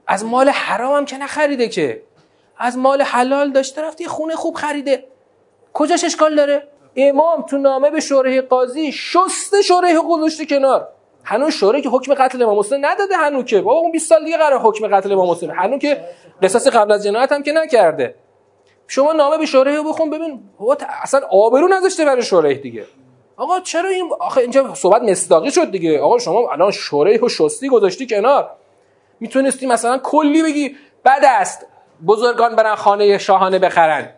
از 0.07 0.25
مال 0.25 0.49
حرام 0.49 0.95
هم 0.95 1.05
که 1.05 1.17
نخریده 1.17 1.69
که. 1.69 2.03
از 2.57 2.77
مال 2.77 3.01
حلال 3.01 3.51
داشته 3.51 3.81
رفت 3.81 4.01
یه 4.01 4.07
خونه 4.07 4.35
خوب 4.35 4.55
خریده. 4.55 5.07
کجاش 5.73 6.03
اشکال 6.03 6.35
داره؟ 6.35 6.67
امام 6.95 7.41
تو 7.41 7.57
نامه 7.57 7.89
به 7.89 7.99
شورای 7.99 8.41
قاضی 8.41 8.91
شسته 8.91 9.61
شورای 9.61 9.99
گذاشته 10.09 10.45
کنار. 10.45 10.87
هنوز 11.29 11.53
شورای 11.53 11.81
که 11.81 11.89
حکم 11.89 12.13
قتل 12.13 12.43
امام 12.43 12.59
حسین 12.59 12.85
نداده 12.85 13.17
هنوز 13.17 13.45
که. 13.45 13.61
بابا 13.61 13.79
اون 13.79 13.91
20 13.91 14.09
سال 14.09 14.25
دیگه 14.25 14.37
قرار 14.37 14.59
حکم 14.59 14.87
قتل 14.87 15.11
امام 15.11 15.31
حسین. 15.31 15.51
هنوز 15.51 15.79
که 15.79 16.01
قصاص 16.41 16.67
قبل 16.67 16.91
از 16.91 17.03
جنایت 17.03 17.31
هم 17.31 17.43
که 17.43 17.51
نکرده. 17.51 18.15
شما 18.87 19.13
نامه 19.13 19.37
به 19.37 19.45
شورای 19.45 19.83
بخون 19.83 20.09
ببین. 20.09 20.39
بابا 20.59 20.77
اصلا 21.01 21.21
آبرو 21.31 21.67
نذاشته 21.67 22.05
برای 22.05 22.21
شورای 22.21 22.55
دیگه. 22.55 22.85
آقا 23.37 23.59
چرا 23.59 23.89
این 23.89 24.09
آخه 24.19 24.41
اینجا 24.41 24.73
صحبت 24.73 25.01
مصداقی 25.01 25.51
شد 25.51 25.71
دیگه. 25.71 26.01
آقا 26.01 26.19
شما 26.19 26.51
الان 26.51 26.71
شورای 26.71 27.17
و 27.17 27.29
شستی 27.29 27.69
گذاشتی 27.69 28.07
کنار. 28.07 28.49
می‌تونستی 29.19 29.65
مثلا 29.65 29.97
کلی 29.97 30.43
بگی 30.43 30.75
بد 31.05 31.21
است. 31.23 31.67
بزرگان 32.07 32.55
برن 32.55 32.75
خانه 32.75 33.17
شاهانه 33.17 33.59
بخرن. 33.59 34.09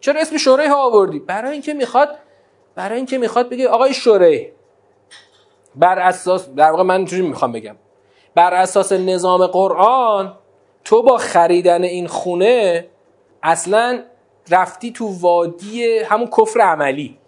چرا 0.00 0.20
اسم 0.20 0.36
شورای 0.36 0.66
ها 0.66 0.84
آوردی؟ 0.86 1.18
برای 1.18 1.52
اینکه 1.52 1.74
می‌خواد 1.74 2.08
برای 2.74 2.96
اینکه 2.96 3.18
می‌خواد 3.18 3.48
بگه 3.48 3.68
آقای 3.68 3.94
شورای 3.94 4.57
بر 5.78 5.98
اساس 5.98 6.48
در 6.48 6.70
واقع 6.70 6.82
من 6.82 6.96
اینجوری 6.96 7.22
می‌خوام 7.22 7.52
بگم؟ 7.52 7.76
بر 8.34 8.54
اساس 8.54 8.92
نظام 8.92 9.46
قرآن 9.46 10.34
تو 10.84 11.02
با 11.02 11.16
خریدن 11.16 11.82
این 11.82 12.06
خونه 12.06 12.86
اصلا 13.42 14.02
رفتی 14.50 14.92
تو 14.92 15.08
وادی 15.20 15.98
همون 15.98 16.26
کفر 16.38 16.60
عملی. 16.60 17.18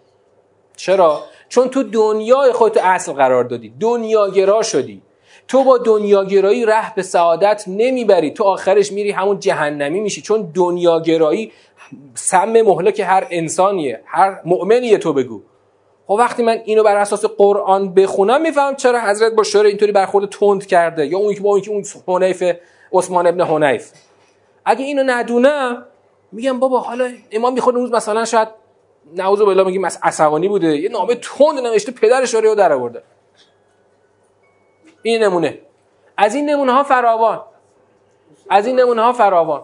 چرا؟ 0.75 1.21
چون 1.49 1.67
تو 1.67 1.83
دنیای 1.83 2.51
خودتو 2.51 2.79
اصل 2.83 3.13
قرار 3.13 3.43
دادی 3.43 3.73
دنیاگرا 3.79 4.61
شدی. 4.61 5.01
تو 5.47 5.63
با 5.63 5.77
دنیاگرایی 5.77 6.65
ره 6.65 6.95
به 6.95 7.01
سعادت 7.01 7.63
نمی‌بری 7.67 8.31
تو 8.31 8.43
آخرش 8.43 8.91
میری 8.91 9.11
همون 9.11 9.39
جهنمی 9.39 9.99
میشی. 9.99 10.21
چون 10.21 10.51
دنیاگرایی 10.55 11.51
سم 12.15 12.61
مهلک 12.61 12.99
هر 12.99 13.27
انسانیه 13.29 14.01
هر 14.05 14.41
مؤمنیه 14.45 14.97
تو 14.97 15.13
بگو. 15.13 15.41
خب 16.11 16.17
وقتی 16.17 16.43
من 16.43 16.61
اینو 16.65 16.83
بر 16.83 16.97
اساس 16.97 17.25
قرآن 17.25 17.93
بخونم 17.93 18.41
میفهم 18.41 18.75
چرا 18.75 19.01
حضرت 19.01 19.33
با 19.33 19.43
شعر 19.43 19.65
اینطوری 19.65 19.91
برخورد 19.91 20.29
تند 20.29 20.65
کرده. 20.65 21.05
یا 21.05 21.17
اون 21.17 21.33
که 21.33 21.41
با 21.41 21.49
اون 21.49 21.61
اون 21.67 22.23
حنیف 22.23 22.43
عثمان 22.93 23.27
ابن 23.27 23.41
حنیف. 23.41 23.91
اگه 24.65 24.85
اینو 24.85 25.03
ندونم 25.05 25.85
میگم 26.31 26.59
بابا 26.59 26.79
حالا 26.79 27.11
امام 27.31 27.53
می‌خواد 27.53 27.75
روز 27.75 27.91
مثلا 27.91 28.25
شاید 28.25 28.47
نعوذ 29.15 29.39
بالله 29.41 29.63
میگیم 29.63 29.85
عصبانی 29.85 30.47
بوده. 30.47 30.77
یه 30.77 30.89
نامه 30.89 31.15
تند 31.15 31.59
نوشته 31.59 31.91
پدر 31.91 32.25
شوره 32.25 32.49
رو 32.49 32.55
در 32.55 32.73
آورده. 32.73 33.03
این 35.03 35.23
نمونه. 35.23 35.59
از 36.17 36.35
این 36.35 36.49
نمونه 36.49 36.71
ها 36.71 36.83
فراوان. 36.83 37.41
از 38.49 38.67
این 38.67 38.79
نمونه 38.79 39.01
ها 39.01 39.13
فراوان. 39.13 39.63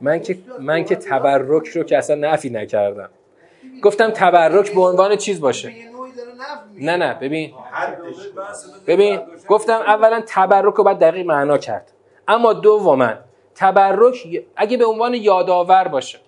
من 0.00 0.20
که 0.20 0.38
من 0.60 0.84
که 0.84 0.96
تبرک 0.96 1.68
رو 1.68 1.82
که 1.82 1.98
اصلا 1.98 2.16
نفی 2.16 2.50
نکردم. 2.50 3.10
گفتم 3.82 4.10
تبرک 4.10 4.74
به 4.74 4.80
عنوان 4.80 5.16
چیز 5.16 5.40
باشه. 5.40 5.72
نه 6.78 6.96
نه 6.96 7.14
ببین. 7.14 7.52
ببین 8.86 9.20
گفتم 9.48 9.80
اولا 9.86 10.22
تبرک 10.26 10.74
رو 10.74 10.84
باید 10.84 10.98
دقیق 10.98 11.26
معنا 11.26 11.58
کرد. 11.58 11.92
اما 12.28 12.52
دوما 12.52 13.12
تبرک 13.54 14.44
اگه 14.56 14.76
به 14.76 14.84
عنوان 14.84 15.14
یادآور 15.14 15.88
باشه. 15.88 16.18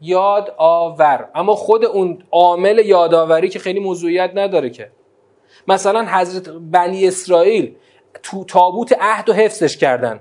یاد 0.00 0.54
آور 0.56 1.28
اما 1.34 1.54
خود 1.54 1.84
اون 1.84 2.22
عامل 2.30 2.78
یادآوری 2.78 3.48
که 3.48 3.58
خیلی 3.58 3.80
موضوعیت 3.80 4.30
نداره 4.34 4.70
که. 4.70 4.90
مثلا 5.68 6.04
حضرت 6.04 6.48
بنی 6.48 7.08
اسرائیل 7.08 7.76
تو 8.22 8.44
تابوت 8.44 8.96
عهد 9.00 9.28
و 9.28 9.32
حفظش 9.32 9.76
کردن. 9.76 10.20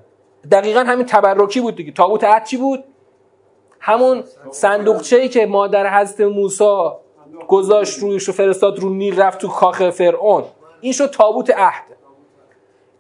دقیقا 0.51 0.79
همین 0.79 1.05
تبرکی 1.05 1.61
بود 1.61 1.75
دیگه. 1.75 1.91
تابوت 1.91 2.23
عهد 2.23 2.45
چی 2.45 2.57
بود؟ 2.57 2.83
همون 3.85 4.23
صندوقچه 4.51 5.15
ای 5.15 5.29
که 5.29 5.45
مادر 5.45 5.99
حضرت 5.99 6.21
موسی 6.21 6.89
گذاشت 7.47 7.99
رویش 7.99 8.29
و 8.29 8.31
فرستاد 8.31 8.79
رو 8.79 8.89
نیل 8.89 9.21
رفت 9.21 9.39
تو 9.39 9.47
کاخ 9.47 9.89
فرعون. 9.89 10.43
این 10.81 10.93
شد 10.93 11.09
تابوت 11.09 11.49
عهد. 11.49 11.83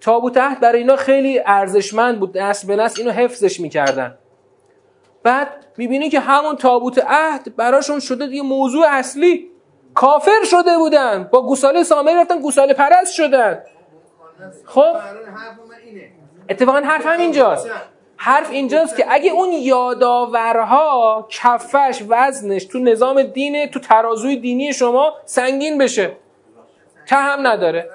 تابوت 0.01 0.37
عهد 0.37 0.59
برای 0.59 0.79
اینا 0.79 0.95
خیلی 0.95 1.41
ارزشمند 1.45 2.19
بود 2.19 2.37
نسل 2.37 2.67
به 2.67 2.75
نسل 2.75 3.01
اینو 3.01 3.13
حفظش 3.13 3.59
می‌کردن. 3.59 4.17
بعد 5.23 5.65
می‌بینی 5.77 6.09
که 6.09 6.19
همون 6.19 6.55
تابوت 6.55 7.03
عهد 7.07 7.55
براشون 7.55 7.99
شده 7.99 8.27
دیگه 8.27 8.41
موضوع 8.41 8.85
اصلی 8.89 9.49
کافر 9.93 10.43
شده 10.43 10.77
بودن. 10.77 11.29
با 11.31 11.41
گوساله 11.41 11.83
سامری 11.83 12.15
رفتن 12.15 12.39
گوساله 12.39 12.73
پرست 12.73 13.13
شدن. 13.13 13.63
خب؟ 14.65 14.95
اتفاقا 16.49 16.79
حرف 16.79 17.05
هم 17.05 17.19
اینجاست 17.19 17.67
حرف 18.25 18.51
اینجاست 18.51 18.97
که 18.97 19.05
اگه 19.09 19.31
اون 19.31 19.51
یاداورها 19.51 21.27
کفش 21.29 22.03
وزنش 22.09 22.65
تو 22.65 22.79
نظام 22.79 23.23
دینه 23.23 23.67
تو 23.67 23.79
ترازوی 23.79 24.35
دینی 24.35 24.73
شما 24.73 25.13
سنگین 25.25 25.77
بشه. 25.77 26.11
ته 27.07 27.15
هم 27.15 27.47
نداره. 27.47 27.89